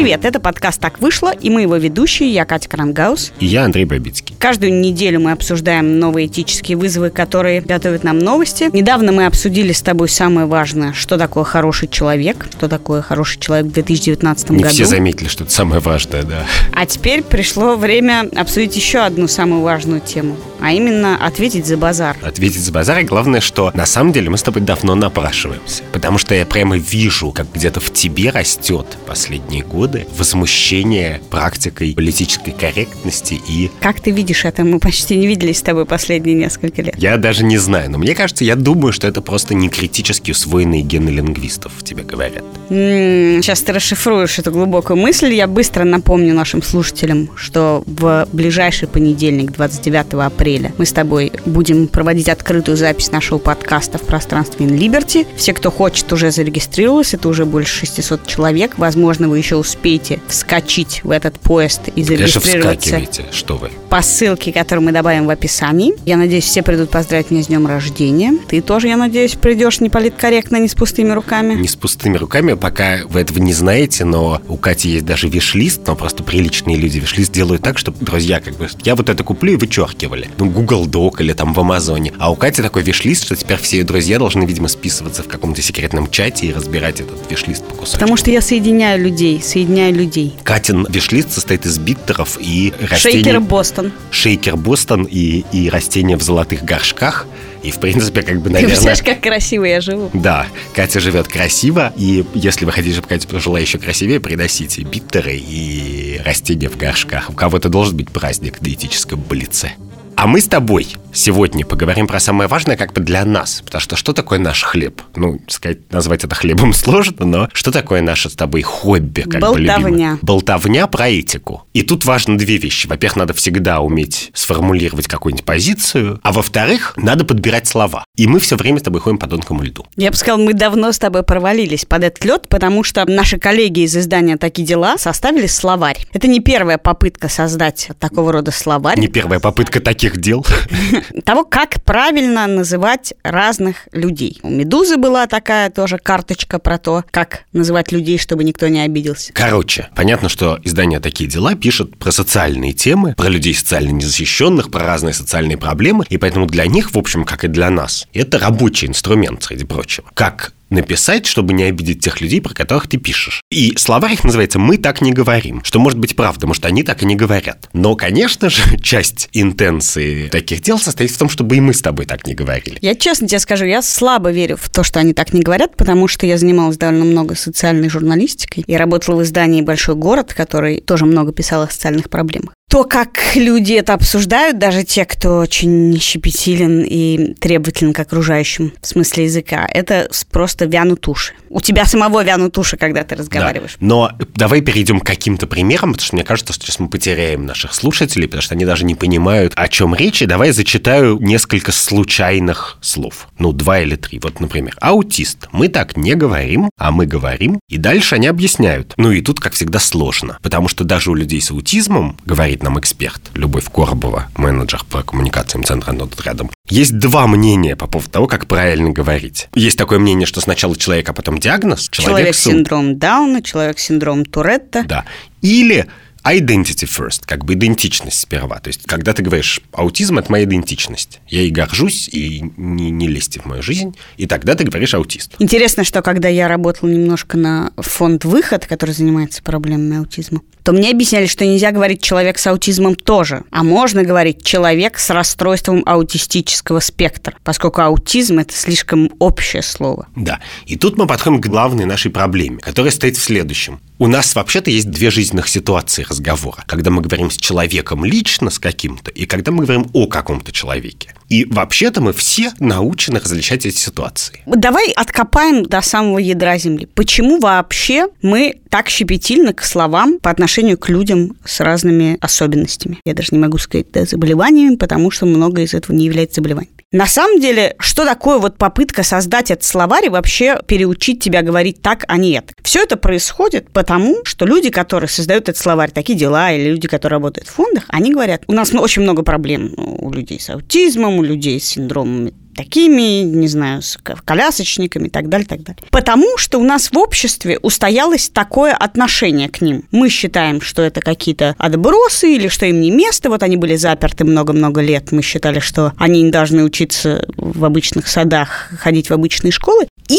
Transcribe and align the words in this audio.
Привет, 0.00 0.24
это 0.24 0.40
подкаст 0.40 0.80
«Так 0.80 0.98
вышло», 0.98 1.30
и 1.30 1.50
мы 1.50 1.60
его 1.60 1.76
ведущие, 1.76 2.30
я 2.30 2.46
Катя 2.46 2.70
Крангаус. 2.70 3.32
И 3.38 3.44
я 3.44 3.66
Андрей 3.66 3.84
Бабицкий. 3.84 4.34
Каждую 4.38 4.72
неделю 4.80 5.20
мы 5.20 5.32
обсуждаем 5.32 5.98
новые 5.98 6.26
этические 6.26 6.78
вызовы, 6.78 7.10
которые 7.10 7.60
готовят 7.60 8.02
нам 8.02 8.18
новости. 8.18 8.70
Недавно 8.72 9.12
мы 9.12 9.26
обсудили 9.26 9.72
с 9.72 9.82
тобой 9.82 10.08
самое 10.08 10.46
важное, 10.46 10.94
что 10.94 11.18
такое 11.18 11.44
хороший 11.44 11.86
человек, 11.86 12.46
что 12.50 12.66
такое 12.66 13.02
хороший 13.02 13.40
человек 13.40 13.66
в 13.66 13.72
2019 13.72 14.48
Не 14.48 14.62
году. 14.62 14.74
все 14.74 14.86
заметили, 14.86 15.28
что 15.28 15.44
это 15.44 15.52
самое 15.52 15.82
важное, 15.82 16.22
да. 16.22 16.46
А 16.72 16.86
теперь 16.86 17.22
пришло 17.22 17.76
время 17.76 18.26
обсудить 18.34 18.74
еще 18.76 19.00
одну 19.00 19.28
самую 19.28 19.60
важную 19.60 20.00
тему, 20.00 20.38
а 20.60 20.72
именно 20.72 21.16
ответить 21.16 21.66
за 21.66 21.76
базар. 21.76 22.16
Ответить 22.22 22.60
за 22.60 22.72
базар, 22.72 23.00
и 23.00 23.04
главное, 23.04 23.40
что 23.40 23.70
на 23.74 23.86
самом 23.86 24.12
деле 24.12 24.30
мы 24.30 24.38
с 24.38 24.42
тобой 24.42 24.62
давно 24.62 24.94
напрашиваемся. 24.94 25.82
Потому 25.92 26.18
что 26.18 26.34
я 26.34 26.44
прямо 26.46 26.76
вижу, 26.76 27.32
как 27.32 27.46
где-то 27.52 27.80
в 27.80 27.92
тебе 27.92 28.30
растет 28.30 28.86
последние 29.06 29.64
годы 29.64 30.06
возмущение 30.16 31.20
практикой 31.30 31.94
политической 31.94 32.52
корректности 32.52 33.40
и 33.48 33.70
Как 33.80 34.00
ты 34.00 34.10
видишь 34.10 34.44
это? 34.44 34.64
Мы 34.64 34.78
почти 34.78 35.16
не 35.16 35.26
виделись 35.26 35.58
с 35.58 35.62
тобой 35.62 35.86
последние 35.86 36.36
несколько 36.36 36.82
лет. 36.82 36.94
я 36.98 37.16
даже 37.16 37.44
не 37.44 37.58
знаю, 37.58 37.90
но 37.90 37.98
мне 37.98 38.14
кажется, 38.14 38.44
я 38.44 38.56
думаю, 38.56 38.92
что 38.92 39.06
это 39.06 39.20
просто 39.20 39.54
не 39.54 39.68
критически 39.68 40.30
усвоенные 40.32 40.82
гены 40.82 41.10
лингвистов 41.10 41.72
тебе 41.82 42.02
говорят. 42.02 42.44
Сейчас 42.68 43.60
ты 43.62 43.72
расшифруешь 43.72 44.38
эту 44.38 44.52
глубокую 44.52 44.96
мысль. 44.96 45.32
Я 45.32 45.46
быстро 45.46 45.84
напомню 45.84 46.34
нашим 46.34 46.62
слушателям, 46.62 47.30
что 47.36 47.82
в 47.86 48.28
ближайший 48.32 48.88
понедельник, 48.88 49.52
29 49.52 50.14
апреля, 50.14 50.49
мы 50.78 50.86
с 50.86 50.92
тобой 50.92 51.32
будем 51.46 51.86
проводить 51.88 52.28
открытую 52.28 52.76
запись 52.76 53.12
нашего 53.12 53.38
подкаста 53.38 53.98
в 53.98 54.02
пространстве 54.02 54.66
In 54.66 54.76
Liberty. 54.76 55.26
Все, 55.36 55.52
кто 55.52 55.70
хочет, 55.70 56.12
уже 56.12 56.30
зарегистрировалось. 56.30 57.14
Это 57.14 57.28
уже 57.28 57.44
больше 57.44 57.86
600 57.86 58.26
человек. 58.26 58.78
Возможно, 58.78 59.28
вы 59.28 59.38
еще 59.38 59.56
успеете 59.56 60.20
вскочить 60.28 61.02
в 61.04 61.10
этот 61.10 61.38
поезд 61.38 61.88
и 61.88 62.02
Конечно, 62.02 62.16
зарегистрироваться 62.16 62.80
вскакивайте, 62.80 63.24
что 63.32 63.56
вы. 63.56 63.70
по 63.88 64.02
ссылке, 64.02 64.52
которую 64.52 64.84
мы 64.84 64.92
добавим 64.92 65.26
в 65.26 65.30
описании. 65.30 65.94
Я 66.04 66.16
надеюсь, 66.16 66.44
все 66.44 66.62
придут 66.62 66.90
поздравить 66.90 67.30
меня 67.30 67.42
с 67.42 67.46
днем 67.46 67.66
рождения. 67.66 68.32
Ты 68.48 68.60
тоже, 68.60 68.88
я 68.88 68.96
надеюсь, 68.96 69.34
придешь 69.34 69.80
не 69.80 69.90
политкорректно, 69.90 70.56
не 70.56 70.68
с 70.68 70.74
пустыми 70.74 71.12
руками. 71.12 71.54
Не 71.54 71.68
с 71.68 71.76
пустыми 71.76 72.16
руками, 72.16 72.54
пока 72.54 73.00
вы 73.08 73.20
этого 73.20 73.38
не 73.38 73.52
знаете, 73.52 74.04
но 74.04 74.40
у 74.48 74.56
Кати 74.56 74.90
есть 74.90 75.04
даже 75.04 75.28
виш-лист, 75.28 75.82
но 75.86 75.96
просто 75.96 76.22
приличные 76.22 76.76
люди 76.76 76.98
виш-лист 76.98 77.32
делают 77.32 77.62
так, 77.62 77.78
чтобы 77.78 77.98
друзья 78.04 78.40
как 78.40 78.56
бы, 78.56 78.68
я 78.84 78.94
вот 78.94 79.08
это 79.08 79.22
куплю 79.24 79.52
и 79.52 79.56
вычеркивали. 79.56 80.28
Ну, 80.40 80.46
Google 80.46 80.86
Doc 80.86 81.20
или 81.20 81.34
там 81.34 81.52
в 81.52 81.60
Амазоне. 81.60 82.14
А 82.18 82.32
у 82.32 82.34
Кати 82.34 82.62
такой 82.62 82.82
виш-лист, 82.82 83.26
что 83.26 83.36
теперь 83.36 83.58
все 83.58 83.76
ее 83.76 83.84
друзья 83.84 84.18
должны, 84.18 84.44
видимо, 84.44 84.68
списываться 84.68 85.22
в 85.22 85.28
каком-то 85.28 85.60
секретном 85.60 86.10
чате 86.10 86.46
и 86.46 86.52
разбирать 86.54 87.02
этот 87.02 87.30
виш-лист 87.30 87.62
по 87.62 87.74
кусочкам. 87.74 88.00
Потому 88.00 88.16
что 88.16 88.30
я 88.30 88.40
соединяю 88.40 89.02
людей, 89.02 89.42
соединяю 89.42 89.94
людей. 89.94 90.34
Катин 90.42 90.86
виш-лист 90.88 91.32
состоит 91.32 91.66
из 91.66 91.78
биттеров 91.78 92.38
и 92.40 92.72
растений... 92.80 93.22
Шейкер 93.22 93.40
Бостон. 93.40 93.92
Шейкер 94.10 94.56
Бостон 94.56 95.04
и, 95.04 95.44
и 95.52 95.68
растения 95.68 96.16
в 96.16 96.22
золотых 96.22 96.64
горшках. 96.64 97.26
И, 97.62 97.70
в 97.70 97.78
принципе, 97.78 98.22
как 98.22 98.38
бы, 98.38 98.44
Ты 98.44 98.54
наверное... 98.54 98.68
представляешь, 98.70 99.02
как 99.02 99.20
красиво 99.20 99.64
я 99.66 99.82
живу. 99.82 100.08
Да, 100.14 100.46
Катя 100.74 101.00
живет 101.00 101.28
красиво, 101.28 101.92
и 101.98 102.24
если 102.32 102.64
вы 102.64 102.72
хотите, 102.72 102.94
чтобы 102.94 103.08
Катя 103.08 103.28
прожила 103.28 103.60
еще 103.60 103.76
красивее, 103.76 104.20
приносите 104.20 104.80
биттеры 104.80 105.36
и 105.36 106.18
растения 106.24 106.70
в 106.70 106.78
горшках. 106.78 107.28
У 107.28 107.34
кого-то 107.34 107.68
должен 107.68 107.94
быть 107.98 108.10
праздник 108.10 108.56
диетическом 108.62 109.20
блице. 109.20 109.72
А 110.20 110.26
мы 110.26 110.42
с 110.42 110.48
тобой 110.48 110.86
сегодня 111.12 111.64
поговорим 111.64 112.06
про 112.06 112.20
самое 112.20 112.46
важное 112.46 112.76
как 112.76 112.92
бы 112.92 113.00
для 113.00 113.24
нас. 113.24 113.62
Потому 113.64 113.80
что 113.80 113.96
что 113.96 114.12
такое 114.12 114.38
наш 114.38 114.62
хлеб? 114.62 115.00
Ну, 115.16 115.40
сказать, 115.48 115.90
назвать 115.90 116.24
это 116.24 116.34
хлебом 116.34 116.72
сложно, 116.74 117.24
но 117.24 117.48
что 117.52 117.70
такое 117.70 118.02
наше 118.02 118.28
с 118.28 118.34
тобой 118.34 118.62
хобби? 118.62 119.22
Как 119.22 119.34
бы 119.34 119.38
Болтовня. 119.40 119.78
любимое? 119.78 120.18
Болтовня 120.22 120.86
про 120.88 121.08
этику. 121.08 121.64
И 121.72 121.82
тут 121.82 122.04
важно 122.04 122.36
две 122.36 122.58
вещи. 122.58 122.86
Во-первых, 122.86 123.16
надо 123.16 123.32
всегда 123.32 123.80
уметь 123.80 124.30
сформулировать 124.34 125.08
какую-нибудь 125.08 125.44
позицию, 125.44 126.20
а 126.22 126.32
во-вторых, 126.32 126.92
надо 126.96 127.24
подбирать 127.24 127.66
слова. 127.66 128.04
И 128.16 128.26
мы 128.26 128.40
все 128.40 128.56
время 128.56 128.78
с 128.78 128.82
тобой 128.82 129.00
ходим 129.00 129.18
по 129.18 129.26
тонкому 129.26 129.62
льду. 129.62 129.86
Я 129.96 130.10
бы 130.10 130.16
сказала, 130.16 130.42
мы 130.42 130.52
давно 130.52 130.92
с 130.92 130.98
тобой 130.98 131.22
провалились 131.22 131.84
под 131.84 132.04
этот 132.04 132.24
лед, 132.24 132.48
потому 132.48 132.84
что 132.84 133.04
наши 133.06 133.38
коллеги 133.38 133.80
из 133.80 133.96
издания 133.96 134.36
«Такие 134.36 134.66
дела» 134.66 134.98
составили 134.98 135.46
словарь. 135.46 135.98
Это 136.12 136.28
не 136.28 136.40
первая 136.40 136.78
попытка 136.78 137.28
создать 137.28 137.90
такого 137.98 138.32
рода 138.32 138.50
словарь. 138.50 138.98
Не 138.98 139.08
первая 139.08 139.40
попытка 139.40 139.80
таких 139.80 140.09
дел. 140.16 140.44
того, 141.24 141.44
как 141.44 141.82
правильно 141.84 142.46
называть 142.46 143.14
разных 143.22 143.88
людей. 143.92 144.40
У 144.42 144.50
«Медузы» 144.50 144.96
была 144.96 145.26
такая 145.26 145.70
тоже 145.70 145.98
карточка 145.98 146.58
про 146.58 146.78
то, 146.78 147.04
как 147.10 147.44
называть 147.52 147.92
людей, 147.92 148.18
чтобы 148.18 148.44
никто 148.44 148.68
не 148.68 148.80
обиделся. 148.80 149.32
Короче, 149.32 149.88
понятно, 149.94 150.28
что 150.28 150.58
издание 150.64 151.00
«Такие 151.00 151.28
дела» 151.28 151.54
пишет 151.54 151.96
про 151.98 152.12
социальные 152.12 152.72
темы, 152.72 153.14
про 153.16 153.28
людей 153.28 153.54
социально 153.54 153.90
незащищенных, 153.90 154.70
про 154.70 154.84
разные 154.84 155.14
социальные 155.14 155.58
проблемы, 155.58 156.04
и 156.08 156.16
поэтому 156.16 156.46
для 156.46 156.66
них, 156.66 156.92
в 156.92 156.98
общем, 156.98 157.24
как 157.24 157.44
и 157.44 157.48
для 157.48 157.70
нас, 157.70 158.06
это 158.12 158.38
рабочий 158.38 158.86
инструмент, 158.86 159.42
среди 159.42 159.64
прочего. 159.64 160.08
Как 160.14 160.52
написать, 160.70 161.26
чтобы 161.26 161.52
не 161.52 161.64
обидеть 161.64 162.00
тех 162.00 162.20
людей, 162.20 162.40
про 162.40 162.54
которых 162.54 162.88
ты 162.88 162.96
пишешь. 162.96 163.42
И 163.50 163.74
словарь 163.76 164.14
их 164.14 164.24
называется 164.24 164.58
«Мы 164.58 164.78
так 164.78 165.00
не 165.00 165.12
говорим», 165.12 165.62
что 165.64 165.78
может 165.78 165.98
быть 165.98 166.16
правда, 166.16 166.46
может, 166.46 166.64
они 166.64 166.82
так 166.82 167.02
и 167.02 167.06
не 167.06 167.16
говорят. 167.16 167.68
Но, 167.72 167.96
конечно 167.96 168.48
же, 168.48 168.62
часть 168.82 169.28
интенции 169.32 170.28
таких 170.28 170.62
дел 170.62 170.78
состоит 170.78 171.10
в 171.10 171.18
том, 171.18 171.28
чтобы 171.28 171.56
и 171.56 171.60
мы 171.60 171.74
с 171.74 171.82
тобой 171.82 172.06
так 172.06 172.26
не 172.26 172.34
говорили. 172.34 172.78
Я 172.80 172.94
честно 172.94 173.28
тебе 173.28 173.40
скажу, 173.40 173.64
я 173.64 173.82
слабо 173.82 174.30
верю 174.30 174.56
в 174.56 174.68
то, 174.70 174.82
что 174.82 175.00
они 175.00 175.12
так 175.12 175.32
не 175.32 175.42
говорят, 175.42 175.76
потому 175.76 176.08
что 176.08 176.26
я 176.26 176.38
занималась 176.38 176.76
довольно 176.76 177.04
много 177.04 177.34
социальной 177.34 177.88
журналистикой. 177.88 178.64
Я 178.66 178.78
работала 178.78 179.16
в 179.16 179.22
издании 179.22 179.62
«Большой 179.62 179.96
город», 179.96 180.32
который 180.34 180.80
тоже 180.80 181.04
много 181.04 181.32
писал 181.32 181.62
о 181.62 181.68
социальных 181.68 182.08
проблемах. 182.08 182.54
То, 182.70 182.84
как 182.84 183.18
люди 183.34 183.72
это 183.72 183.94
обсуждают, 183.94 184.58
даже 184.58 184.84
те, 184.84 185.04
кто 185.04 185.38
очень 185.38 185.98
щепетилен 186.00 186.84
и 186.86 187.34
требователен 187.34 187.92
к 187.92 187.98
окружающим 187.98 188.72
в 188.80 188.86
смысле 188.86 189.24
языка, 189.24 189.68
это 189.68 190.08
просто 190.30 190.66
вянут 190.66 191.08
уши. 191.08 191.32
У 191.48 191.60
тебя 191.60 191.84
самого 191.84 192.22
вянут 192.22 192.56
уши, 192.58 192.76
когда 192.76 193.02
ты 193.02 193.16
разговариваешь. 193.16 193.72
Да. 193.80 193.86
Но 193.86 194.12
давай 194.36 194.60
перейдем 194.60 195.00
к 195.00 195.04
каким-то 195.04 195.48
примерам, 195.48 195.94
потому 195.94 196.06
что 196.06 196.14
мне 196.14 196.24
кажется, 196.24 196.52
что 196.52 196.64
сейчас 196.64 196.78
мы 196.78 196.88
потеряем 196.88 197.44
наших 197.44 197.74
слушателей, 197.74 198.28
потому 198.28 198.42
что 198.42 198.54
они 198.54 198.64
даже 198.64 198.84
не 198.84 198.94
понимают, 198.94 199.52
о 199.56 199.66
чем 199.66 199.92
речь. 199.92 200.22
И 200.22 200.26
давай 200.26 200.52
зачитаю 200.52 201.18
несколько 201.18 201.72
случайных 201.72 202.78
слов. 202.80 203.26
Ну, 203.40 203.50
два 203.50 203.80
или 203.80 203.96
три. 203.96 204.20
Вот, 204.22 204.38
например, 204.38 204.76
аутист. 204.80 205.48
Мы 205.50 205.66
так 205.66 205.96
не 205.96 206.14
говорим, 206.14 206.70
а 206.78 206.92
мы 206.92 207.06
говорим. 207.06 207.58
И 207.68 207.78
дальше 207.78 208.14
они 208.14 208.28
объясняют. 208.28 208.94
Ну 208.96 209.10
и 209.10 209.22
тут, 209.22 209.40
как 209.40 209.54
всегда, 209.54 209.80
сложно. 209.80 210.38
Потому 210.42 210.68
что 210.68 210.84
даже 210.84 211.10
у 211.10 211.14
людей 211.14 211.40
с 211.40 211.50
аутизмом, 211.50 212.16
говорит 212.60 212.62
нам 212.62 212.78
эксперт 212.78 213.20
Любовь 213.34 213.68
Коробова, 213.72 214.28
менеджер 214.36 214.84
по 214.90 215.02
коммуникациям 215.02 215.64
Центра 215.64 215.92
над 215.92 216.20
рядом, 216.24 216.50
есть 216.68 216.98
два 216.98 217.26
мнения 217.26 217.76
по 217.76 217.86
поводу 217.86 218.10
того, 218.10 218.26
как 218.26 218.46
правильно 218.46 218.90
говорить. 218.90 219.48
Есть 219.54 219.78
такое 219.78 219.98
мнение, 219.98 220.26
что 220.26 220.40
сначала 220.40 220.76
человек, 220.76 221.08
а 221.08 221.12
потом 221.12 221.38
диагноз. 221.38 221.88
Человек 221.90 222.28
ау- 222.28 222.32
синдром 222.32 222.98
Дауна, 222.98 223.42
человек 223.42 223.78
с 223.78 223.84
синдромом 223.84 224.24
Туретта. 224.24 224.84
да. 224.84 225.04
Или 225.42 225.86
identity 226.24 226.86
first, 226.86 227.22
как 227.26 227.44
бы 227.44 227.54
идентичность 227.54 228.20
сперва. 228.20 228.58
То 228.58 228.68
есть, 228.68 228.82
когда 228.84 229.12
ты 229.12 229.22
говоришь, 229.22 229.60
аутизм– 229.72 230.18
это 230.20 230.30
моя 230.30 230.44
идентичность. 230.44 231.20
Я 231.28 231.42
ей 231.42 231.50
горжусь, 231.50 232.08
и 232.08 232.42
не, 232.56 232.90
не 232.90 233.08
лезьте 233.08 233.40
в 233.40 233.46
мою 233.46 233.62
жизнь. 233.62 233.96
И 234.16 234.26
тогда 234.26 234.54
ты 234.54 234.64
говоришь 234.64 234.94
аутист. 234.94 235.34
Интересно, 235.38 235.84
что 235.84 236.02
когда 236.02 236.28
я 236.28 236.48
работала 236.48 236.90
немножко 236.90 237.36
на 237.36 237.72
фонд 237.76 238.24
«Выход», 238.24 238.66
который 238.66 238.92
занимается 238.92 239.42
проблемами 239.42 239.98
аутизма, 239.98 240.42
то 240.62 240.72
мне 240.72 240.90
объясняли, 240.90 241.26
что 241.26 241.46
нельзя 241.46 241.70
говорить 241.70 242.02
«человек 242.02 242.38
с 242.38 242.46
аутизмом» 242.46 242.94
тоже, 242.94 243.44
а 243.50 243.62
можно 243.62 244.02
говорить 244.02 244.42
«человек 244.42 244.98
с 244.98 245.10
расстройством 245.10 245.82
аутистического 245.86 246.80
спектра», 246.80 247.34
поскольку 247.44 247.80
аутизм– 247.80 248.38
это 248.40 248.54
слишком 248.54 249.10
общее 249.18 249.62
слово. 249.62 250.08
Да. 250.16 250.40
И 250.66 250.76
тут 250.76 250.98
мы 250.98 251.06
подходим 251.06 251.40
к 251.40 251.46
главной 251.46 251.86
нашей 251.86 252.10
проблеме, 252.10 252.58
которая 252.58 252.92
стоит 252.92 253.16
в 253.16 253.22
следующем. 253.22 253.80
У 254.02 254.06
нас 254.06 254.34
вообще-то 254.34 254.70
есть 254.70 254.90
две 254.90 255.10
жизненных 255.10 255.46
ситуации 255.46 256.06
разговора. 256.08 256.64
Когда 256.66 256.90
мы 256.90 257.02
говорим 257.02 257.30
с 257.30 257.36
человеком 257.36 258.02
лично, 258.02 258.48
с 258.48 258.58
каким-то, 258.58 259.10
и 259.10 259.26
когда 259.26 259.52
мы 259.52 259.64
говорим 259.64 259.90
о 259.92 260.06
каком-то 260.06 260.52
человеке. 260.52 261.12
И 261.28 261.44
вообще-то 261.44 262.00
мы 262.00 262.14
все 262.14 262.50
научены 262.60 263.20
различать 263.20 263.66
эти 263.66 263.76
ситуации. 263.76 264.40
Давай 264.46 264.90
откопаем 264.92 265.66
до 265.66 265.82
самого 265.82 266.16
ядра 266.16 266.56
Земли. 266.56 266.86
Почему 266.86 267.40
вообще 267.40 268.08
мы 268.22 268.54
так 268.70 268.88
щепетильны 268.88 269.52
к 269.52 269.62
словам 269.62 270.18
по 270.18 270.30
отношению 270.30 270.78
к 270.78 270.88
людям 270.88 271.36
с 271.44 271.60
разными 271.60 272.16
особенностями? 272.22 273.00
Я 273.04 273.12
даже 273.12 273.28
не 273.32 273.38
могу 273.38 273.58
сказать 273.58 273.92
да, 273.92 274.06
заболеваниями, 274.06 274.76
потому 274.76 275.10
что 275.10 275.26
многое 275.26 275.66
из 275.66 275.74
этого 275.74 275.94
не 275.94 276.06
является 276.06 276.36
заболеванием. 276.36 276.72
На 276.92 277.06
самом 277.06 277.38
деле, 277.38 277.76
что 277.78 278.04
такое 278.04 278.38
вот 278.38 278.58
попытка 278.58 279.04
создать 279.04 279.52
этот 279.52 279.62
словарь 279.62 280.06
и 280.06 280.08
вообще 280.08 280.58
переучить 280.66 281.22
тебя 281.22 281.42
говорить 281.42 281.80
так, 281.80 282.04
а 282.08 282.16
не 282.16 282.32
это? 282.32 282.52
Все 282.64 282.82
это 282.82 282.96
происходит 282.96 283.70
потому, 283.70 284.24
что 284.24 284.44
люди, 284.44 284.70
которые 284.70 285.08
создают 285.08 285.48
этот 285.48 285.56
словарь, 285.56 285.92
такие 285.92 286.18
дела, 286.18 286.50
или 286.50 286.68
люди, 286.68 286.88
которые 286.88 287.18
работают 287.18 287.48
в 287.48 287.52
фондах, 287.52 287.84
они 287.90 288.12
говорят, 288.12 288.42
у 288.48 288.52
нас 288.52 288.74
очень 288.74 289.02
много 289.02 289.22
проблем 289.22 289.72
у 289.76 290.10
людей 290.10 290.40
с 290.40 290.50
аутизмом, 290.50 291.18
у 291.18 291.22
людей 291.22 291.60
с 291.60 291.64
синдромом 291.64 292.32
такими, 292.56 293.22
не 293.22 293.48
знаю, 293.48 293.82
с 293.82 293.98
колясочниками 294.24 295.08
и 295.08 295.10
так 295.10 295.28
далее, 295.28 295.46
так 295.46 295.62
далее. 295.62 295.82
Потому 295.90 296.36
что 296.36 296.58
у 296.58 296.64
нас 296.64 296.90
в 296.92 296.98
обществе 296.98 297.58
устоялось 297.58 298.28
такое 298.28 298.72
отношение 298.72 299.48
к 299.48 299.60
ним. 299.60 299.84
Мы 299.90 300.08
считаем, 300.08 300.60
что 300.60 300.82
это 300.82 301.00
какие-то 301.00 301.54
отбросы 301.58 302.34
или 302.34 302.48
что 302.48 302.66
им 302.66 302.80
не 302.80 302.90
место. 302.90 303.30
Вот 303.30 303.42
они 303.42 303.56
были 303.56 303.76
заперты 303.76 304.24
много-много 304.24 304.80
лет. 304.80 305.12
Мы 305.12 305.22
считали, 305.22 305.60
что 305.60 305.92
они 305.96 306.22
не 306.22 306.30
должны 306.30 306.62
учиться 306.64 307.26
в 307.36 307.64
обычных 307.64 308.08
садах, 308.08 308.70
ходить 308.78 309.10
в 309.10 309.12
обычные 309.12 309.52
школы. 309.52 309.86
И 310.08 310.18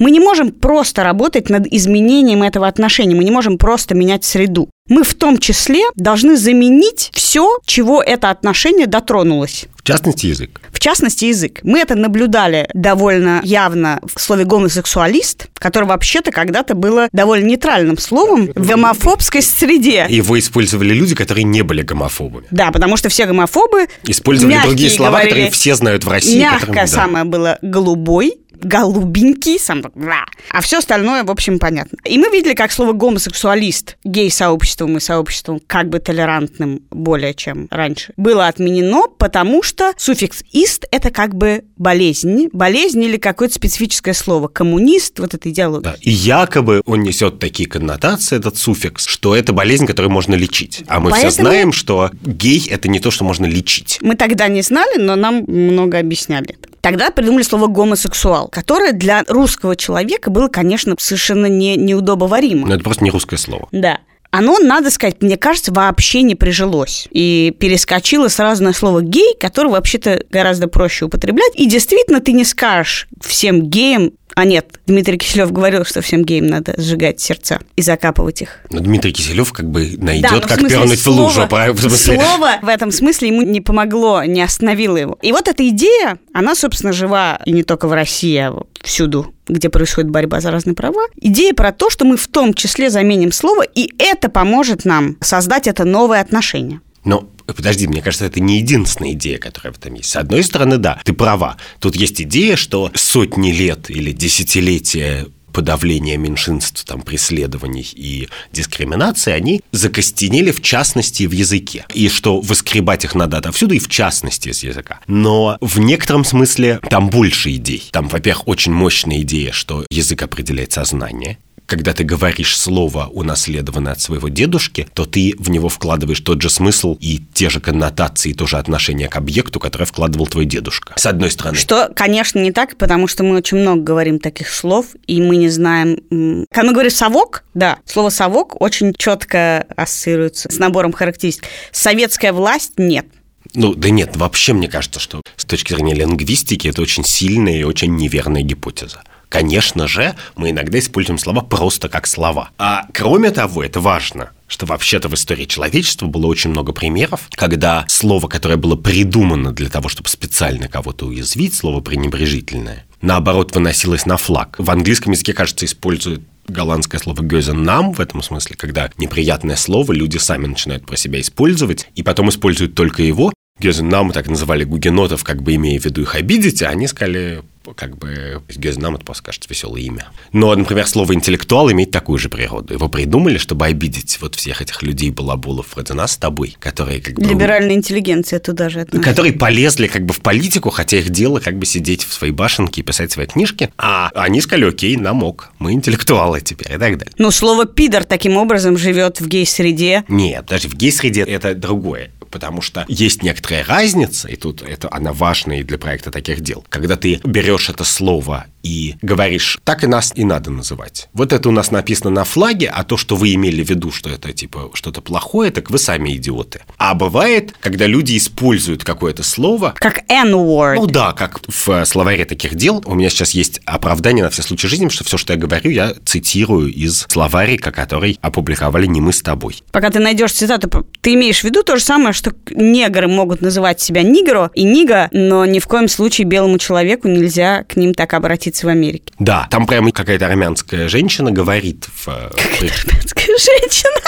мы 0.00 0.10
не 0.10 0.18
можем 0.18 0.50
просто 0.50 1.04
работать 1.04 1.50
над 1.50 1.66
изменением 1.66 2.42
этого 2.42 2.66
отношения, 2.66 3.14
мы 3.14 3.22
не 3.22 3.30
можем 3.30 3.58
просто 3.58 3.94
менять 3.94 4.24
среду. 4.24 4.70
Мы 4.88 5.04
в 5.04 5.14
том 5.14 5.38
числе 5.38 5.82
должны 5.94 6.36
заменить 6.36 7.10
все, 7.12 7.58
чего 7.66 8.02
это 8.02 8.30
отношение 8.30 8.86
дотронулось. 8.86 9.66
В 9.76 9.82
частности, 9.82 10.26
язык. 10.26 10.60
В 10.80 10.82
частности, 10.82 11.26
язык. 11.26 11.60
Мы 11.62 11.80
это 11.80 11.94
наблюдали 11.94 12.66
довольно 12.72 13.42
явно 13.44 14.00
в 14.02 14.18
слове 14.18 14.46
гомосексуалист, 14.46 15.48
которое 15.58 15.84
вообще-то 15.84 16.32
когда-то 16.32 16.74
было 16.74 17.10
довольно 17.12 17.44
нейтральным 17.44 17.98
словом 17.98 18.46
в 18.54 18.66
гомофобской 18.66 19.42
среде. 19.42 20.06
Его 20.08 20.38
использовали 20.38 20.94
люди, 20.94 21.14
которые 21.14 21.44
не 21.44 21.60
были 21.60 21.82
гомофобами. 21.82 22.46
Да, 22.50 22.70
потому 22.70 22.96
что 22.96 23.10
все 23.10 23.26
гомофобы 23.26 23.88
Использовали 24.04 24.58
другие 24.62 24.88
слова, 24.88 25.10
говорили, 25.10 25.28
которые 25.28 25.50
все 25.50 25.74
знают 25.74 26.04
в 26.04 26.08
России. 26.08 26.40
Мягкое 26.40 26.60
которым, 26.60 26.74
да. 26.74 26.86
самое 26.86 27.24
было 27.26 27.58
голубой, 27.60 28.38
голубенький, 28.64 29.58
сам 29.58 29.82
так, 29.82 29.92
«Бла». 29.94 30.24
а 30.50 30.60
все 30.60 30.78
остальное, 30.78 31.24
в 31.24 31.30
общем, 31.30 31.58
понятно. 31.58 31.98
И 32.04 32.18
мы 32.18 32.28
видели, 32.30 32.54
как 32.54 32.72
слово 32.72 32.92
гомосексуалист 32.92 33.96
гей-сообществом 34.04 34.96
и 34.96 35.00
сообществом 35.00 35.60
как 35.66 35.88
бы 35.88 35.98
толерантным 35.98 36.82
более 36.90 37.34
чем 37.34 37.68
раньше 37.70 38.12
было 38.16 38.46
отменено, 38.48 39.06
потому 39.18 39.62
что 39.62 39.92
суффикс 39.96 40.42
«ист»— 40.52 40.84
это 40.90 41.10
как 41.10 41.34
бы 41.34 41.64
болезнь, 41.76 42.48
болезнь 42.52 43.02
или 43.02 43.16
какое-то 43.16 43.54
специфическое 43.54 44.14
слово. 44.14 44.48
Коммунист, 44.48 45.18
вот 45.18 45.34
эта 45.34 45.50
идеология. 45.50 45.92
Да, 45.92 45.96
И 46.00 46.10
якобы 46.10 46.82
он 46.86 47.02
несет 47.02 47.38
такие 47.38 47.68
коннотации, 47.68 48.36
этот 48.36 48.56
суффикс, 48.58 49.06
что 49.06 49.34
это 49.34 49.52
болезнь, 49.52 49.86
которую 49.86 50.10
можно 50.12 50.34
лечить. 50.34 50.82
А 50.88 51.00
мы 51.00 51.10
Поэтому- 51.10 51.32
все 51.32 51.42
знаем, 51.42 51.72
что 51.72 52.10
гей– 52.22 52.66
это 52.70 52.88
не 52.88 53.00
то, 53.00 53.10
что 53.10 53.24
можно 53.24 53.46
лечить. 53.46 53.98
Мы 54.02 54.16
тогда 54.16 54.48
не 54.48 54.62
знали, 54.62 54.98
но 54.98 55.16
нам 55.16 55.44
много 55.46 55.98
объясняли. 55.98 56.56
Тогда 56.80 57.10
придумали 57.10 57.42
слово 57.42 57.66
гомосексуал, 57.66 58.48
которое 58.50 58.92
для 58.92 59.24
русского 59.28 59.76
человека 59.76 60.30
было, 60.30 60.48
конечно, 60.48 60.94
совершенно 60.98 61.46
не, 61.46 61.76
неудобоваримо. 61.76 62.66
Но 62.68 62.74
это 62.74 62.84
просто 62.84 63.04
не 63.04 63.10
русское 63.10 63.36
слово. 63.36 63.68
Да. 63.72 63.98
Оно, 64.32 64.58
надо 64.58 64.90
сказать, 64.90 65.22
мне 65.22 65.36
кажется, 65.36 65.72
вообще 65.72 66.22
не 66.22 66.36
прижилось. 66.36 67.08
И 67.10 67.54
перескочило 67.58 68.28
сразу 68.28 68.62
на 68.62 68.72
слово 68.72 69.02
«гей», 69.02 69.34
которое 69.38 69.70
вообще-то 69.70 70.24
гораздо 70.30 70.68
проще 70.68 71.06
употреблять. 71.06 71.52
И 71.54 71.66
действительно, 71.66 72.20
ты 72.20 72.32
не 72.32 72.44
скажешь 72.44 73.08
всем 73.20 73.62
геям, 73.62 74.12
а 74.40 74.44
нет, 74.46 74.80
Дмитрий 74.86 75.18
Киселев 75.18 75.52
говорил, 75.52 75.84
что 75.84 76.00
всем 76.00 76.24
геям 76.24 76.46
надо 76.46 76.72
сжигать 76.78 77.20
сердца 77.20 77.60
и 77.76 77.82
закапывать 77.82 78.40
их. 78.40 78.60
Но 78.70 78.80
Дмитрий 78.80 79.12
Киселев 79.12 79.52
как 79.52 79.68
бы 79.68 79.96
найдет, 79.98 80.30
Да, 80.30 80.36
в 80.38 80.46
как 80.46 80.66
пернуть 80.66 80.98
в 81.04 81.08
лужу. 81.08 81.46
В 81.46 81.78
смысле- 81.78 82.18
Слово 82.18 82.52
в 82.62 82.68
этом 82.68 82.90
смысле 82.90 83.28
ему 83.28 83.42
не 83.42 83.60
помогло, 83.60 84.24
не 84.24 84.40
остановило 84.40 84.96
его. 84.96 85.18
И 85.20 85.32
вот 85.32 85.46
эта 85.46 85.68
идея, 85.68 86.18
она, 86.32 86.54
собственно, 86.54 86.94
жива 86.94 87.38
и 87.44 87.52
не 87.52 87.64
только 87.64 87.86
в 87.86 87.92
России, 87.92 88.38
а 88.38 88.54
всюду, 88.82 89.34
где 89.46 89.68
происходит 89.68 90.08
борьба 90.10 90.40
за 90.40 90.50
разные 90.50 90.74
права. 90.74 91.02
Идея 91.20 91.52
про 91.52 91.70
то, 91.70 91.90
что 91.90 92.06
мы 92.06 92.16
в 92.16 92.26
том 92.26 92.54
числе 92.54 92.88
заменим 92.88 93.32
слово, 93.32 93.62
и 93.62 93.92
это 93.98 94.30
поможет 94.30 94.86
нам 94.86 95.18
создать 95.20 95.66
это 95.66 95.84
новое 95.84 96.22
отношение. 96.22 96.80
Но 97.04 97.28
подожди, 97.54 97.86
мне 97.86 98.02
кажется, 98.02 98.26
это 98.26 98.40
не 98.40 98.58
единственная 98.58 99.12
идея, 99.12 99.38
которая 99.38 99.72
в 99.72 99.78
этом 99.78 99.94
есть. 99.94 100.10
С 100.10 100.16
одной 100.16 100.42
стороны, 100.42 100.78
да, 100.78 101.00
ты 101.04 101.12
права. 101.12 101.56
Тут 101.80 101.96
есть 101.96 102.20
идея, 102.22 102.56
что 102.56 102.90
сотни 102.94 103.52
лет 103.52 103.90
или 103.90 104.12
десятилетия 104.12 105.26
подавления 105.52 106.16
меньшинств, 106.16 106.84
там, 106.84 107.02
преследований 107.02 107.88
и 107.92 108.28
дискриминации, 108.52 109.32
они 109.32 109.62
закостенели 109.72 110.50
в 110.50 110.62
частности 110.62 111.24
в 111.24 111.32
языке. 111.32 111.84
И 111.92 112.08
что 112.08 112.40
воскребать 112.40 113.04
их 113.04 113.14
надо 113.14 113.38
отовсюду, 113.38 113.74
и 113.74 113.78
в 113.78 113.88
частности 113.88 114.48
из 114.48 114.62
языка. 114.62 115.00
Но 115.06 115.58
в 115.60 115.78
некотором 115.78 116.24
смысле 116.24 116.80
там 116.88 117.10
больше 117.10 117.52
идей. 117.52 117.88
Там, 117.92 118.08
во-первых, 118.08 118.48
очень 118.48 118.72
мощная 118.72 119.20
идея, 119.20 119.52
что 119.52 119.84
язык 119.90 120.22
определяет 120.22 120.72
сознание, 120.72 121.38
когда 121.70 121.92
ты 121.92 122.02
говоришь 122.02 122.58
слово, 122.58 123.06
унаследованное 123.06 123.92
от 123.92 124.00
своего 124.00 124.28
дедушки, 124.28 124.88
то 124.92 125.06
ты 125.06 125.34
в 125.38 125.50
него 125.50 125.68
вкладываешь 125.68 126.18
тот 126.18 126.42
же 126.42 126.50
смысл 126.50 126.96
и 127.00 127.20
те 127.32 127.48
же 127.48 127.60
коннотации, 127.60 128.30
и 128.30 128.34
то 128.34 128.48
же 128.48 128.58
отношение 128.58 129.08
к 129.08 129.14
объекту, 129.14 129.60
которое 129.60 129.84
вкладывал 129.84 130.26
твой 130.26 130.46
дедушка. 130.46 130.94
С 130.96 131.06
одной 131.06 131.30
стороны. 131.30 131.56
Что, 131.56 131.88
конечно, 131.94 132.40
не 132.40 132.50
так, 132.50 132.76
потому 132.76 133.06
что 133.06 133.22
мы 133.22 133.36
очень 133.36 133.58
много 133.58 133.82
говорим 133.82 134.18
таких 134.18 134.48
слов, 134.48 134.86
и 135.06 135.22
мы 135.22 135.36
не 135.36 135.48
знаем... 135.48 136.46
Когда 136.50 136.66
мы 136.66 136.72
говорим 136.72 136.90
«совок», 136.90 137.44
да, 137.54 137.78
слово 137.84 138.10
«совок» 138.10 138.60
очень 138.60 138.92
четко 138.98 139.64
ассоциируется 139.76 140.50
с 140.50 140.58
набором 140.58 140.92
характеристик. 140.92 141.44
Советская 141.70 142.32
власть– 142.32 142.72
нет. 142.78 143.06
Ну, 143.54 143.74
да 143.74 143.90
нет, 143.90 144.16
вообще 144.16 144.54
мне 144.54 144.68
кажется, 144.68 144.98
что 144.98 145.22
с 145.36 145.44
точки 145.44 145.72
зрения 145.72 145.94
лингвистики 145.94 146.68
это 146.68 146.82
очень 146.82 147.04
сильная 147.04 147.58
и 147.58 147.62
очень 147.62 147.94
неверная 147.94 148.42
гипотеза. 148.42 149.02
Конечно 149.30 149.86
же, 149.86 150.16
мы 150.34 150.50
иногда 150.50 150.78
используем 150.80 151.16
слова 151.16 151.40
просто 151.40 151.88
как 151.88 152.08
слова. 152.08 152.50
А 152.58 152.86
кроме 152.92 153.30
того, 153.30 153.62
это 153.62 153.80
важно, 153.80 154.30
что 154.48 154.66
вообще-то 154.66 155.08
в 155.08 155.14
истории 155.14 155.44
человечества 155.44 156.06
было 156.06 156.26
очень 156.26 156.50
много 156.50 156.72
примеров, 156.72 157.28
когда 157.30 157.84
слово, 157.86 158.26
которое 158.26 158.56
было 158.56 158.74
придумано 158.74 159.52
для 159.52 159.68
того, 159.68 159.88
чтобы 159.88 160.08
специально 160.08 160.68
кого-то 160.68 161.06
уязвить, 161.06 161.54
слово 161.54 161.80
пренебрежительное, 161.80 162.84
наоборот, 163.02 163.54
выносилось 163.54 164.04
на 164.04 164.16
флаг. 164.16 164.56
В 164.58 164.68
английском 164.68 165.12
языке, 165.12 165.32
кажется, 165.32 165.64
используют 165.64 166.22
голландское 166.48 167.00
слово 167.00 167.22
«гёзен-нам» 167.22 167.92
в 167.92 168.00
этом 168.00 168.22
смысле, 168.22 168.56
когда 168.56 168.90
неприятное 168.98 169.54
слово 169.54 169.92
люди 169.92 170.18
сами 170.18 170.46
начинают 170.46 170.84
про 170.84 170.96
себя 170.96 171.20
использовать, 171.20 171.88
и 171.94 172.02
потом 172.02 172.30
используют 172.30 172.74
только 172.74 173.04
его. 173.04 173.32
«Гёзен-нам» 173.60 174.10
так 174.10 174.26
называли 174.26 174.64
гугенотов, 174.64 175.22
как 175.22 175.40
бы 175.40 175.54
имея 175.54 175.78
в 175.78 175.84
виду 175.84 176.02
их 176.02 176.16
обидеть, 176.16 176.62
а 176.62 176.70
они 176.70 176.88
сказали, 176.88 177.44
как 177.76 177.96
бы 177.98 178.42
«гёзен-нам» 178.48 178.96
это 178.96 179.04
просто 179.04 179.24
кажется 179.24 179.48
веселое 179.48 179.82
имя. 179.82 180.08
Но, 180.32 180.54
например, 180.54 180.86
слово 180.86 181.14
«интеллектуал» 181.14 181.70
имеет 181.70 181.90
такую 181.90 182.18
же 182.18 182.28
природу. 182.28 182.74
Его 182.74 182.88
придумали, 182.88 183.38
чтобы 183.38 183.66
обидеть 183.66 184.18
вот 184.20 184.34
всех 184.34 184.62
этих 184.62 184.82
людей, 184.82 185.10
балабулов, 185.10 185.74
вроде 185.74 185.94
нас 185.94 186.12
с 186.12 186.16
тобой, 186.16 186.56
которые 186.58 187.00
как 187.00 187.14
бы... 187.14 187.24
Либеральная 187.24 187.74
интеллигенция 187.74 188.38
туда 188.38 188.68
же 188.68 188.80
относится. 188.80 189.08
Которые 189.08 189.34
полезли 189.34 189.86
как 189.86 190.04
бы 190.04 190.14
в 190.14 190.20
политику, 190.20 190.70
хотя 190.70 190.98
их 190.98 191.10
дело 191.10 191.40
как 191.40 191.58
бы 191.58 191.66
сидеть 191.66 192.04
в 192.04 192.12
своей 192.12 192.32
башенке 192.32 192.80
и 192.80 192.84
писать 192.84 193.12
свои 193.12 193.26
книжки. 193.26 193.70
А 193.76 194.10
они 194.14 194.40
сказали, 194.40 194.68
окей, 194.68 194.96
нам 194.96 195.22
ок, 195.22 195.52
мы 195.58 195.72
интеллектуалы 195.72 196.40
теперь 196.40 196.68
и 196.68 196.78
так 196.78 196.98
далее. 196.98 197.12
Ну, 197.18 197.30
слово 197.30 197.66
«пидор» 197.66 198.04
таким 198.04 198.36
образом 198.36 198.76
живет 198.76 199.20
в 199.20 199.28
гей-среде. 199.28 200.04
Нет, 200.08 200.46
даже 200.46 200.68
в 200.68 200.74
гей-среде 200.74 201.22
это 201.22 201.54
другое. 201.54 202.10
Потому 202.30 202.62
что 202.62 202.84
есть 202.88 203.22
некоторая 203.22 203.64
разница, 203.64 204.28
и 204.28 204.36
тут 204.36 204.62
это, 204.62 204.88
она 204.90 205.12
важна 205.12 205.58
и 205.58 205.62
для 205.62 205.78
проекта 205.78 206.10
таких 206.10 206.40
дел. 206.40 206.64
Когда 206.68 206.96
ты 206.96 207.20
берешь 207.24 207.68
это 207.68 207.84
слово 207.84 208.46
и 208.62 208.96
говоришь, 209.02 209.58
так 209.64 209.84
и 209.84 209.86
нас 209.86 210.12
и 210.14 210.24
надо 210.24 210.50
называть. 210.50 211.08
Вот 211.12 211.32
это 211.32 211.48
у 211.48 211.52
нас 211.52 211.70
написано 211.70 212.10
на 212.10 212.24
флаге, 212.24 212.68
а 212.68 212.84
то, 212.84 212.96
что 212.96 213.16
вы 213.16 213.34
имели 213.34 213.62
в 213.62 213.70
виду, 213.70 213.90
что 213.90 214.10
это 214.10 214.32
типа 214.32 214.70
что-то 214.74 215.00
плохое, 215.00 215.50
так 215.50 215.70
вы 215.70 215.78
сами 215.78 216.16
идиоты. 216.16 216.62
А 216.76 216.94
бывает, 216.94 217.54
когда 217.60 217.86
люди 217.86 218.16
используют 218.16 218.84
какое-то 218.84 219.22
слово, 219.22 219.74
Как 219.78 220.00
N-word. 220.08 220.74
Ну 220.76 220.86
да, 220.86 221.12
как 221.12 221.40
в 221.48 221.68
э, 221.70 221.84
словаре 221.86 222.24
таких 222.24 222.54
дел. 222.54 222.82
У 222.86 222.94
меня 222.94 223.10
сейчас 223.10 223.32
есть 223.32 223.60
оправдание 223.64 224.24
на 224.24 224.30
все 224.30 224.42
случаи 224.42 224.66
жизни, 224.66 224.88
что 224.88 225.04
все, 225.04 225.16
что 225.16 225.32
я 225.32 225.38
говорю, 225.38 225.70
я 225.70 225.94
цитирую 226.04 226.72
из 226.72 227.06
словарика, 227.08 227.72
который 227.72 228.18
опубликовали 228.20 228.86
не 228.86 229.00
мы 229.00 229.12
с 229.12 229.22
тобой. 229.22 229.62
Пока 229.72 229.90
ты 229.90 229.98
найдешь 230.00 230.32
цитату, 230.32 230.86
ты 231.00 231.14
имеешь 231.14 231.40
в 231.40 231.44
виду 231.44 231.62
то 231.62 231.76
же 231.76 231.82
самое, 231.82 232.12
что 232.12 232.32
негры 232.50 233.08
могут 233.08 233.40
называть 233.40 233.80
себя 233.80 234.02
нигро 234.02 234.50
и 234.54 234.64
нига, 234.64 235.08
но 235.12 235.46
ни 235.46 235.58
в 235.58 235.66
коем 235.66 235.88
случае 235.88 236.26
белому 236.26 236.58
человеку 236.58 237.08
нельзя 237.08 237.64
к 237.64 237.76
ним 237.76 237.94
так 237.94 238.14
обратиться 238.14 238.49
в 238.62 238.68
Америке. 238.68 239.12
Да, 239.18 239.46
там 239.50 239.66
прямо 239.66 239.92
какая-то 239.92 240.26
армянская 240.26 240.88
женщина 240.88 241.30
говорит 241.30 241.86
в... 241.94 242.08
э, 242.08 242.30
при- 242.58 242.68
Армянская 242.70 243.26
женщина. 243.26 244.00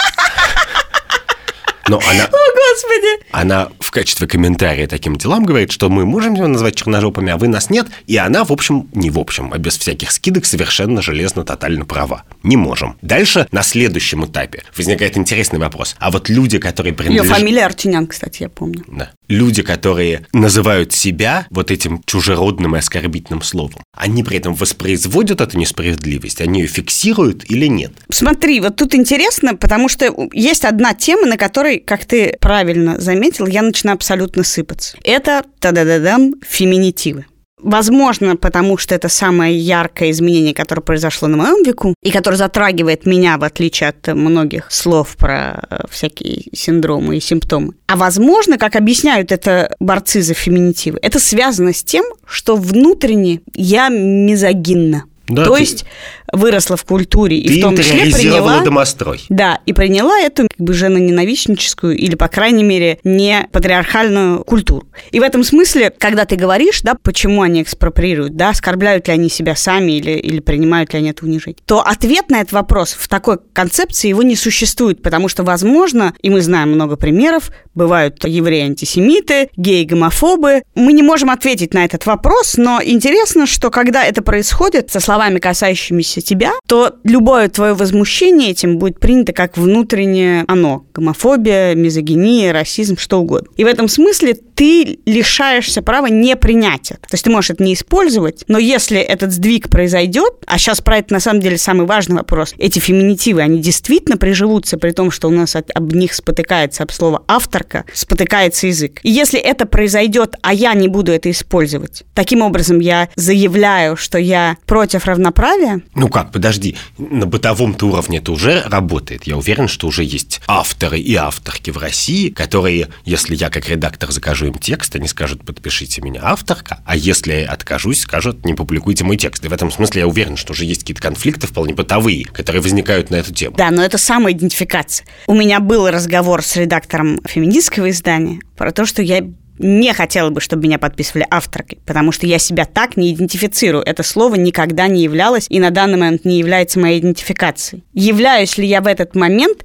Но 1.89 1.99
она, 2.09 2.25
О, 2.25 2.29
Господи. 2.29 3.25
она 3.33 3.69
в 3.81 3.91
качестве 3.91 4.27
комментария 4.27 4.87
таким 4.87 5.17
делам 5.17 5.45
говорит, 5.45 5.73
что 5.73 5.89
мы 5.89 6.05
можем 6.05 6.35
его 6.35 6.47
назвать 6.47 6.75
черножопами, 6.77 7.33
а 7.33 7.37
вы 7.37 7.49
нас 7.49 7.71
нет. 7.71 7.87
И 8.07 8.17
она, 8.17 8.45
в 8.45 8.53
общем, 8.53 8.89
не 8.95 9.11
в 9.11 9.19
общем, 9.19 9.53
а 9.53 9.59
без 9.59 9.77
всяких 9.77 10.11
скидок 10.13 10.47
совершенно 10.47 11.03
железно 11.03 11.45
тотально 11.45 11.85
права. 11.85 12.25
Не 12.43 12.57
можем. 12.57 12.97
Дальше, 13.03 13.47
на 13.53 13.63
следующем 13.63 14.25
этапе, 14.25 14.63
возникает 14.77 15.17
интересный 15.17 15.59
вопрос. 15.59 15.97
А 15.99 16.11
вот 16.11 16.29
люди, 16.29 16.59
которые 16.59 16.93
Ее 16.93 16.97
принадлежат... 16.97 17.39
фамилия 17.39 17.65
Артюнян, 17.67 18.07
кстати, 18.07 18.43
я 18.43 18.49
помню. 18.49 18.85
Да. 18.87 19.11
Люди, 19.29 19.63
которые 19.63 20.27
называют 20.33 20.93
себя 20.93 21.47
вот 21.51 21.71
этим 21.71 22.03
чужеродным 22.05 22.77
и 22.77 22.79
оскорбительным 22.79 23.43
словом, 23.43 23.83
они 23.97 24.23
при 24.23 24.39
этом 24.39 24.55
воспроизводят 24.55 25.41
эту 25.41 25.59
несправедливость, 25.59 26.41
они 26.41 26.61
ее 26.61 26.67
фиксируют 26.67 27.51
или 27.51 27.67
нет? 27.67 27.93
Смотри, 28.11 28.61
вот 28.61 28.77
тут 28.77 28.95
интересно, 28.95 29.57
потому 29.57 29.89
что 29.89 30.15
есть 30.33 30.65
одна 30.65 30.95
тема, 30.95 31.27
на 31.27 31.37
которой, 31.37 31.72
как 31.79 32.05
ты 32.05 32.37
правильно 32.41 33.01
заметил, 33.01 33.47
я 33.47 33.63
начинаю 33.63 33.97
абсолютно 33.97 34.45
сыпаться. 34.45 34.97
Это, 35.05 35.45
та-да-да-дам, 35.61 36.35
феминитивы. 36.47 37.27
Возможно, 37.63 38.35
потому 38.37 38.77
что 38.77 38.95
это 38.95 39.09
самое 39.09 39.57
яркое 39.57 40.11
изменение, 40.11 40.53
которое 40.53 40.83
произошло 40.83 41.29
на 41.29 41.37
моем 41.37 41.63
веку, 41.63 41.95
и 42.03 42.11
которое 42.11 42.37
затрагивает 42.37 43.07
меня, 43.07 43.39
в 43.39 43.45
отличие 43.45 43.91
от 43.91 44.09
многих 44.09 44.67
слов 44.71 45.17
про 45.17 45.63
э, 45.71 45.79
всякие 45.89 46.47
синдромы 46.53 47.19
и 47.19 47.21
симптомы. 47.21 47.75
А 47.87 47.97
возможно, 47.97 48.59
как 48.59 48.75
объясняют 48.75 49.31
это 49.31 49.73
борцы 49.79 50.23
за 50.23 50.35
феминитивы, 50.35 50.99
это 51.03 51.21
связано 51.21 51.73
с 51.73 51.85
тем, 51.85 52.05
что 52.27 52.57
внутренне 52.57 53.43
я 53.55 53.91
мизогинна. 53.91 55.05
Да, 55.29 55.45
То 55.45 55.55
ты... 55.55 55.61
есть 55.61 55.85
выросла 56.33 56.77
в 56.77 56.85
культуре 56.85 57.39
и 57.39 57.49
ты 57.49 57.59
в 57.59 57.63
том 57.63 57.77
числе 57.77 58.11
приняла... 58.11 58.63
домострой. 58.63 59.23
Да, 59.29 59.61
и 59.67 59.73
приняла 59.73 60.19
эту 60.19 60.49
как 60.49 60.59
бы 60.59 60.73
женоненавистническую 60.73 61.97
или, 61.97 62.15
по 62.15 62.29
крайней 62.29 62.65
мере, 62.65 62.99
не 63.05 63.47
патриархальную 63.53 64.43
культуру. 64.45 64.89
И 65.11 65.21
в 65.21 65.23
этом 65.23 65.45
смысле, 65.45 65.93
когда 65.97 66.25
ты 66.25 66.37
говоришь, 66.37 66.81
да, 66.83 66.95
почему 66.95 67.43
они 67.43 67.63
экспроприируют, 67.63 68.37
да, 68.37 68.51
оскорбляют 68.51 69.09
ли 69.09 69.15
они 69.15 69.29
себя 69.29 69.55
сами 69.55 69.93
или, 69.93 70.13
или 70.13 70.41
принимают 70.41 70.95
ли 70.95 71.01
они 71.01 71.11
это 71.11 71.25
унижение, 71.25 71.59
то 71.67 71.81
ответ 71.81 72.31
на 72.31 72.41
этот 72.41 72.53
вопрос 72.53 72.97
в 72.99 73.09
такой 73.09 73.39
концепции 73.53 74.09
его 74.09 74.23
не 74.23 74.37
существует, 74.37 75.03
потому 75.03 75.29
что, 75.29 75.43
возможно, 75.45 76.15
и 76.23 76.31
мы 76.31 76.41
знаем 76.41 76.73
много 76.73 76.97
примеров, 76.97 77.51
бывают 77.75 78.25
евреи-антисемиты, 78.25 79.51
геи-гомофобы. 79.57 80.63
Мы 80.75 80.93
не 80.93 81.03
можем 81.03 81.31
ответить 81.31 81.75
на 81.75 81.85
этот 81.85 82.07
вопрос, 82.07 82.55
но 82.57 82.81
интересно, 82.83 83.47
что 83.47 83.71
когда 83.71 84.05
это 84.05 84.23
происходит 84.23 84.91
со 84.91 85.01
словами, 85.01 85.39
касающимися 85.39 86.22
тебя, 86.23 86.53
то 86.67 86.95
любое 87.05 87.49
твое 87.49 87.75
возмущение 87.75 88.51
этим 88.51 88.79
будет 88.79 89.01
принято 89.01 89.33
как 89.33 89.57
внутреннее 89.57 90.45
оно. 90.49 90.85
Гомофобия, 90.95 91.75
мизогиния, 91.75 92.53
расизм, 92.53 92.97
что 92.97 93.21
угодно. 93.21 93.49
И 93.57 93.65
в 93.65 93.67
этом 93.67 93.89
смысле 93.89 94.35
ты 94.55 95.01
лишаешься 95.07 95.83
права 95.83 96.07
не 96.07 96.37
принять 96.37 96.91
это. 96.91 97.01
То 97.01 97.15
есть 97.15 97.25
ты 97.25 97.31
можешь 97.31 97.51
это 97.51 97.65
не 97.65 97.75
использовать, 97.75 98.45
но 98.49 98.59
если 98.59 99.01
этот 99.01 99.33
сдвиг 99.33 99.69
произойдет, 99.71 100.35
а 100.47 100.59
сейчас 100.59 100.81
про 100.81 100.99
это 100.99 101.13
на 101.13 101.21
самом 101.21 101.41
деле 101.41 101.59
самый 101.59 101.87
важный 101.87 102.17
вопрос, 102.17 102.55
эти 102.59 102.79
феминитивы, 102.79 103.43
они 103.43 103.61
действительно 103.61 104.17
приживутся, 104.17 104.79
при 104.79 104.91
том, 104.93 105.11
что 105.11 105.29
у 105.29 105.31
нас 105.31 105.57
от, 105.57 105.71
об 105.75 105.93
них 105.95 106.15
спотыкается, 106.15 106.83
об 106.83 106.93
слово 106.93 107.23
авторка, 107.27 107.85
спотыкается 107.93 108.67
язык. 108.67 109.01
И 109.03 109.11
если 109.11 109.41
это 109.41 109.67
произойдет, 109.67 110.37
а 110.43 110.55
я 110.55 110.75
не 110.75 110.89
буду 110.89 111.13
это 111.13 111.31
использовать, 111.31 112.05
таким 112.15 112.43
образом 112.43 112.79
я 112.79 113.09
заявляю, 113.17 113.97
что 113.97 114.19
я 114.19 114.57
против 114.67 115.07
равноправия. 115.07 115.83
Ну 115.95 116.09
как, 116.13 116.31
подожди, 116.31 116.77
на 116.99 117.27
бытовом-то 117.27 117.87
уровне 117.87 118.19
это 118.19 118.31
уже 118.31 118.63
работает. 118.63 119.25
Я 119.25 119.37
уверен, 119.37 119.67
что 119.67 119.89
уже 119.89 120.05
есть 120.05 120.41
авторы 120.47 121.01
и 121.01 121.15
авторки 121.15 121.71
в 121.71 121.79
России, 121.79 122.29
которые, 122.29 122.89
если 123.05 123.35
я 123.35 123.51
как 123.51 123.69
редактор 123.69 124.13
закажу 124.13 124.47
им 124.47 124.55
текст, 124.55 124.95
они 124.95 125.09
скажут, 125.09 125.45
подпишите 125.45 126.01
меня 126.03 126.21
авторка, 126.23 126.83
а 126.85 126.97
если 126.97 127.33
я 127.33 127.51
откажусь, 127.51 128.03
скажут, 128.03 128.45
не 128.45 128.55
публикуйте 128.55 129.05
мой 129.05 129.17
текст. 129.17 129.45
И 129.45 129.49
в 129.49 129.53
этом 129.53 129.73
смысле 129.73 130.03
я 130.03 130.07
уверен, 130.07 130.37
что 130.37 130.53
уже 130.53 130.65
есть 130.65 130.83
какие-то 130.83 131.03
конфликты 131.03 131.47
вполне 131.47 131.75
бытовые, 131.75 132.25
которые 132.27 132.63
возникают 132.63 133.11
на 133.11 133.17
эту 133.17 133.33
тему. 133.33 133.57
Да, 133.57 133.71
но 133.71 133.83
это 133.83 133.99
самоидентификация. 133.99 135.07
У 135.27 135.35
меня 135.35 135.61
был 135.61 135.89
разговор 135.89 136.43
с 136.43 136.57
редактором 136.57 137.19
феминистского 137.25 137.91
издания 137.91 138.41
про 138.57 138.71
то, 138.71 138.87
что 138.87 139.03
я 139.03 139.25
не 139.63 139.93
хотела 139.95 140.31
бы, 140.31 140.41
чтобы 140.41 140.65
меня 140.65 140.79
подписывали 140.79 141.27
авторкой, 141.31 141.79
потому 141.87 142.13
что 142.13 142.27
я 142.27 142.39
себя 142.39 142.65
так 142.65 142.97
не 142.97 143.15
идентифицирую. 143.15 143.83
Это 143.85 144.03
слово 144.03 144.35
никогда 144.35 144.89
не 144.89 145.03
являлось 145.03 145.47
и 145.49 145.61
на 145.61 145.71
данный 145.71 145.99
момент 145.99 146.25
не 146.25 146.39
является 146.39 146.81
моей 146.81 147.01
идентификацией. 147.01 147.85
Являюсь 147.95 148.59
ли 148.59 148.67
я 148.67 148.81
в 148.81 148.87
этот 148.87 149.15
момент 149.15 149.65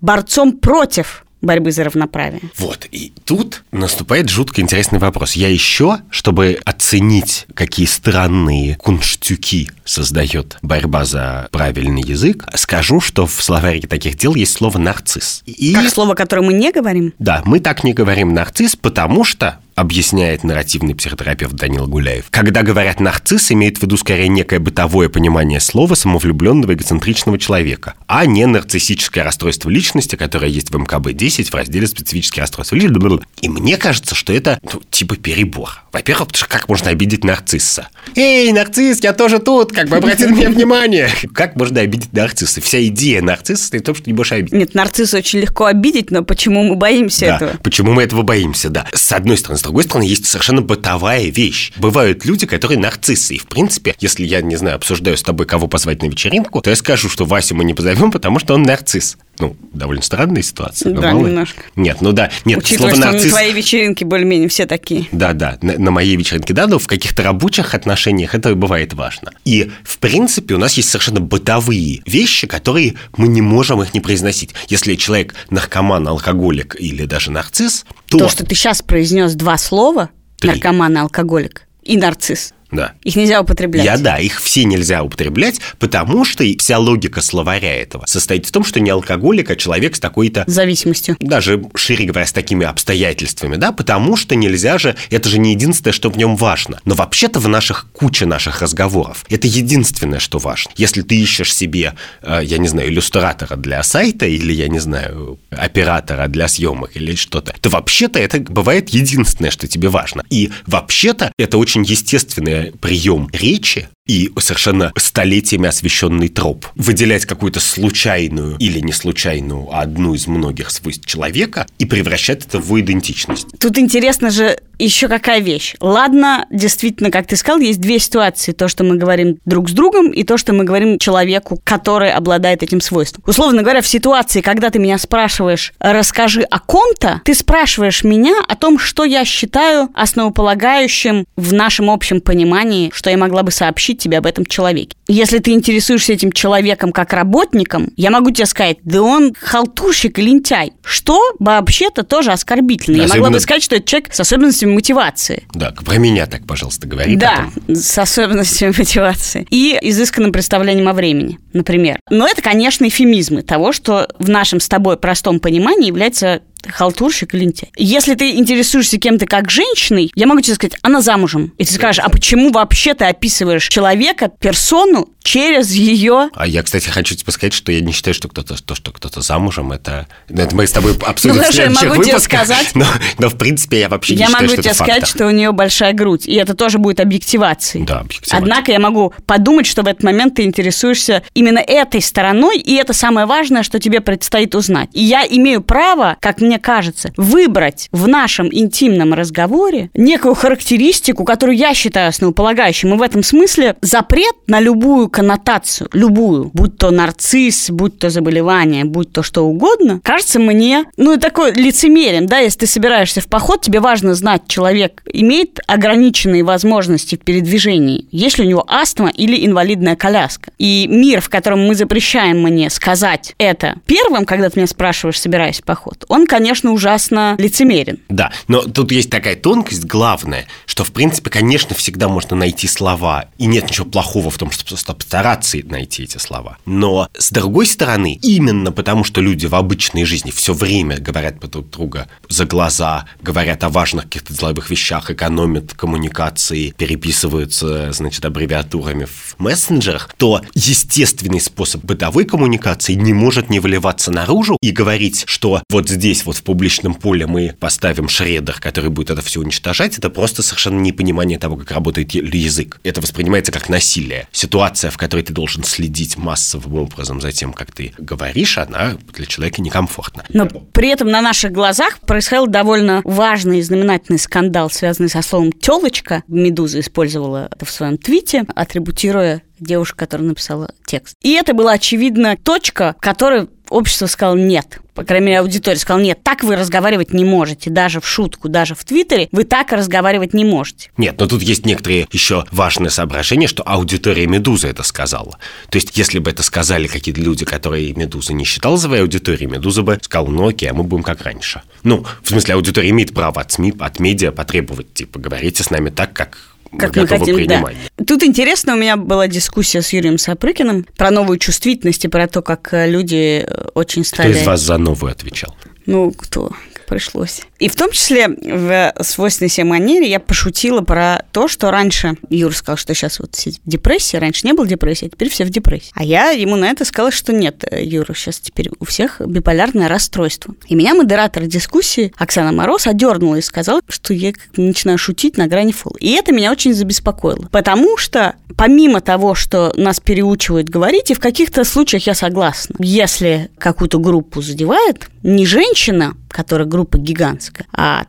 борцом 0.00 0.58
против 0.58 1.23
борьбы 1.44 1.72
за 1.72 1.84
равноправие. 1.84 2.42
Вот, 2.58 2.86
и 2.90 3.12
тут 3.24 3.64
наступает 3.72 4.28
жутко 4.28 4.60
интересный 4.60 4.98
вопрос. 4.98 5.32
Я 5.32 5.48
еще, 5.48 5.98
чтобы 6.10 6.58
оценить, 6.64 7.46
какие 7.54 7.86
странные 7.86 8.76
кунштюки 8.76 9.70
создает 9.84 10.56
борьба 10.62 11.04
за 11.04 11.48
правильный 11.52 12.02
язык, 12.02 12.46
скажу, 12.54 13.00
что 13.00 13.26
в 13.26 13.42
словарике 13.42 13.86
таких 13.86 14.16
дел 14.16 14.34
есть 14.34 14.52
слово 14.52 14.78
«нарцисс». 14.78 15.42
И... 15.46 15.74
Как 15.74 15.88
слово, 15.90 16.14
которое 16.14 16.42
мы 16.42 16.52
не 16.52 16.72
говорим? 16.72 17.12
Да, 17.18 17.42
мы 17.44 17.60
так 17.60 17.84
не 17.84 17.92
говорим 17.92 18.32
«нарцисс», 18.32 18.76
потому 18.76 19.24
что 19.24 19.58
объясняет 19.74 20.44
нарративный 20.44 20.94
психотерапевт 20.94 21.54
Данил 21.54 21.86
Гуляев. 21.86 22.26
Когда 22.30 22.62
говорят 22.62 23.00
«нарцисс», 23.00 23.50
имеет 23.52 23.78
в 23.78 23.82
виду 23.82 23.96
скорее 23.96 24.28
некое 24.28 24.58
бытовое 24.58 25.08
понимание 25.08 25.60
слова 25.60 25.94
самовлюбленного 25.94 26.74
эгоцентричного 26.74 27.38
человека, 27.38 27.94
а 28.06 28.26
не 28.26 28.46
нарциссическое 28.46 29.24
расстройство 29.24 29.68
личности, 29.68 30.16
которое 30.16 30.50
есть 30.50 30.70
в 30.70 30.76
МКБ-10 30.76 31.50
в 31.50 31.54
разделе 31.54 31.86
«Специфические 31.86 32.42
расстройства 32.42 32.76
личности». 32.76 33.26
И 33.40 33.48
мне 33.48 33.76
кажется, 33.76 34.14
что 34.14 34.32
это 34.32 34.58
ну, 34.62 34.80
типа 34.90 35.16
перебор. 35.16 35.82
Во-первых, 35.92 36.28
потому 36.28 36.38
что 36.38 36.48
как 36.48 36.68
можно 36.68 36.90
обидеть 36.90 37.24
нарцисса? 37.24 37.88
«Эй, 38.14 38.52
нарцисс, 38.52 39.02
я 39.02 39.12
тоже 39.12 39.38
тут, 39.38 39.72
как 39.72 39.88
бы 39.88 39.96
обрати 39.96 40.26
на 40.26 40.32
меня 40.32 40.50
внимание!» 40.50 41.10
Как 41.34 41.56
можно 41.56 41.80
обидеть 41.80 42.12
нарцисса? 42.12 42.60
Вся 42.60 42.84
идея 42.86 43.20
нарцисса 43.20 43.62
состоит 43.62 43.82
в 43.82 43.86
том, 43.86 43.94
что 43.94 44.08
не 44.08 44.14
можешь 44.14 44.32
обидеть. 44.32 44.52
Нет, 44.52 44.74
нарцисса 44.74 45.18
очень 45.18 45.40
легко 45.40 45.64
обидеть, 45.64 46.10
но 46.10 46.22
почему 46.22 46.62
мы 46.62 46.76
боимся 46.76 47.26
да, 47.26 47.36
этого? 47.36 47.56
почему 47.62 47.92
мы 47.92 48.02
этого 48.02 48.22
боимся, 48.22 48.68
да. 48.68 48.86
С 48.92 49.12
одной 49.12 49.36
стороны, 49.36 49.58
другой 49.64 49.84
стороны, 49.84 50.04
есть 50.04 50.26
совершенно 50.26 50.62
бытовая 50.62 51.24
вещь. 51.24 51.72
Бывают 51.76 52.24
люди, 52.24 52.46
которые 52.46 52.78
нарциссы. 52.78 53.34
И, 53.34 53.38
в 53.38 53.46
принципе, 53.46 53.96
если 53.98 54.24
я, 54.24 54.40
не 54.42 54.56
знаю, 54.56 54.76
обсуждаю 54.76 55.16
с 55.16 55.22
тобой, 55.22 55.46
кого 55.46 55.66
позвать 55.66 56.02
на 56.02 56.06
вечеринку, 56.06 56.60
то 56.60 56.70
я 56.70 56.76
скажу, 56.76 57.08
что 57.08 57.24
Васю 57.24 57.56
мы 57.56 57.64
не 57.64 57.74
позовем, 57.74 58.03
потому 58.10 58.38
что 58.38 58.54
он 58.54 58.62
нарцисс. 58.62 59.16
Ну, 59.38 59.56
довольно 59.72 60.02
странная 60.02 60.42
ситуация. 60.42 60.92
Да, 60.92 61.12
мало... 61.12 61.26
немножко. 61.26 61.64
Нет, 61.74 61.98
ну 62.00 62.12
да. 62.12 62.30
Нет, 62.44 62.58
Учитывая, 62.58 62.90
слово 62.94 63.04
нарцисс... 63.04 63.22
что 63.22 63.30
на 63.30 63.36
твоей 63.38 63.52
вечеринке 63.52 64.04
более-менее 64.04 64.48
все 64.48 64.66
такие. 64.66 65.06
Да, 65.10 65.32
да, 65.32 65.58
на, 65.60 65.76
на 65.76 65.90
моей 65.90 66.16
вечеринке, 66.16 66.54
да, 66.54 66.66
но 66.68 66.78
в 66.78 66.86
каких-то 66.86 67.22
рабочих 67.24 67.74
отношениях 67.74 68.34
это 68.34 68.54
бывает 68.54 68.94
важно. 68.94 69.32
И, 69.44 69.70
в 69.82 69.98
принципе, 69.98 70.54
у 70.54 70.58
нас 70.58 70.74
есть 70.74 70.88
совершенно 70.88 71.20
бытовые 71.20 72.02
вещи, 72.06 72.46
которые 72.46 72.94
мы 73.16 73.26
не 73.26 73.42
можем 73.42 73.82
их 73.82 73.92
не 73.92 74.00
произносить. 74.00 74.54
Если 74.68 74.94
человек 74.94 75.34
наркоман, 75.50 76.06
алкоголик 76.06 76.76
или 76.78 77.04
даже 77.04 77.32
нарцисс, 77.32 77.84
то... 78.08 78.18
То, 78.18 78.28
что 78.28 78.46
ты 78.46 78.54
сейчас 78.54 78.82
произнес 78.82 79.34
два 79.34 79.58
слова, 79.58 80.10
Три. 80.38 80.50
наркоман 80.50 80.96
и 80.96 81.00
алкоголик, 81.00 81.66
и 81.82 81.96
нарцисс, 81.96 82.53
да. 82.74 82.92
Их 83.02 83.16
нельзя 83.16 83.40
употреблять. 83.40 83.84
Я, 83.84 83.96
да, 83.98 84.18
их 84.18 84.40
все 84.40 84.64
нельзя 84.64 85.02
употреблять, 85.02 85.60
потому 85.78 86.24
что 86.24 86.44
вся 86.58 86.78
логика 86.78 87.20
словаря 87.20 87.74
этого 87.74 88.04
состоит 88.06 88.46
в 88.46 88.50
том, 88.50 88.64
что 88.64 88.80
не 88.80 88.90
алкоголик, 88.90 89.50
а 89.50 89.56
человек 89.56 89.96
с 89.96 90.00
такой-то... 90.00 90.44
Зависимостью. 90.46 91.16
Даже, 91.20 91.62
шире 91.74 92.06
говоря, 92.06 92.26
с 92.26 92.32
такими 92.32 92.66
обстоятельствами, 92.66 93.56
да, 93.56 93.72
потому 93.72 94.16
что 94.16 94.34
нельзя 94.34 94.78
же... 94.78 94.96
Это 95.10 95.28
же 95.28 95.38
не 95.38 95.52
единственное, 95.52 95.92
что 95.92 96.10
в 96.10 96.16
нем 96.16 96.36
важно. 96.36 96.80
Но 96.84 96.94
вообще-то 96.94 97.40
в 97.40 97.48
наших 97.48 97.88
куче 97.92 98.26
наших 98.26 98.62
разговоров 98.62 99.24
это 99.28 99.46
единственное, 99.46 100.18
что 100.18 100.38
важно. 100.38 100.70
Если 100.76 101.02
ты 101.02 101.16
ищешь 101.16 101.54
себе, 101.54 101.94
э, 102.22 102.40
я 102.42 102.58
не 102.58 102.68
знаю, 102.68 102.88
иллюстратора 102.88 103.56
для 103.56 103.82
сайта 103.82 104.26
или, 104.26 104.52
я 104.52 104.68
не 104.68 104.78
знаю, 104.78 105.38
оператора 105.50 106.28
для 106.28 106.48
съемок 106.48 106.96
или 106.96 107.14
что-то, 107.14 107.54
то 107.60 107.70
вообще-то 107.70 108.18
это 108.18 108.40
бывает 108.40 108.90
единственное, 108.90 109.50
что 109.50 109.66
тебе 109.66 109.88
важно. 109.88 110.24
И 110.30 110.50
вообще-то 110.66 111.32
это 111.38 111.58
очень 111.58 111.82
естественное 111.82 112.63
прием 112.72 113.28
речи 113.32 113.88
и 114.06 114.30
совершенно 114.38 114.92
столетиями 114.96 115.68
освещенный 115.68 116.28
троп. 116.28 116.66
Выделять 116.74 117.24
какую-то 117.24 117.60
случайную 117.60 118.56
или 118.58 118.80
не 118.80 118.92
случайную, 118.92 119.68
а 119.72 119.80
одну 119.80 120.14
из 120.14 120.26
многих 120.26 120.70
свойств 120.70 121.06
человека 121.06 121.66
и 121.78 121.86
превращать 121.86 122.44
это 122.46 122.58
в 122.58 122.78
идентичность. 122.78 123.46
Тут 123.58 123.78
интересно 123.78 124.30
же 124.30 124.58
еще 124.78 125.08
какая 125.08 125.40
вещь. 125.40 125.76
Ладно, 125.80 126.46
действительно, 126.50 127.10
как 127.10 127.26
ты 127.26 127.36
сказал, 127.36 127.60
есть 127.60 127.80
две 127.80 127.98
ситуации. 127.98 128.52
То, 128.52 128.68
что 128.68 128.84
мы 128.84 128.96
говорим 128.96 129.38
друг 129.44 129.70
с 129.70 129.72
другом, 129.72 130.10
и 130.10 130.24
то, 130.24 130.36
что 130.36 130.52
мы 130.52 130.64
говорим 130.64 130.98
человеку, 130.98 131.60
который 131.64 132.12
обладает 132.12 132.62
этим 132.62 132.80
свойством. 132.80 133.22
Условно 133.26 133.62
говоря, 133.62 133.80
в 133.80 133.86
ситуации, 133.86 134.40
когда 134.40 134.70
ты 134.70 134.78
меня 134.78 134.98
спрашиваешь, 134.98 135.72
расскажи 135.78 136.42
о 136.42 136.58
ком-то, 136.58 137.22
ты 137.24 137.34
спрашиваешь 137.34 138.04
меня 138.04 138.34
о 138.48 138.56
том, 138.56 138.78
что 138.78 139.04
я 139.04 139.24
считаю 139.24 139.90
основополагающим 139.94 141.24
в 141.36 141.52
нашем 141.52 141.88
общем 141.88 142.20
понимании, 142.20 142.90
что 142.92 143.10
я 143.10 143.16
могла 143.16 143.42
бы 143.42 143.50
сообщить 143.50 143.93
тебе 143.98 144.18
об 144.18 144.26
этом 144.26 144.46
человеке. 144.46 144.96
Если 145.08 145.38
ты 145.38 145.52
интересуешься 145.52 146.12
этим 146.12 146.32
человеком 146.32 146.92
как 146.92 147.12
работником, 147.12 147.92
я 147.96 148.10
могу 148.10 148.30
тебе 148.30 148.46
сказать, 148.46 148.78
да 148.82 149.02
он 149.02 149.34
халтурщик 149.38 150.18
и 150.18 150.22
лентяй. 150.22 150.72
Что 150.82 151.20
вообще-то 151.38 152.04
тоже 152.04 152.32
оскорбительно. 152.32 153.04
Особенно... 153.04 153.14
Я 153.14 153.20
могла 153.20 153.30
бы 153.30 153.40
сказать, 153.40 153.62
что 153.62 153.76
это 153.76 153.86
человек 153.86 154.14
с 154.14 154.20
особенностями 154.20 154.72
мотивации. 154.72 155.44
Да, 155.54 155.72
про 155.72 155.98
меня 155.98 156.26
так, 156.26 156.46
пожалуйста, 156.46 156.86
говори. 156.86 157.16
Да, 157.16 157.46
потом. 157.54 157.76
с 157.76 157.98
особенностями 157.98 158.74
мотивации. 158.76 159.46
И 159.50 159.78
изысканным 159.80 160.32
представлением 160.32 160.88
о 160.88 160.92
времени, 160.92 161.38
например. 161.52 162.00
Но 162.10 162.26
это, 162.26 162.42
конечно, 162.42 162.86
эфемизмы 162.88 163.42
того, 163.42 163.72
что 163.72 164.08
в 164.18 164.28
нашем 164.28 164.60
с 164.60 164.68
тобой 164.68 164.96
простом 164.96 165.40
понимании 165.40 165.86
является 165.86 166.42
халтурщик 166.68 167.34
или 167.34 167.44
лентяй. 167.44 167.70
Если 167.76 168.14
ты 168.14 168.30
интересуешься 168.32 168.98
кем-то 168.98 169.26
как 169.26 169.50
женщиной, 169.50 170.10
я 170.14 170.26
могу 170.26 170.40
тебе 170.40 170.54
сказать, 170.54 170.78
она 170.82 171.00
замужем. 171.00 171.52
И 171.58 171.64
ты 171.64 171.72
скажешь, 171.72 172.02
а 172.04 172.08
почему 172.08 172.50
вообще 172.50 172.94
ты 172.94 173.04
описываешь 173.04 173.68
человека, 173.68 174.28
персону 174.28 175.08
через 175.24 175.72
ее... 175.72 176.28
А 176.34 176.46
я, 176.46 176.62
кстати, 176.62 176.88
хочу 176.90 177.16
тебе 177.16 177.32
сказать, 177.32 177.54
что 177.54 177.72
я 177.72 177.80
не 177.80 177.92
считаю, 177.92 178.14
что 178.14 178.28
кто-то, 178.28 178.62
то, 178.62 178.74
что 178.74 178.92
кто-то 178.92 179.22
замужем, 179.22 179.72
это... 179.72 180.06
Это 180.28 180.54
мы 180.54 180.66
с 180.66 180.72
тобой 180.72 180.94
обсудим 181.04 181.36
Ну, 181.36 181.42
в 181.42 181.46
я 181.46 181.52
следующих 181.52 181.88
могу 181.88 182.04
тебе 182.04 182.18
сказать. 182.18 182.72
Но, 182.74 182.84
но, 183.18 183.30
в 183.30 183.36
принципе, 183.38 183.80
я 183.80 183.88
вообще 183.88 184.14
Я 184.14 184.26
не 184.26 184.26
считаю, 184.26 184.42
могу 184.44 184.52
что 184.52 184.62
тебе 184.62 184.74
сказать, 184.74 185.00
фактор. 185.00 185.08
что 185.08 185.26
у 185.26 185.30
нее 185.30 185.52
большая 185.52 185.94
грудь, 185.94 186.28
и 186.28 186.34
это 186.34 186.54
тоже 186.54 186.78
будет 186.78 187.00
объективацией. 187.00 187.84
Да, 187.84 188.00
объективация. 188.00 188.38
Однако 188.38 188.70
я 188.70 188.78
могу 188.78 189.14
подумать, 189.24 189.66
что 189.66 189.82
в 189.82 189.86
этот 189.86 190.02
момент 190.02 190.34
ты 190.34 190.42
интересуешься 190.42 191.22
именно 191.32 191.58
этой 191.58 192.02
стороной, 192.02 192.58
и 192.58 192.74
это 192.74 192.92
самое 192.92 193.26
важное, 193.26 193.62
что 193.62 193.80
тебе 193.80 194.02
предстоит 194.02 194.54
узнать. 194.54 194.90
И 194.92 195.02
я 195.02 195.26
имею 195.26 195.62
право, 195.62 196.18
как 196.20 196.42
мне 196.42 196.58
кажется, 196.58 197.12
выбрать 197.16 197.88
в 197.92 198.06
нашем 198.06 198.48
интимном 198.52 199.14
разговоре 199.14 199.90
некую 199.94 200.34
характеристику, 200.34 201.24
которую 201.24 201.56
я 201.56 201.72
считаю 201.72 202.10
основополагающей. 202.10 202.90
И 202.90 202.92
в 202.92 203.00
этом 203.00 203.22
смысле 203.22 203.76
запрет 203.80 204.34
на 204.46 204.60
любую 204.60 205.08
коннотацию, 205.14 205.88
любую, 205.92 206.50
будь 206.52 206.76
то 206.76 206.90
нарцисс, 206.90 207.70
будь 207.70 208.00
то 208.00 208.10
заболевание, 208.10 208.84
будь 208.84 209.12
то 209.12 209.22
что 209.22 209.42
угодно, 209.42 210.00
кажется 210.02 210.40
мне, 210.40 210.86
ну, 210.96 211.16
такой 211.18 211.52
лицемерен, 211.52 212.26
да, 212.26 212.38
если 212.38 212.60
ты 212.60 212.66
собираешься 212.66 213.20
в 213.20 213.28
поход, 213.28 213.62
тебе 213.62 213.78
важно 213.78 214.14
знать, 214.14 214.42
человек 214.48 215.02
имеет 215.06 215.60
ограниченные 215.68 216.42
возможности 216.42 217.14
в 217.14 217.20
передвижении, 217.20 218.08
есть 218.10 218.38
ли 218.38 218.44
у 218.44 218.48
него 218.48 218.64
астма 218.66 219.08
или 219.08 219.46
инвалидная 219.46 219.94
коляска. 219.94 220.50
И 220.58 220.86
мир, 220.90 221.20
в 221.20 221.28
котором 221.28 221.64
мы 221.64 221.76
запрещаем 221.76 222.42
мне 222.42 222.68
сказать 222.68 223.36
это 223.38 223.76
первым, 223.86 224.24
когда 224.24 224.50
ты 224.50 224.58
меня 224.58 224.66
спрашиваешь, 224.66 225.20
собираясь 225.20 225.60
в 225.60 225.64
поход, 225.64 226.04
он, 226.08 226.26
конечно, 226.26 226.72
ужасно 226.72 227.36
лицемерен. 227.38 228.00
Да, 228.08 228.32
но 228.48 228.62
тут 228.62 228.90
есть 228.90 229.10
такая 229.10 229.36
тонкость 229.36 229.84
главная, 229.84 230.46
что, 230.66 230.82
в 230.82 230.90
принципе, 230.90 231.30
конечно, 231.30 231.76
всегда 231.76 232.08
можно 232.08 232.34
найти 232.34 232.66
слова, 232.66 233.26
и 233.38 233.46
нет 233.46 233.68
ничего 233.68 233.86
плохого 233.86 234.28
в 234.30 234.38
том, 234.38 234.50
чтобы 234.50 235.03
просто 235.04 235.14
постараться 235.14 235.58
найти 235.64 236.04
эти 236.04 236.18
слова. 236.18 236.58
Но, 236.66 237.08
с 237.16 237.30
другой 237.30 237.66
стороны, 237.66 238.18
именно 238.22 238.72
потому, 238.72 239.04
что 239.04 239.20
люди 239.20 239.46
в 239.46 239.54
обычной 239.54 240.04
жизни 240.04 240.30
все 240.30 240.52
время 240.52 240.98
говорят 240.98 241.38
друг 241.38 241.70
друга 241.70 242.08
за 242.28 242.46
глаза, 242.46 243.06
говорят 243.22 243.62
о 243.64 243.68
важных 243.68 244.04
каких-то 244.04 244.34
деловых 244.34 244.70
вещах, 244.70 245.10
экономят 245.10 245.74
коммуникации, 245.74 246.74
переписываются, 246.76 247.92
значит, 247.92 248.24
аббревиатурами 248.24 249.04
в 249.04 249.36
мессенджерах, 249.38 250.12
то 250.16 250.40
естественный 250.54 251.40
способ 251.40 251.84
бытовой 251.84 252.24
коммуникации 252.24 252.94
не 252.94 253.12
может 253.12 253.50
не 253.50 253.60
выливаться 253.60 254.10
наружу 254.10 254.58
и 254.60 254.70
говорить, 254.70 255.24
что 255.26 255.62
вот 255.70 255.88
здесь, 255.88 256.24
вот 256.24 256.36
в 256.36 256.42
публичном 256.42 256.94
поле 256.94 257.26
мы 257.26 257.54
поставим 257.60 258.08
шредер, 258.08 258.58
который 258.60 258.90
будет 258.90 259.10
это 259.10 259.22
все 259.22 259.40
уничтожать, 259.40 259.98
это 259.98 260.10
просто 260.10 260.42
совершенно 260.42 260.80
непонимание 260.80 261.38
того, 261.38 261.56
как 261.56 261.70
работает 261.70 262.14
язык. 262.14 262.80
Это 262.82 263.00
воспринимается 263.00 263.52
как 263.52 263.68
насилие. 263.68 264.26
Ситуация, 264.32 264.90
в 264.94 264.96
которой 264.96 265.22
ты 265.22 265.32
должен 265.32 265.64
следить 265.64 266.16
массовым 266.16 266.74
образом 266.74 267.20
за 267.20 267.32
тем, 267.32 267.52
как 267.52 267.72
ты 267.72 267.92
говоришь, 267.98 268.58
она 268.58 268.96
для 269.12 269.26
человека 269.26 269.60
некомфортна. 269.60 270.24
Но 270.28 270.46
при 270.46 270.88
этом 270.88 271.08
на 271.08 271.20
наших 271.20 271.50
глазах 271.50 271.98
происходил 271.98 272.46
довольно 272.46 273.00
важный 273.02 273.58
и 273.58 273.62
знаменательный 273.62 274.20
скандал, 274.20 274.70
связанный 274.70 275.08
со 275.08 275.20
словом 275.20 275.50
«телочка». 275.50 276.22
Медуза 276.28 276.78
использовала 276.78 277.48
это 277.50 277.64
в 277.64 277.72
своем 277.72 277.98
твите, 277.98 278.44
атрибутируя 278.54 279.42
девушку, 279.58 279.98
которая 279.98 280.28
написала 280.28 280.72
текст. 280.86 281.16
И 281.22 281.32
это 281.32 281.54
была, 281.54 281.72
очевидно, 281.72 282.36
точка, 282.36 282.94
которой 283.00 283.48
общество 283.74 284.06
сказало 284.06 284.36
«нет». 284.36 284.80
По 284.94 285.02
крайней 285.02 285.26
мере, 285.26 285.40
аудитория 285.40 285.76
сказала 285.76 286.00
«нет, 286.00 286.22
так 286.22 286.44
вы 286.44 286.54
разговаривать 286.54 287.12
не 287.12 287.24
можете, 287.24 287.68
даже 287.68 288.00
в 288.00 288.06
шутку, 288.06 288.48
даже 288.48 288.76
в 288.76 288.84
Твиттере 288.84 289.28
вы 289.32 289.42
так 289.42 289.72
разговаривать 289.72 290.34
не 290.34 290.44
можете». 290.44 290.90
Нет, 290.96 291.16
но 291.18 291.26
тут 291.26 291.42
есть 291.42 291.66
некоторые 291.66 292.06
еще 292.12 292.44
важные 292.52 292.90
соображения, 292.90 293.48
что 293.48 293.64
аудитория 293.64 294.26
«Медузы» 294.26 294.68
это 294.68 294.84
сказала. 294.84 295.38
То 295.70 295.76
есть, 295.76 295.96
если 295.98 296.20
бы 296.20 296.30
это 296.30 296.44
сказали 296.44 296.86
какие-то 296.86 297.20
люди, 297.20 297.44
которые 297.44 297.92
«Медуза» 297.94 298.32
не 298.32 298.44
считал 298.44 298.78
своей 298.78 299.02
аудиторией, 299.02 299.50
«Медуза» 299.50 299.82
бы 299.82 299.98
сказала, 300.00 300.28
ну 300.28 300.48
окей, 300.48 300.70
а 300.70 300.74
мы 300.74 300.84
будем 300.84 301.02
как 301.02 301.22
раньше. 301.22 301.62
Ну, 301.82 302.06
в 302.22 302.28
смысле, 302.28 302.54
аудитория 302.54 302.90
имеет 302.90 303.12
право 303.12 303.40
от 303.40 303.50
СМИ, 303.50 303.74
от 303.80 303.98
медиа 303.98 304.30
потребовать, 304.30 304.94
типа, 304.94 305.18
говорите 305.18 305.64
с 305.64 305.70
нами 305.70 305.90
так, 305.90 306.12
как 306.12 306.38
как 306.78 306.96
мы 306.96 307.06
хотим, 307.06 307.36
принимать. 307.36 307.76
да. 307.98 308.04
Тут 308.04 308.22
интересно, 308.22 308.74
у 308.74 308.76
меня 308.76 308.96
была 308.96 309.28
дискуссия 309.28 309.82
с 309.82 309.92
Юрием 309.92 310.18
Сапрыкиным 310.18 310.86
про 310.96 311.10
новую 311.10 311.38
чувствительность 311.38 312.04
и 312.04 312.08
про 312.08 312.26
то, 312.28 312.42
как 312.42 312.72
э, 312.72 312.90
люди 312.90 313.44
э, 313.46 313.68
очень 313.74 314.02
Кто 314.02 314.16
стали... 314.16 314.32
из 314.32 314.46
вас 314.46 314.60
за 314.60 314.78
новую 314.78 315.12
отвечал? 315.12 315.54
Ну, 315.86 316.12
кто? 316.12 316.50
Пришлось. 316.86 317.42
И 317.58 317.68
в 317.68 317.76
том 317.76 317.90
числе 317.90 318.28
в 318.28 318.92
свойственной 319.02 319.48
себе 319.48 319.64
манере 319.64 320.08
я 320.08 320.20
пошутила 320.20 320.80
про 320.82 321.24
то, 321.32 321.48
что 321.48 321.70
раньше 321.70 322.16
Юра 322.30 322.52
сказал, 322.52 322.76
что 322.76 322.94
сейчас 322.94 323.18
вот 323.20 323.34
все 323.34 323.52
в 323.52 323.60
депрессии, 323.64 324.16
раньше 324.16 324.46
не 324.46 324.52
было 324.52 324.66
депрессии, 324.66 325.06
а 325.06 325.10
теперь 325.10 325.30
все 325.30 325.44
в 325.44 325.50
депрессии. 325.50 325.92
А 325.94 326.04
я 326.04 326.30
ему 326.30 326.56
на 326.56 326.66
это 326.66 326.84
сказала, 326.84 327.10
что 327.10 327.32
нет, 327.32 327.64
Юра, 327.72 328.14
сейчас 328.14 328.40
теперь 328.40 328.70
у 328.78 328.84
всех 328.84 329.20
биполярное 329.20 329.88
расстройство. 329.88 330.54
И 330.68 330.74
меня 330.74 330.94
модератор 330.94 331.46
дискуссии 331.46 332.12
Оксана 332.16 332.52
Мороз 332.52 332.86
одернула 332.86 333.36
и 333.36 333.42
сказала, 333.42 333.80
что 333.88 334.14
я 334.14 334.32
начинаю 334.56 334.98
шутить 334.98 335.36
на 335.36 335.46
грани 335.46 335.72
фола. 335.72 335.96
И 335.98 336.12
это 336.12 336.32
меня 336.32 336.52
очень 336.52 336.74
забеспокоило. 336.74 337.48
Потому 337.50 337.96
что 337.96 338.34
помимо 338.56 339.00
того, 339.00 339.34
что 339.34 339.72
нас 339.76 340.00
переучивают 340.00 340.68
говорить, 340.68 341.10
и 341.10 341.14
в 341.14 341.20
каких-то 341.20 341.64
случаях 341.64 342.06
я 342.06 342.14
согласна. 342.14 342.76
Если 342.78 343.50
какую-то 343.58 343.98
группу 343.98 344.42
задевает, 344.42 345.08
не 345.22 345.46
женщина, 345.46 346.16
которая 346.34 346.66
группа 346.66 346.98
гигантская, 346.98 347.66
а 347.72 348.06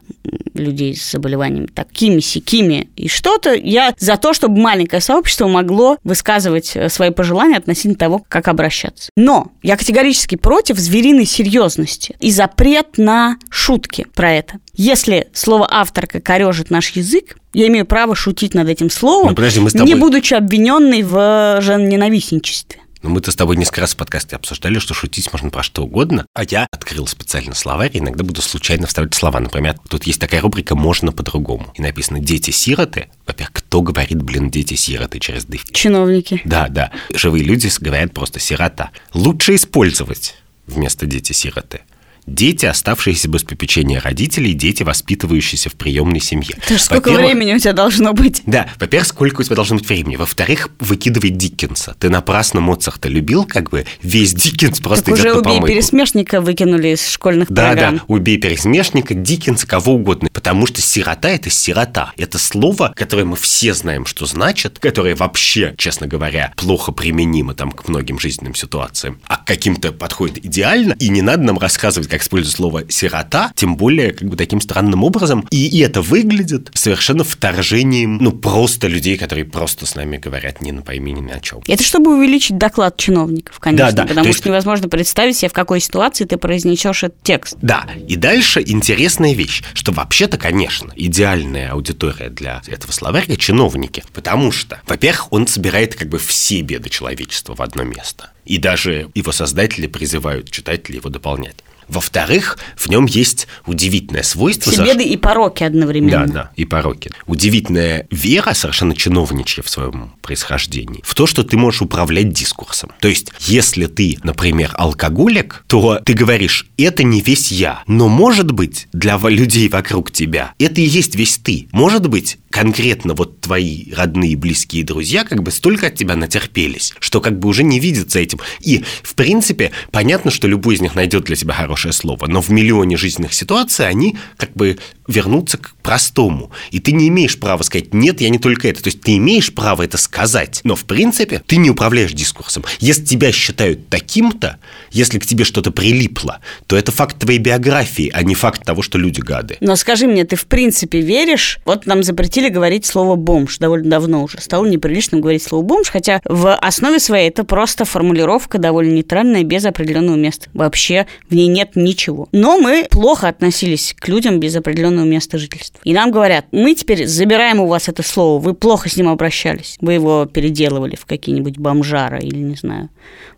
людей 0.55 0.95
с 0.95 1.11
заболеваниями 1.11 1.67
такими, 1.67 2.19
сякими 2.19 2.89
и 2.95 3.07
что-то, 3.07 3.53
я 3.53 3.93
за 3.99 4.17
то, 4.17 4.33
чтобы 4.33 4.59
маленькое 4.59 5.01
сообщество 5.01 5.47
могло 5.47 5.97
высказывать 6.03 6.71
э, 6.75 6.89
свои 6.89 7.11
пожелания 7.11 7.57
относительно 7.57 7.95
того, 7.95 8.23
как 8.27 8.47
обращаться. 8.47 9.09
Но 9.15 9.51
я 9.61 9.77
категорически 9.77 10.35
против 10.35 10.77
звериной 10.79 11.25
серьезности 11.25 12.15
и 12.19 12.31
запрет 12.31 12.97
на 12.97 13.37
шутки 13.49 14.07
про 14.15 14.31
это. 14.33 14.55
Если 14.73 15.27
слово 15.33 15.67
«авторка» 15.69 16.19
корежит 16.19 16.69
наш 16.71 16.89
язык, 16.89 17.37
я 17.53 17.67
имею 17.67 17.85
право 17.85 18.15
шутить 18.15 18.53
над 18.53 18.67
этим 18.67 18.89
словом, 18.89 19.29
Ну, 19.29 19.35
подожди, 19.35 19.59
мы 19.59 19.69
с 19.69 19.73
тобой- 19.73 19.87
не 19.87 19.95
будучи 19.95 20.33
обвиненной 20.33 21.03
в 21.03 21.59
женоненавистничестве. 21.61 22.81
Но 23.05 23.11
мы-то 23.11 23.29
с 23.29 23.35
тобой 23.35 23.55
несколько 23.55 23.81
раз 23.81 23.93
в 23.93 23.97
подкасте 23.97 24.35
обсуждали, 24.35 24.79
что 24.79 24.95
шутить 24.95 25.31
можно 25.31 25.51
про 25.51 25.61
что 25.61 25.83
угодно, 25.83 26.25
а 26.33 26.43
я 26.43 26.65
открыл 26.71 27.05
специально 27.05 27.53
словарь, 27.53 27.91
и 27.93 27.99
иногда 27.99 28.23
буду 28.23 28.41
случайно 28.41 28.87
вставлять 28.87 29.13
слова. 29.13 29.39
Например, 29.39 29.77
тут 29.87 30.05
есть 30.05 30.19
такая 30.19 30.41
рубрика 30.41 30.75
«Можно 30.75 31.11
по-другому». 31.11 31.71
И 31.75 31.83
написано 31.83 32.17
«Дети-сироты». 32.19 33.09
Во-первых, 33.27 33.53
кто 33.53 33.83
говорит, 33.83 34.23
блин, 34.23 34.49
«дети-сироты» 34.49 35.19
через 35.19 35.45
«ды»? 35.45 35.59
Чиновники. 35.71 36.41
Да, 36.45 36.67
да. 36.67 36.89
Живые 37.13 37.43
люди 37.43 37.69
говорят 37.79 38.11
просто 38.11 38.39
«сирота». 38.39 38.89
Лучше 39.13 39.53
использовать 39.53 40.37
вместо 40.65 41.05
«дети-сироты». 41.05 41.81
Дети, 42.27 42.65
оставшиеся 42.65 43.27
без 43.29 43.43
попечения 43.43 44.01
родителей, 44.01 44.53
дети, 44.53 44.81
воспитывающиеся 44.81 45.69
в 45.69 45.73
приемной 45.75 46.19
семье. 46.19 46.55
Это 46.57 46.77
ж 46.77 46.81
сколько 46.81 47.11
времени 47.11 47.53
у 47.53 47.59
тебя 47.59 47.73
должно 47.73 48.13
быть? 48.13 48.41
да, 48.47 48.67
во-первых, 48.79 49.07
сколько 49.07 49.41
у 49.41 49.43
тебя 49.43 49.55
должно 49.55 49.77
быть 49.77 49.87
времени. 49.87 50.15
Во-вторых, 50.15 50.69
выкидывать 50.79 51.37
Диккенса. 51.37 51.95
Ты 51.99 52.09
напрасно 52.09 52.61
Моцарта 52.61 53.09
любил, 53.09 53.45
как 53.45 53.69
бы 53.69 53.85
весь 54.01 54.33
Диккенс 54.33 54.79
просто 54.79 55.05
Так 55.05 55.13
уже 55.15 55.23
идет 55.23 55.33
на 55.35 55.39
убей 55.41 55.53
помойку. 55.55 55.67
пересмешника 55.67 56.41
выкинули 56.41 56.89
из 56.89 57.07
школьных 57.07 57.47
Да, 57.51 57.67
программ. 57.69 57.97
да, 57.97 58.03
убей 58.07 58.37
пересмешника, 58.37 59.13
Диккенса, 59.13 59.67
кого 59.67 59.93
угодно. 59.93 60.29
Потому 60.45 60.67
что 60.67 60.79
сирота– 60.79 61.29
это 61.31 61.49
сирота. 61.49 62.13
Это 62.17 62.37
слово, 62.37 62.93
которое 62.95 63.25
мы 63.25 63.35
все 63.35 63.73
знаем, 63.73 64.05
что 64.05 64.27
значит, 64.27 64.77
которое 64.77 65.15
вообще, 65.15 65.73
честно 65.75 66.05
говоря, 66.05 66.53
плохо 66.55 66.91
применимо 66.91 67.55
там 67.55 67.71
к 67.71 67.87
многим 67.87 68.19
жизненным 68.19 68.53
ситуациям, 68.53 69.19
а 69.25 69.37
к 69.37 69.45
каким-то 69.45 69.91
подходит 69.91 70.45
идеально. 70.45 70.93
И 70.99 71.09
не 71.09 71.23
надо 71.23 71.41
нам 71.41 71.57
рассказывать, 71.57 72.09
как 72.09 72.21
использовать 72.21 72.55
слово 72.55 72.83
сирота, 72.91 73.53
тем 73.55 73.75
более 73.75 74.11
как 74.11 74.29
бы 74.29 74.37
таким 74.37 74.61
странным 74.61 75.03
образом. 75.03 75.47
И, 75.49 75.65
и 75.65 75.79
это 75.79 76.03
выглядит 76.03 76.69
совершенно 76.75 77.23
вторжением, 77.23 78.17
ну, 78.19 78.31
просто 78.31 78.85
людей, 78.87 79.17
которые 79.17 79.45
просто 79.45 79.87
с 79.87 79.95
нами 79.95 80.17
говорят 80.17 80.61
не 80.61 80.71
на 80.71 80.83
пойми 80.83 81.11
ни 81.11 81.31
о 81.31 81.39
чем. 81.39 81.61
Это 81.67 81.81
чтобы 81.81 82.15
увеличить 82.15 82.59
доклад 82.59 82.97
чиновников, 82.97 83.57
конечно, 83.57 83.87
Да, 83.87 83.91
да, 83.93 84.03
потому 84.03 84.25
то 84.27 84.31
что 84.33 84.37
есть- 84.37 84.45
невозможно 84.45 84.89
представить 84.89 85.37
себе, 85.37 85.49
в 85.49 85.53
какой 85.53 85.79
ситуации 85.79 86.25
ты 86.25 86.37
произнесешь 86.37 87.01
этот 87.01 87.23
текст. 87.23 87.57
Да, 87.63 87.87
и 88.07 88.15
дальше 88.15 88.61
интересная 88.63 89.33
вещь, 89.33 89.63
что 89.73 89.91
вообще-то, 89.91 90.34
конечно, 90.37 90.91
идеальная 90.95 91.71
аудитория 91.71 92.29
для 92.29 92.61
этого 92.67 92.91
словаря– 92.91 93.35
чиновники. 93.37 94.03
Потому 94.13 94.51
что, 94.51 94.81
во-первых, 94.87 95.31
он 95.31 95.47
собирает 95.47 95.95
как 95.95 96.09
бы 96.09 96.17
все 96.17 96.61
беды 96.61 96.89
человечества 96.89 97.55
в 97.55 97.61
одно 97.61 97.83
место. 97.83 98.31
И 98.45 98.57
даже 98.57 99.09
его 99.15 99.31
создатели 99.31 99.87
призывают 99.87 100.51
читателей 100.51 100.97
его 100.97 101.09
дополнять. 101.09 101.57
Во-вторых, 101.87 102.57
в 102.75 102.89
нем 102.89 103.05
есть 103.05 103.47
удивительное 103.65 104.23
свойство... 104.23 104.71
Все 104.71 104.83
беды 104.83 105.03
и 105.03 105.17
пороки 105.17 105.63
одновременно. 105.63 106.27
Да, 106.27 106.33
да, 106.33 106.51
и 106.55 106.65
пороки. 106.65 107.11
Удивительная 107.27 108.07
вера, 108.11 108.53
совершенно 108.53 108.95
чиновничья 108.95 109.63
в 109.63 109.69
своем 109.69 110.13
происхождении, 110.21 111.01
в 111.03 111.13
то, 111.15 111.27
что 111.27 111.43
ты 111.43 111.57
можешь 111.57 111.81
управлять 111.81 112.31
дискурсом. 112.31 112.91
То 112.99 113.07
есть, 113.07 113.31
если 113.41 113.85
ты, 113.85 114.17
например, 114.23 114.71
алкоголик, 114.73 115.63
то 115.67 115.99
ты 116.03 116.13
говоришь, 116.13 116.67
это 116.77 117.03
не 117.03 117.21
весь 117.21 117.51
я. 117.51 117.83
Но, 117.87 118.07
может 118.07 118.51
быть, 118.51 118.87
для 118.93 119.17
людей 119.17 119.69
вокруг 119.69 120.11
тебя 120.11 120.53
это 120.59 120.81
и 120.81 120.85
есть 120.85 121.15
весь 121.15 121.37
ты. 121.37 121.67
Может 121.71 122.07
быть, 122.07 122.37
конкретно 122.49 123.13
вот 123.13 123.41
твои 123.41 123.91
родные, 123.91 124.35
близкие 124.35 124.83
друзья 124.83 125.23
как 125.23 125.43
бы 125.43 125.51
столько 125.51 125.87
от 125.87 125.95
тебя 125.95 126.15
натерпелись, 126.15 126.93
что 126.99 127.21
как 127.21 127.37
бы 127.37 127.49
уже 127.49 127.63
не 127.63 127.79
видят 127.79 128.11
за 128.11 128.19
этим. 128.19 128.39
И, 128.61 128.83
в 129.03 129.13
принципе, 129.15 129.71
понятно, 129.91 130.31
что 130.31 130.47
любой 130.47 130.75
из 130.75 130.81
них 130.81 130.95
найдет 130.95 131.25
для 131.25 131.35
себя 131.35 131.53
хорошее 131.75 131.93
слово, 131.93 132.27
но 132.27 132.41
в 132.41 132.49
миллионе 132.49 132.95
жизненных 132.95 133.33
ситуаций 133.33 133.85
они 133.85 134.15
как 134.37 134.53
бы 134.53 134.77
вернутся 135.07 135.57
к 135.57 135.73
простому. 135.81 136.51
И 136.71 136.79
ты 136.79 136.91
не 136.91 137.07
имеешь 137.09 137.39
права 137.39 137.63
сказать, 137.63 137.93
нет, 137.93 138.21
я 138.21 138.29
не 138.29 138.39
только 138.39 138.67
это. 138.67 138.81
То 138.81 138.87
есть 138.87 139.01
ты 139.01 139.17
имеешь 139.17 139.53
право 139.53 139.83
это 139.83 139.97
сказать, 139.97 140.61
но 140.63 140.75
в 140.75 140.85
принципе 140.85 141.41
ты 141.45 141.57
не 141.57 141.69
управляешь 141.69 142.13
дискурсом. 142.13 142.63
Если 142.79 143.03
тебя 143.03 143.31
считают 143.31 143.89
таким-то, 143.89 144.57
если 144.91 145.19
к 145.19 145.25
тебе 145.25 145.43
что-то 145.43 145.71
прилипло, 145.71 146.39
то 146.67 146.75
это 146.75 146.91
факт 146.91 147.19
твоей 147.19 147.39
биографии, 147.39 148.11
а 148.13 148.23
не 148.23 148.35
факт 148.35 148.63
того, 148.63 148.81
что 148.81 148.97
люди 148.97 149.19
гады. 149.19 149.57
Но 149.59 149.75
скажи 149.75 150.07
мне, 150.07 150.23
ты 150.25 150.35
в 150.35 150.45
принципе 150.45 151.01
веришь? 151.01 151.59
Вот 151.65 151.85
нам 151.85 152.03
запретили 152.03 152.49
говорить 152.49 152.85
слово 152.85 153.15
«бомж» 153.15 153.57
довольно 153.59 153.89
давно 153.89 154.23
уже. 154.23 154.39
Стало 154.41 154.65
неприличным 154.65 155.21
говорить 155.21 155.43
слово 155.43 155.63
«бомж», 155.63 155.89
хотя 155.89 156.21
в 156.25 156.55
основе 156.55 156.99
своей 156.99 157.29
это 157.29 157.43
просто 157.43 157.85
формулировка 157.85 158.57
довольно 158.57 158.93
нейтральная, 158.93 159.43
без 159.43 159.65
определенного 159.65 160.15
места. 160.15 160.49
Вообще 160.53 161.05
в 161.29 161.35
ней 161.35 161.47
нет 161.47 161.71
ничего. 161.75 162.27
Но 162.31 162.57
мы 162.57 162.87
плохо 162.89 163.27
относились 163.27 163.95
к 163.97 164.07
людям 164.07 164.39
без 164.39 164.55
определенного 164.55 164.94
места 165.03 165.37
жительства. 165.37 165.81
И 165.83 165.93
нам 165.93 166.11
говорят, 166.11 166.45
мы 166.51 166.75
теперь 166.75 167.05
забираем 167.05 167.59
у 167.59 167.67
вас 167.67 167.89
это 167.89 168.03
слово, 168.03 168.41
вы 168.41 168.53
плохо 168.53 168.89
с 168.89 168.95
ним 168.95 169.09
обращались, 169.09 169.77
вы 169.81 169.93
его 169.93 170.25
переделывали 170.25 170.95
в 170.95 171.05
какие-нибудь 171.05 171.57
бомжара 171.57 172.19
или, 172.19 172.37
не 172.37 172.55
знаю, 172.55 172.89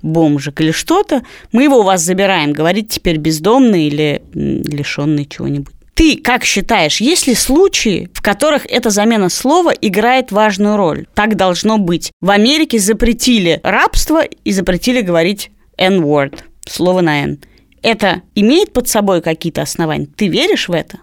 бомжик 0.01 0.61
или 0.61 0.71
что-то, 0.71 1.23
мы 1.51 1.63
его 1.63 1.79
у 1.79 1.83
вас 1.83 2.01
забираем, 2.01 2.53
говорить 2.53 2.89
теперь 2.89 3.17
бездомный 3.17 3.85
или 3.85 4.21
лишенный 4.33 5.25
чего-нибудь. 5.25 5.73
Ты 5.97 6.17
как 6.17 6.43
считаешь, 6.43 7.01
есть 7.01 7.25
ли 7.25 7.33
случаи, 7.33 8.07
в 8.13 8.21
которых 8.21 8.67
эта 8.67 8.91
замена 8.91 9.29
слова 9.29 9.71
играет 9.71 10.31
важную 10.31 10.77
роль? 10.77 11.07
Так 11.15 11.35
должно 11.35 11.79
быть. 11.79 12.11
В 12.21 12.29
Америке 12.29 12.77
запретили 12.77 13.59
рабство 13.63 14.21
и 14.21 14.51
запретили 14.51 15.01
говорить 15.01 15.49
N-word, 15.75 16.37
слово 16.69 17.01
на 17.01 17.23
N. 17.23 17.39
Это 17.81 18.21
имеет 18.35 18.73
под 18.73 18.87
собой 18.87 19.23
какие-то 19.23 19.63
основания? 19.63 20.07
Ты 20.15 20.27
веришь 20.27 20.69
в 20.69 20.73
это? 20.73 20.99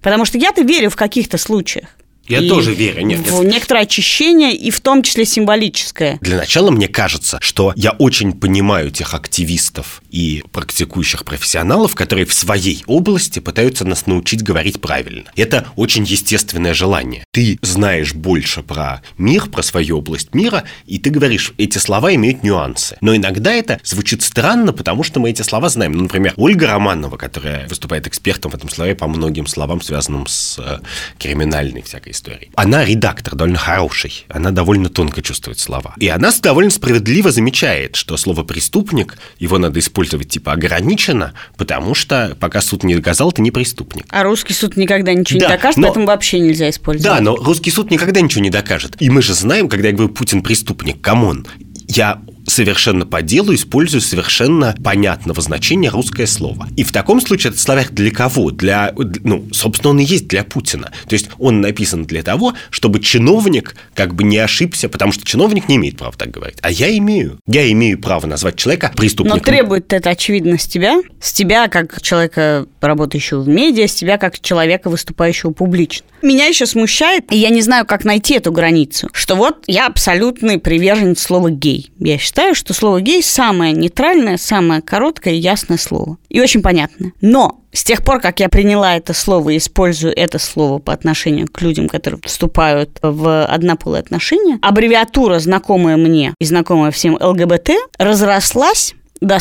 Потому 0.00 0.24
что 0.24 0.38
я-то 0.38 0.62
верю 0.62 0.90
в 0.90 0.96
каких-то 0.96 1.38
случаях. 1.38 1.88
Я 2.28 2.40
и 2.40 2.48
тоже 2.48 2.74
верю. 2.74 3.02
Нет, 3.02 3.30
в 3.30 3.42
некоторое 3.44 3.82
очищение, 3.82 4.54
и 4.54 4.70
в 4.70 4.80
том 4.80 5.02
числе 5.02 5.24
символическое. 5.24 6.18
Для 6.20 6.36
начала 6.36 6.70
мне 6.70 6.88
кажется, 6.88 7.38
что 7.40 7.72
я 7.76 7.92
очень 7.92 8.32
понимаю 8.32 8.90
тех 8.90 9.14
активистов 9.14 10.02
и 10.10 10.44
практикующих 10.52 11.24
профессионалов, 11.24 11.94
которые 11.94 12.26
в 12.26 12.34
своей 12.34 12.82
области 12.86 13.38
пытаются 13.38 13.84
нас 13.84 14.06
научить 14.06 14.42
говорить 14.42 14.80
правильно. 14.80 15.24
Это 15.36 15.66
очень 15.76 16.04
естественное 16.04 16.74
желание. 16.74 17.24
Ты 17.32 17.58
знаешь 17.62 18.14
больше 18.14 18.62
про 18.62 19.02
мир, 19.16 19.46
про 19.46 19.62
свою 19.62 19.98
область 19.98 20.34
мира, 20.34 20.64
и 20.86 20.98
ты 20.98 21.10
говоришь, 21.10 21.52
эти 21.58 21.78
слова 21.78 22.14
имеют 22.14 22.42
нюансы. 22.42 22.96
Но 23.00 23.16
иногда 23.16 23.52
это 23.52 23.80
звучит 23.84 24.22
странно, 24.22 24.72
потому 24.72 25.02
что 25.02 25.20
мы 25.20 25.30
эти 25.30 25.42
слова 25.42 25.68
знаем. 25.68 25.92
Ну, 25.92 26.02
например, 26.02 26.34
Ольга 26.36 26.66
Романова, 26.66 27.16
которая 27.16 27.66
выступает 27.68 28.06
экспертом 28.06 28.50
в 28.50 28.54
этом 28.54 28.68
слове 28.68 28.94
по 28.94 29.06
многим 29.06 29.46
словам, 29.46 29.80
связанным 29.80 30.26
с 30.26 30.58
э, 30.58 30.80
криминальной 31.18 31.82
всякой 31.82 32.14
истории. 32.18 32.50
Она 32.56 32.84
редактор 32.84 33.34
довольно 33.34 33.58
хороший, 33.58 34.26
она 34.28 34.50
довольно 34.50 34.88
тонко 34.88 35.22
чувствует 35.22 35.58
слова. 35.58 35.94
И 35.98 36.08
она 36.08 36.30
довольно 36.42 36.70
справедливо 36.70 37.30
замечает, 37.30 37.96
что 37.96 38.16
слово 38.16 38.42
«преступник», 38.42 39.16
его 39.38 39.58
надо 39.58 39.78
использовать 39.80 40.28
типа 40.28 40.52
ограниченно, 40.52 41.32
потому 41.56 41.94
что 41.94 42.36
пока 42.38 42.60
суд 42.60 42.82
не 42.84 42.94
доказал, 42.96 43.32
ты 43.32 43.42
не 43.42 43.50
преступник. 43.50 44.06
А 44.10 44.22
русский 44.24 44.52
суд 44.52 44.76
никогда 44.76 45.14
ничего 45.14 45.40
Да, 45.40 45.46
не 45.46 45.52
докажет, 45.52 45.76
но- 45.78 45.86
поэтому 45.86 46.06
вообще 46.06 46.40
нельзя 46.40 46.68
использовать. 46.70 47.16
Да, 47.18 47.22
но 47.22 47.36
русский 47.36 47.70
суд 47.70 47.90
никогда 47.90 48.20
ничего 48.20 48.42
не 48.42 48.50
докажет. 48.50 48.96
И 49.00 49.10
мы 49.10 49.22
же 49.22 49.34
знаем, 49.34 49.68
когда 49.68 49.88
я 49.88 49.94
говорю 49.94 50.12
«Путин 50.12 50.42
преступник», 50.42 51.00
come 51.00 51.26
on, 51.26 51.46
я 51.86 52.20
совершенно 52.48 53.06
по 53.06 53.22
делу 53.22 53.54
использую 53.54 54.00
совершенно 54.00 54.74
понятного 54.82 55.40
значения 55.40 55.90
русское 55.90 56.26
слово. 56.26 56.68
И 56.76 56.84
в 56.84 56.92
таком 56.92 57.20
случае 57.20 57.50
этот 57.50 57.60
словарь 57.60 57.88
для 57.90 58.10
кого? 58.10 58.50
Для, 58.50 58.92
ну, 58.96 59.46
собственно, 59.52 59.90
он 59.90 60.00
и 60.00 60.04
есть 60.04 60.28
для 60.28 60.44
Путина. 60.44 60.90
То 61.08 61.14
есть 61.14 61.28
он 61.38 61.60
написан 61.60 62.04
для 62.04 62.22
того, 62.22 62.54
чтобы 62.70 63.00
чиновник 63.00 63.76
как 63.94 64.14
бы 64.14 64.24
не 64.24 64.38
ошибся, 64.38 64.88
потому 64.88 65.12
что 65.12 65.24
чиновник 65.24 65.68
не 65.68 65.76
имеет 65.76 65.98
права 65.98 66.14
так 66.16 66.30
говорить. 66.30 66.58
А 66.62 66.70
я 66.70 66.96
имею. 66.98 67.38
Я 67.46 67.70
имею 67.72 67.98
право 67.98 68.26
назвать 68.26 68.56
человека 68.56 68.92
преступником. 68.96 69.38
Но 69.38 69.44
требует 69.44 69.92
это, 69.92 70.10
очевидно, 70.10 70.58
с 70.58 70.66
тебя, 70.66 71.00
с 71.20 71.32
тебя 71.32 71.68
как 71.68 72.00
человека, 72.02 72.66
работающего 72.80 73.40
в 73.40 73.48
медиа, 73.48 73.86
с 73.86 73.94
тебя 73.94 74.18
как 74.18 74.40
человека, 74.40 74.90
выступающего 74.90 75.52
публично. 75.52 76.06
Меня 76.22 76.46
еще 76.46 76.66
смущает, 76.66 77.32
и 77.32 77.36
я 77.36 77.50
не 77.50 77.62
знаю, 77.62 77.86
как 77.86 78.04
найти 78.04 78.34
эту 78.34 78.50
границу, 78.50 79.08
что 79.12 79.36
вот 79.36 79.62
я 79.66 79.86
абсолютный 79.86 80.58
приверженец 80.58 81.20
слова 81.20 81.50
«гей». 81.50 81.92
Я 82.00 82.18
считаю, 82.18 82.37
что 82.54 82.72
слово 82.74 83.00
«гей» 83.00 83.22
самое 83.22 83.72
нейтральное, 83.72 84.36
самое 84.36 84.80
короткое 84.80 85.34
и 85.34 85.38
ясное 85.38 85.78
слово. 85.78 86.18
И 86.28 86.40
очень 86.40 86.62
понятное. 86.62 87.12
Но 87.20 87.60
с 87.72 87.84
тех 87.84 88.02
пор, 88.04 88.20
как 88.20 88.40
я 88.40 88.48
приняла 88.48 88.96
это 88.96 89.12
слово 89.12 89.50
и 89.50 89.58
использую 89.58 90.16
это 90.16 90.38
слово 90.38 90.78
по 90.78 90.92
отношению 90.92 91.48
к 91.48 91.60
людям, 91.60 91.88
которые 91.88 92.20
вступают 92.24 92.98
в 93.02 93.44
однополые 93.44 94.00
отношения, 94.00 94.58
аббревиатура, 94.62 95.38
знакомая 95.38 95.96
мне 95.96 96.34
и 96.40 96.44
знакомая 96.44 96.90
всем 96.90 97.18
ЛГБТ, 97.20 97.70
разрослась 97.98 98.94
до 99.20 99.38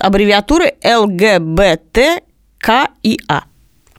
аббревиатуры 0.00 0.74
ЛГБТКИА 0.84 2.20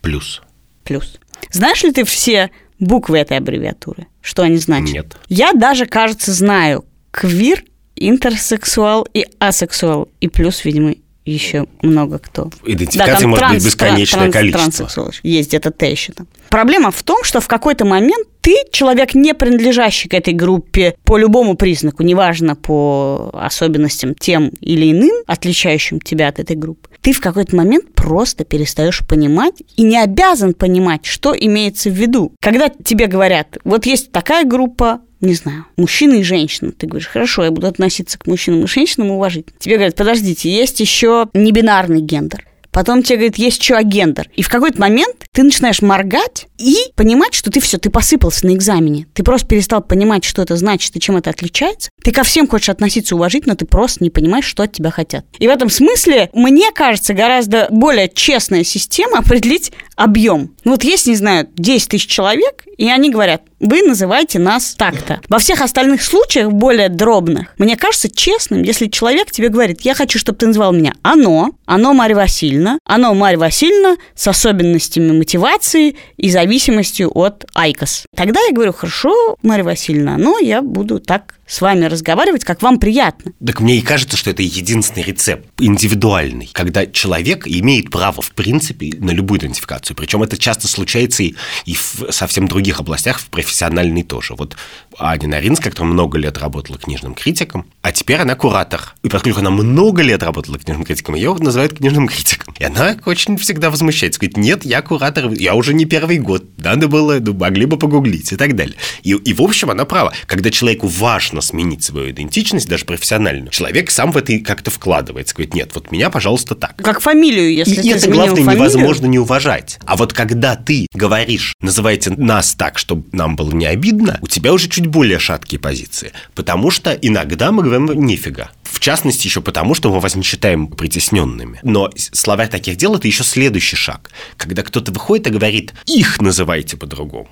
Плюс. 0.02 0.42
плюс. 0.84 1.18
Знаешь 1.52 1.84
ли 1.84 1.92
ты 1.92 2.06
все 2.06 2.52
буквы 2.80 3.18
этой 3.18 3.38
аббревиатуры? 3.38 4.08
Что 4.22 4.44
они 4.44 4.58
значат? 4.58 4.94
Нет. 4.94 5.18
Я 5.28 5.54
даже, 5.54 5.86
кажется, 5.86 6.32
знаю 6.32 6.86
квир, 7.12 7.64
интерсексуал 8.00 9.08
и 9.14 9.26
асексуал. 9.40 10.10
И 10.22 10.28
плюс, 10.28 10.66
видимо, 10.66 10.94
еще 11.26 11.66
много 11.82 12.20
кто. 12.20 12.50
Идентификаций 12.66 13.22
там 13.22 13.30
может 13.32 13.46
быть 13.50 13.50
транс- 13.60 13.66
бесконечное 13.66 14.20
транс- 14.22 14.34
количество. 14.34 14.62
транссексуал. 14.64 15.12
Есть 15.24 15.50
где-то 15.50 15.72
Т 15.72 15.92
еще 15.92 16.14
там. 16.14 16.28
Проблема 16.50 16.92
в 16.92 17.04
том, 17.04 17.24
что 17.26 17.42
в 17.42 17.48
какой-то 17.50 17.84
момент 17.84 18.28
ты 18.40 18.56
человек, 18.72 19.14
не 19.14 19.34
принадлежащий 19.34 20.08
к 20.08 20.14
этой 20.14 20.34
группе 20.34 20.96
по 21.04 21.18
любому 21.18 21.58
признаку, 21.58 22.04
неважно 22.04 22.56
по 22.56 23.30
особенностям 23.34 24.16
тем 24.16 24.50
или 24.62 24.90
иным, 24.92 25.12
отличающим 25.28 26.00
тебя 26.00 26.30
от 26.30 26.40
этой 26.40 26.56
группы, 26.56 26.88
ты 27.02 27.12
в 27.12 27.20
какой-то 27.20 27.58
момент 27.58 27.94
просто 27.94 28.46
перестаешь 28.46 29.06
понимать 29.06 29.56
и 29.76 29.84
не 29.84 30.02
обязан 30.02 30.54
понимать, 30.54 31.06
что 31.06 31.36
имеется 31.38 31.90
в 31.90 31.94
виду. 31.94 32.32
Когда 32.42 32.70
тебе 32.70 33.08
говорят, 33.08 33.58
вот 33.66 33.86
есть 33.86 34.14
такая 34.14 34.46
группа, 34.46 35.02
не 35.22 35.34
знаю, 35.34 35.66
мужчины 35.78 36.20
и 36.20 36.24
женщины. 36.24 36.72
Ты 36.72 36.88
говоришь, 36.88 37.08
хорошо, 37.08 37.44
я 37.44 37.52
буду 37.52 37.68
относиться 37.68 38.18
к 38.20 38.28
мужчинам 38.28 38.64
и 38.64 38.68
женщинам 38.68 39.12
уважительно. 39.12 39.58
Тебе 39.60 39.76
говорят, 39.76 39.96
подождите, 39.96 40.50
есть 40.50 40.80
еще 40.80 41.30
небинарный 41.34 42.02
гендер. 42.02 42.48
Потом 42.78 43.02
тебе 43.02 43.18
говорят, 43.18 43.38
есть 43.38 43.60
еще 43.60 43.74
агендер. 43.74 44.30
И 44.36 44.44
в 44.44 44.50
какой-то 44.50 44.80
момент 44.80 45.16
ты 45.32 45.42
начинаешь 45.42 45.82
моргать 45.82 46.46
и 46.60 46.76
понимать, 46.96 47.34
что 47.34 47.50
ты 47.50 47.60
все, 47.60 47.80
ты 47.80 47.90
посыпался 47.90 48.46
на 48.46 48.54
экзамене. 48.54 49.08
Ты 49.16 49.24
просто 49.24 49.48
перестал 49.48 49.82
понимать, 49.82 50.24
что 50.24 50.44
это 50.44 50.56
значит 50.58 50.96
и 50.96 51.00
чем 51.00 51.18
это 51.18 51.32
отличается. 51.32 51.90
Ты 52.04 52.12
ко 52.12 52.24
всем 52.24 52.48
хочешь 52.48 52.70
относиться 52.70 53.16
уважительно, 53.16 53.56
ты 53.56 53.66
просто 53.66 54.04
не 54.04 54.12
понимаешь, 54.12 54.46
что 54.46 54.62
от 54.62 54.74
тебя 54.74 54.92
хотят. 54.92 55.26
И 55.40 55.48
в 55.48 55.50
этом 55.50 55.72
смысле, 55.72 56.30
мне 56.34 56.72
кажется, 56.72 57.16
гораздо 57.16 57.68
более 57.72 58.10
честная 58.14 58.64
система 58.64 59.18
определить 59.20 59.72
объем. 59.98 60.56
Ну 60.64 60.72
вот 60.72 60.84
есть, 60.84 61.08
не 61.08 61.16
знаю, 61.16 61.50
10 61.56 61.90
тысяч 61.90 62.08
человек, 62.08 62.64
и 62.78 62.88
они 62.90 63.10
говорят, 63.10 63.42
вы 63.60 63.82
называете 63.82 64.40
нас 64.40 64.76
так-то. 64.78 65.20
Во 65.28 65.40
всех 65.40 65.62
остальных 65.62 66.04
случаях, 66.04 66.52
более 66.52 66.90
дробных, 66.90 67.56
мне 67.58 67.76
кажется 67.76 68.10
честным, 68.10 68.62
если 68.62 68.88
человек 68.88 69.32
тебе 69.32 69.50
говорит, 69.50 69.82
я 69.82 69.96
хочу, 69.96 70.20
чтобы 70.20 70.38
ты 70.38 70.48
называл 70.48 70.72
меня 70.72 70.94
оно, 71.02 71.52
оно 71.66 71.94
Марья 71.94 72.16
Васильевна, 72.16 72.80
оно 72.86 73.14
Марья 73.16 73.40
Васильевна 73.40 73.98
с 74.16 74.28
особенностями 74.28 75.12
мотивации 75.12 75.96
и 76.18 76.30
зависимостью 76.30 77.12
от 77.14 77.46
IQOS. 77.56 78.06
Тогда 78.16 78.40
я 78.42 78.54
говорю, 78.54 78.74
хорошо, 78.74 79.38
Марья 79.42 79.64
Васильевна, 79.64 80.18
но 80.18 80.38
я 80.38 80.62
буду 80.62 81.00
так 81.00 81.38
с 81.48 81.62
вами 81.62 81.86
разговаривать, 81.86 82.44
как 82.44 82.62
вам 82.62 82.78
приятно. 82.78 83.32
Так 83.44 83.62
мне 83.62 83.78
и 83.78 83.82
кажется, 83.82 84.18
что 84.18 84.30
это 84.30 84.44
единственный 84.44 85.04
рецепт, 85.04 85.48
индивидуальный, 85.60 86.50
когда 86.52 86.86
человек 86.86 87.48
имеет 87.48 87.90
право, 87.90 88.22
в 88.22 88.32
принципе, 88.32 88.92
на 89.00 89.12
любую 89.12 89.40
идентификацию. 89.40 89.87
Причем 89.96 90.24
это 90.24 90.38
часто 90.38 90.68
случается 90.68 91.24
и, 91.24 91.36
и 91.66 91.74
в 91.74 92.12
совсем 92.12 92.48
других 92.48 92.80
областях, 92.80 93.20
в 93.20 93.28
профессиональной 93.28 94.04
тоже. 94.04 94.36
Вот 94.36 94.56
Аня 94.98 95.28
Наринская, 95.28 95.72
которая 95.72 95.94
много 95.94 96.18
лет 96.18 96.38
работала 96.38 96.78
книжным 96.78 97.14
критиком, 97.14 97.66
а 97.82 97.92
теперь 97.92 98.20
она 98.20 98.36
куратор 98.36 98.96
И 99.04 99.10
поскольку 99.10 99.40
она 99.40 99.52
много 99.52 100.02
лет 100.02 100.24
работала 100.24 100.58
книжным 100.58 100.86
критиком, 100.86 101.16
ее 101.16 101.34
называют 101.36 101.78
книжным 101.78 102.08
критиком. 102.08 102.54
И 102.60 102.64
она 102.64 102.98
очень 103.06 103.38
всегда 103.38 103.70
возмущается. 103.70 104.20
Говорит, 104.20 104.38
нет, 104.38 104.66
я 104.66 104.82
куратор, 104.82 105.32
я 105.32 105.56
уже 105.56 105.74
не 105.74 105.86
первый 105.86 106.18
год. 106.18 106.44
Надо 106.58 106.88
было, 106.88 107.20
ну, 107.20 107.34
могли 107.34 107.66
бы 107.66 107.78
погуглить 107.78 108.32
и 108.32 108.36
так 108.36 108.56
далее. 108.56 108.76
И, 109.04 109.12
и 109.12 109.34
в 109.34 109.42
общем, 109.42 109.70
она 109.70 109.86
права. 109.86 110.14
Когда 110.26 110.50
человеку 110.50 110.88
важно 110.88 111.42
сменить 111.42 111.84
свою 111.84 112.12
идентичность, 112.12 112.68
даже 112.68 112.86
профессиональную, 112.86 113.52
человек 113.52 113.92
сам 113.92 114.12
в 114.12 114.18
это 114.18 114.38
как-то 114.40 114.72
вкладывается. 114.72 115.36
Говорит, 115.36 115.54
нет, 115.54 115.72
вот 115.76 115.92
меня, 115.92 116.10
пожалуйста, 116.10 116.56
так. 116.56 116.76
Как 116.78 117.00
фамилию, 117.02 117.54
если 117.54 117.76
и 117.76 117.82
ты 117.82 117.92
это, 117.92 118.10
главное, 118.10 118.36
фамилию. 118.36 118.56
невозможно 118.56 119.06
не 119.06 119.20
уважать. 119.20 119.77
А 119.86 119.96
вот 119.96 120.14
когда 120.14 120.56
ты 120.56 120.88
говоришь, 120.94 121.54
называйте 121.62 122.12
нас 122.12 122.54
так, 122.56 122.78
чтобы 122.78 123.06
нам 123.12 123.36
было 123.36 123.52
не 123.52 123.66
обидно, 123.66 124.20
у 124.22 124.28
тебя 124.28 124.54
уже 124.54 124.70
чуть 124.70 124.88
более 124.88 125.20
шаткие 125.20 125.60
позиции. 125.60 126.12
Потому 126.36 126.72
что 126.72 126.94
иногда 126.94 127.52
мы 127.52 127.64
говорим 127.64 128.06
нифига. 128.06 128.52
В 128.64 128.80
частности, 128.80 129.28
еще 129.28 129.42
потому, 129.42 129.74
что 129.76 129.92
мы 129.92 130.00
вас 130.00 130.16
не 130.16 130.24
считаем 130.24 130.68
притесненными. 130.68 131.60
Но 131.64 131.90
словарь 131.96 132.50
таких 132.50 132.78
дел– 132.78 132.96
это 132.98 133.08
еще 133.08 133.24
следующий 133.24 133.76
шаг. 133.76 134.12
Когда 134.38 134.64
кто-то 134.64 134.92
выходит 134.92 135.28
и 135.28 135.32
говорит, 135.32 135.74
их 135.86 136.22
называйте 136.22 136.78
по-другому. 136.78 137.30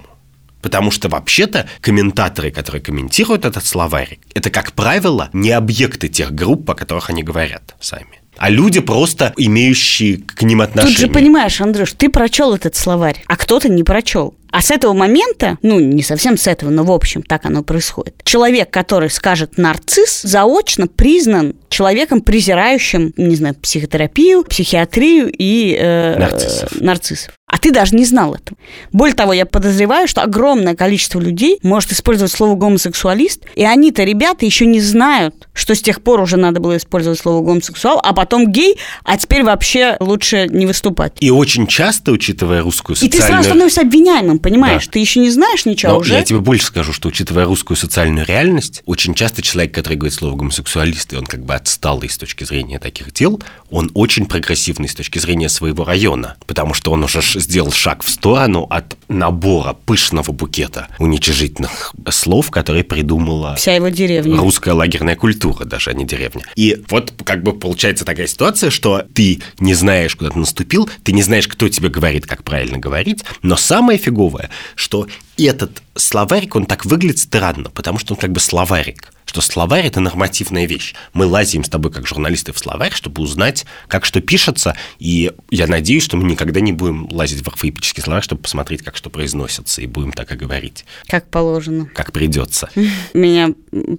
Потому 0.62 0.90
что 0.90 1.10
вообще-то 1.10 1.70
комментаторы, 1.80 2.50
которые 2.50 2.82
комментируют 2.82 3.46
этот 3.46 3.64
словарь, 3.64 4.18
это, 4.34 4.50
как 4.50 4.74
правило, 4.74 5.30
не 5.32 5.52
объекты 5.52 6.08
тех 6.08 6.34
групп, 6.34 6.68
о 6.72 6.74
которых 6.74 7.12
они 7.12 7.22
говорят 7.22 7.76
сами 7.80 8.25
а 8.38 8.50
люди 8.50 8.80
просто 8.80 9.34
имеющие 9.38 10.18
к 10.18 10.42
ним 10.44 10.62
отношение. 10.62 10.96
Тут 10.96 11.08
же 11.08 11.12
понимаешь, 11.12 11.60
Андрюш, 11.62 11.94
ты 11.94 12.10
прочел 12.10 12.54
этот 12.54 12.76
словарь, 12.76 13.24
а 13.28 13.36
кто-то 13.36 13.70
не 13.70 13.84
прочел. 13.84 14.36
А 14.56 14.62
с 14.62 14.72
этого 14.72 14.94
момента, 14.94 15.58
ну, 15.64 15.82
не 15.82 16.02
совсем 16.02 16.38
с 16.38 16.48
этого, 16.48 16.70
но 16.70 16.86
в 16.86 16.92
общем 16.92 17.22
так 17.24 17.46
оно 17.46 17.62
происходит. 17.62 18.16
Человек, 18.24 18.70
который 18.70 19.10
скажет 19.10 19.58
нарцисс, 19.58 20.22
заочно 20.22 20.88
признан 20.88 21.56
человеком, 21.68 22.22
презирающим, 22.22 23.14
не 23.18 23.36
знаю, 23.36 23.56
психотерапию, 23.56 24.46
психиатрию 24.46 25.30
и 25.30 25.76
э, 25.78 26.18
нарциссов. 26.18 26.80
нарциссов. 26.80 27.34
А 27.56 27.58
ты 27.58 27.72
даже 27.72 27.96
не 27.96 28.04
знал 28.04 28.36
этого. 28.36 28.58
Более 28.92 29.16
того, 29.16 29.32
я 29.32 29.46
подозреваю, 29.46 30.10
что 30.10 30.22
огромное 30.22 30.76
количество 30.76 31.22
людей 31.22 31.58
может 31.64 31.90
использовать 31.94 32.34
слово 32.34 32.56
гомосексуалист, 32.56 33.44
и 33.56 33.64
они-то, 33.64 34.04
ребята, 34.04 34.46
еще 34.46 34.66
не 34.66 34.82
знают, 34.82 35.48
что 35.54 35.74
с 35.74 35.82
тех 35.82 36.02
пор 36.02 36.20
уже 36.20 36.36
надо 36.36 36.60
было 36.60 36.76
использовать 36.76 37.18
слово 37.18 37.42
гомосексуал, 37.46 38.02
а 38.04 38.12
потом 38.12 38.52
гей, 38.52 38.78
а 39.06 39.18
теперь 39.18 39.44
вообще 39.44 39.96
лучше 40.02 40.50
не 40.50 40.66
выступать. 40.66 41.14
И 41.22 41.32
очень 41.32 41.66
часто, 41.66 42.12
учитывая 42.12 42.62
русскую 42.62 42.98
социальную... 42.98 43.18
И 43.18 43.22
ты 43.22 43.26
сразу 43.26 43.44
становишься 43.46 43.82
обвиняемым, 43.82 44.40
понимаешь? 44.40 44.88
Да. 44.88 44.92
Ты 44.92 45.00
еще 45.00 45.22
не 45.22 45.30
знаешь 45.30 45.66
ничего 45.66 45.94
Но 45.94 46.00
уже. 46.00 46.14
Я 46.14 46.24
тебе 46.24 46.40
больше 46.40 46.66
скажу, 46.66 46.92
что 46.92 47.08
учитывая 47.08 47.46
русскую 47.46 47.78
социальную 47.78 48.26
реальность, 48.26 48.84
очень 48.86 49.14
часто 49.14 49.42
человек, 49.42 49.74
который 49.74 49.96
говорит 49.96 50.14
слово 50.14 50.36
гомосексуалист, 50.36 51.14
и 51.14 51.16
он 51.16 51.26
как 51.26 51.46
бы 51.46 51.56
отсталый 51.56 52.10
с 52.10 52.18
точки 52.18 52.44
зрения 52.44 52.80
таких 52.80 53.14
дел, 53.14 53.42
он 53.70 53.92
очень 53.94 54.26
прогрессивный 54.26 54.90
с 54.90 54.94
точки 54.96 55.20
зрения 55.20 55.48
своего 55.48 55.86
района, 55.86 56.36
потому 56.48 56.74
что 56.74 56.92
он 56.92 57.06
уже 57.06 57.22
сделал 57.46 57.72
шаг 57.72 58.04
в 58.04 58.10
сторону 58.10 58.68
от 58.70 58.98
набора 59.08 59.74
пышного 59.74 60.32
букета 60.32 60.88
уничижительных 61.00 61.94
слов, 62.10 62.52
которые 62.52 62.84
придумала 62.84 63.56
вся 63.56 63.76
его 63.76 63.90
деревня. 63.90 64.38
Русская 64.38 64.74
лагерная 64.74 65.16
культура, 65.16 65.64
даже, 65.64 65.92
а 65.92 65.94
не 65.94 66.06
деревня. 66.06 66.44
И 66.56 66.84
вот 66.90 67.14
как 67.24 67.44
бы 67.44 67.54
получается 67.54 68.04
такая 68.04 68.28
ситуация, 68.28 68.70
что 68.72 69.04
ты 69.14 69.42
не 69.60 69.76
знаешь, 69.76 70.16
куда 70.16 70.32
ты 70.32 70.40
наступил, 70.40 70.90
ты 71.04 71.12
не 71.14 71.22
знаешь, 71.22 71.48
кто 71.48 71.70
тебе 71.70 71.90
говорит, 71.90 72.26
как 72.26 72.44
правильно 72.44 72.78
говорить, 72.78 73.24
но 73.44 73.56
самое 73.56 74.00
фиговое, 74.00 74.50
что 74.76 75.08
этот 75.38 75.84
словарик, 75.96 76.56
он 76.56 76.66
так 76.66 76.86
выглядит 76.86 77.20
странно, 77.20 77.70
потому 77.70 78.00
что 78.00 78.16
он 78.16 78.20
как 78.20 78.32
бы 78.32 78.40
словарик 78.40 79.12
что 79.36 79.42
словарь– 79.42 79.86
это 79.88 80.00
нормативная 80.00 80.66
вещь. 80.66 80.94
Мы 81.12 81.26
лазим 81.26 81.66
с 81.66 81.70
тобой, 81.70 81.92
как 81.92 82.08
журналисты, 82.08 82.54
в 82.54 82.58
словарь, 82.58 82.94
чтобы 82.94 83.22
узнать, 83.22 83.66
как 83.90 84.06
что 84.06 84.22
пишется, 84.22 84.78
и 84.98 85.34
я 85.52 85.68
надеюсь, 85.68 86.04
что 86.04 86.16
мы 86.16 86.24
никогда 86.24 86.62
не 86.62 86.72
будем 86.72 87.10
лазить 87.12 87.44
в 87.44 87.48
орфоэпический 87.50 88.02
словарь, 88.02 88.24
чтобы 88.24 88.44
посмотреть, 88.44 88.82
как 88.82 88.96
что 88.96 89.10
произносится, 89.10 89.82
и 89.82 89.88
будем 89.88 90.14
так 90.14 90.32
и 90.32 90.36
говорить. 90.36 90.86
Как 91.08 91.28
положено. 91.28 91.88
Как 91.94 92.14
придется. 92.14 92.70
Меня 93.14 93.50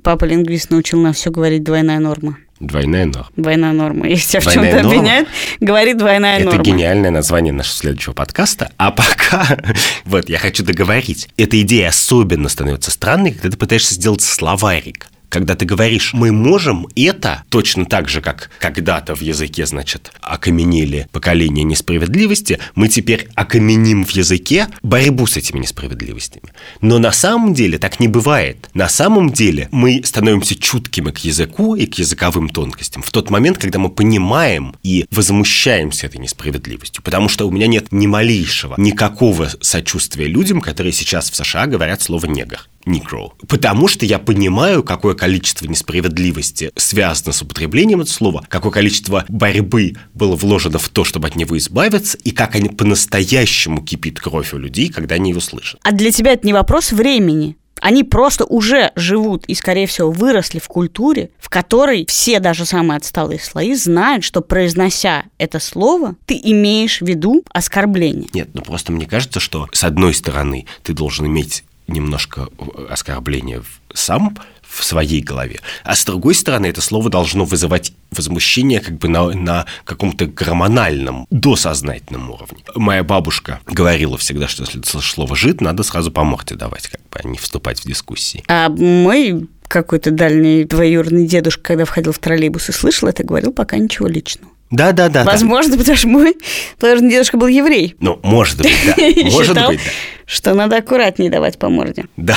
папа-лингвист 0.02 0.70
научил 0.70 1.02
на 1.02 1.12
все 1.12 1.30
говорить 1.30 1.64
двойная 1.64 1.98
норма. 1.98 2.38
Двойная 2.58 3.04
норма. 3.04 3.28
Двойная 3.36 3.72
норма. 3.72 4.08
Если 4.08 4.30
тебя 4.30 4.40
в 4.40 4.50
чем-то 4.50 4.80
обвиняют, 4.80 5.28
говори 5.60 5.92
двойная 5.92 6.36
Это 6.36 6.46
норма. 6.46 6.62
Это 6.62 6.70
гениальное 6.70 7.10
название 7.10 7.52
нашего 7.52 7.76
следующего 7.76 8.14
подкаста. 8.14 8.70
А 8.78 8.90
пока, 8.90 9.58
вот, 10.06 10.30
я 10.30 10.38
хочу 10.38 10.64
договорить. 10.64 11.28
Эта 11.36 11.60
идея 11.60 11.88
особенно 11.88 12.48
становится 12.48 12.90
странной, 12.90 13.32
когда 13.32 13.50
ты 13.50 13.58
пытаешься 13.58 13.92
сделать 13.92 14.22
словарик 14.22 15.08
когда 15.36 15.54
ты 15.54 15.66
говоришь, 15.66 16.14
мы 16.14 16.32
можем 16.32 16.88
это, 16.96 17.44
точно 17.50 17.84
так 17.84 18.08
же, 18.08 18.22
как 18.22 18.48
когда-то 18.58 19.14
в 19.14 19.20
языке, 19.20 19.66
значит, 19.66 20.10
окаменели 20.22 21.08
поколения 21.12 21.62
несправедливости, 21.62 22.58
мы 22.74 22.88
теперь 22.88 23.28
окаменим 23.34 24.06
в 24.06 24.10
языке 24.12 24.68
борьбу 24.82 25.26
с 25.26 25.36
этими 25.36 25.58
несправедливостями. 25.58 26.54
Но 26.80 26.98
на 26.98 27.12
самом 27.12 27.52
деле 27.52 27.76
так 27.76 28.00
не 28.00 28.08
бывает. 28.08 28.70
На 28.72 28.88
самом 28.88 29.30
деле 29.30 29.68
мы 29.72 30.00
становимся 30.06 30.54
чуткими 30.58 31.10
к 31.10 31.18
языку 31.18 31.74
и 31.74 31.84
к 31.84 31.98
языковым 31.98 32.48
тонкостям 32.48 33.02
в 33.02 33.10
тот 33.10 33.28
момент, 33.28 33.58
когда 33.58 33.78
мы 33.78 33.90
понимаем 33.90 34.74
и 34.82 35.04
возмущаемся 35.10 36.06
этой 36.06 36.16
несправедливостью. 36.16 37.02
Потому 37.02 37.28
что 37.28 37.46
у 37.46 37.50
меня 37.50 37.66
нет 37.66 37.92
ни 37.92 38.06
малейшего, 38.06 38.76
никакого 38.78 39.50
сочувствия 39.60 40.28
людям, 40.28 40.62
которые 40.62 40.94
сейчас 40.94 41.30
в 41.30 41.36
США 41.36 41.66
говорят 41.66 42.00
слово 42.00 42.24
«негр». 42.24 42.66
Negro. 42.86 43.32
Потому 43.48 43.88
что 43.88 44.06
я 44.06 44.18
понимаю, 44.18 44.82
какое 44.82 45.14
количество 45.14 45.66
несправедливости 45.66 46.70
связано 46.76 47.32
с 47.32 47.42
употреблением 47.42 48.00
этого 48.00 48.12
слова, 48.12 48.44
какое 48.48 48.72
количество 48.72 49.24
борьбы 49.28 49.96
было 50.14 50.36
вложено 50.36 50.78
в 50.78 50.88
то, 50.88 51.04
чтобы 51.04 51.28
от 51.28 51.36
него 51.36 51.58
избавиться, 51.58 52.16
и 52.18 52.30
как 52.30 52.54
они 52.54 52.68
по-настоящему 52.68 53.82
кипит 53.82 54.20
кровь 54.20 54.54
у 54.54 54.58
людей, 54.58 54.88
когда 54.88 55.16
они 55.16 55.30
его 55.30 55.40
слышат. 55.40 55.80
А 55.82 55.92
для 55.92 56.12
тебя 56.12 56.32
это 56.32 56.46
не 56.46 56.52
вопрос 56.52 56.92
времени. 56.92 57.56
Они 57.80 58.04
просто 58.04 58.44
уже 58.44 58.90
живут 58.96 59.44
и, 59.46 59.54
скорее 59.54 59.86
всего, 59.86 60.10
выросли 60.10 60.58
в 60.58 60.66
культуре, 60.66 61.30
в 61.38 61.50
которой 61.50 62.06
все, 62.08 62.40
даже 62.40 62.64
самые 62.64 62.96
отсталые 62.96 63.38
слои, 63.38 63.74
знают, 63.74 64.24
что, 64.24 64.40
произнося 64.40 65.24
это 65.36 65.58
слово, 65.60 66.16
ты 66.24 66.40
имеешь 66.42 67.00
в 67.00 67.06
виду 67.06 67.44
оскорбление. 67.50 68.28
Нет, 68.32 68.48
ну 68.54 68.62
просто 68.62 68.92
мне 68.92 69.06
кажется, 69.06 69.40
что, 69.40 69.68
с 69.72 69.84
одной 69.84 70.14
стороны, 70.14 70.66
ты 70.82 70.94
должен 70.94 71.26
иметь 71.26 71.64
немножко 71.86 72.48
оскорбления 72.90 73.62
сам 73.94 74.36
в 74.62 74.84
своей 74.84 75.22
голове. 75.22 75.60
А 75.84 75.94
с 75.94 76.04
другой 76.04 76.34
стороны, 76.34 76.66
это 76.66 76.80
слово 76.80 77.08
должно 77.08 77.44
вызывать 77.44 77.92
возмущение 78.10 78.80
как 78.80 78.98
бы 78.98 79.08
на, 79.08 79.30
на 79.30 79.66
каком-то 79.84 80.26
гормональном, 80.26 81.26
досознательном 81.30 82.30
уровне. 82.30 82.62
Моя 82.74 83.04
бабушка 83.04 83.60
говорила 83.66 84.18
всегда, 84.18 84.48
что 84.48 84.64
если 84.64 84.82
слышишь 84.82 85.12
слово 85.12 85.36
«жид», 85.36 85.60
надо 85.60 85.82
сразу 85.82 86.10
по 86.10 86.24
морде 86.24 86.56
давать, 86.56 86.88
как 86.88 87.00
бы, 87.00 87.20
а 87.22 87.26
не 87.26 87.38
вступать 87.38 87.80
в 87.80 87.86
дискуссии. 87.86 88.44
А 88.48 88.68
мой 88.68 89.48
какой-то 89.68 90.10
дальний 90.10 90.64
двоюродный 90.64 91.26
дедушка, 91.26 91.62
когда 91.62 91.84
входил 91.84 92.12
в 92.12 92.18
троллейбус 92.18 92.68
и 92.68 92.72
слышал 92.72 93.08
это, 93.08 93.24
говорил 93.24 93.52
пока 93.52 93.76
ничего 93.78 94.08
личного. 94.08 94.52
Да, 94.70 94.92
да, 94.92 95.08
да. 95.08 95.24
Возможно, 95.24 95.72
да. 95.72 95.78
потому 95.78 95.96
что 95.96 96.08
мой 96.08 96.36
двоюродный 96.80 97.10
дедушка 97.10 97.36
был 97.36 97.46
еврей. 97.46 97.94
Ну, 98.00 98.18
может 98.22 98.58
быть, 98.58 98.74
да. 98.84 98.94
Может 99.30 99.48
считал, 99.48 99.70
быть, 99.70 99.78
да. 99.78 99.90
Что 100.26 100.54
надо 100.54 100.78
аккуратнее 100.78 101.30
давать 101.30 101.56
по 101.56 101.68
морде. 101.68 102.06
Да. 102.16 102.36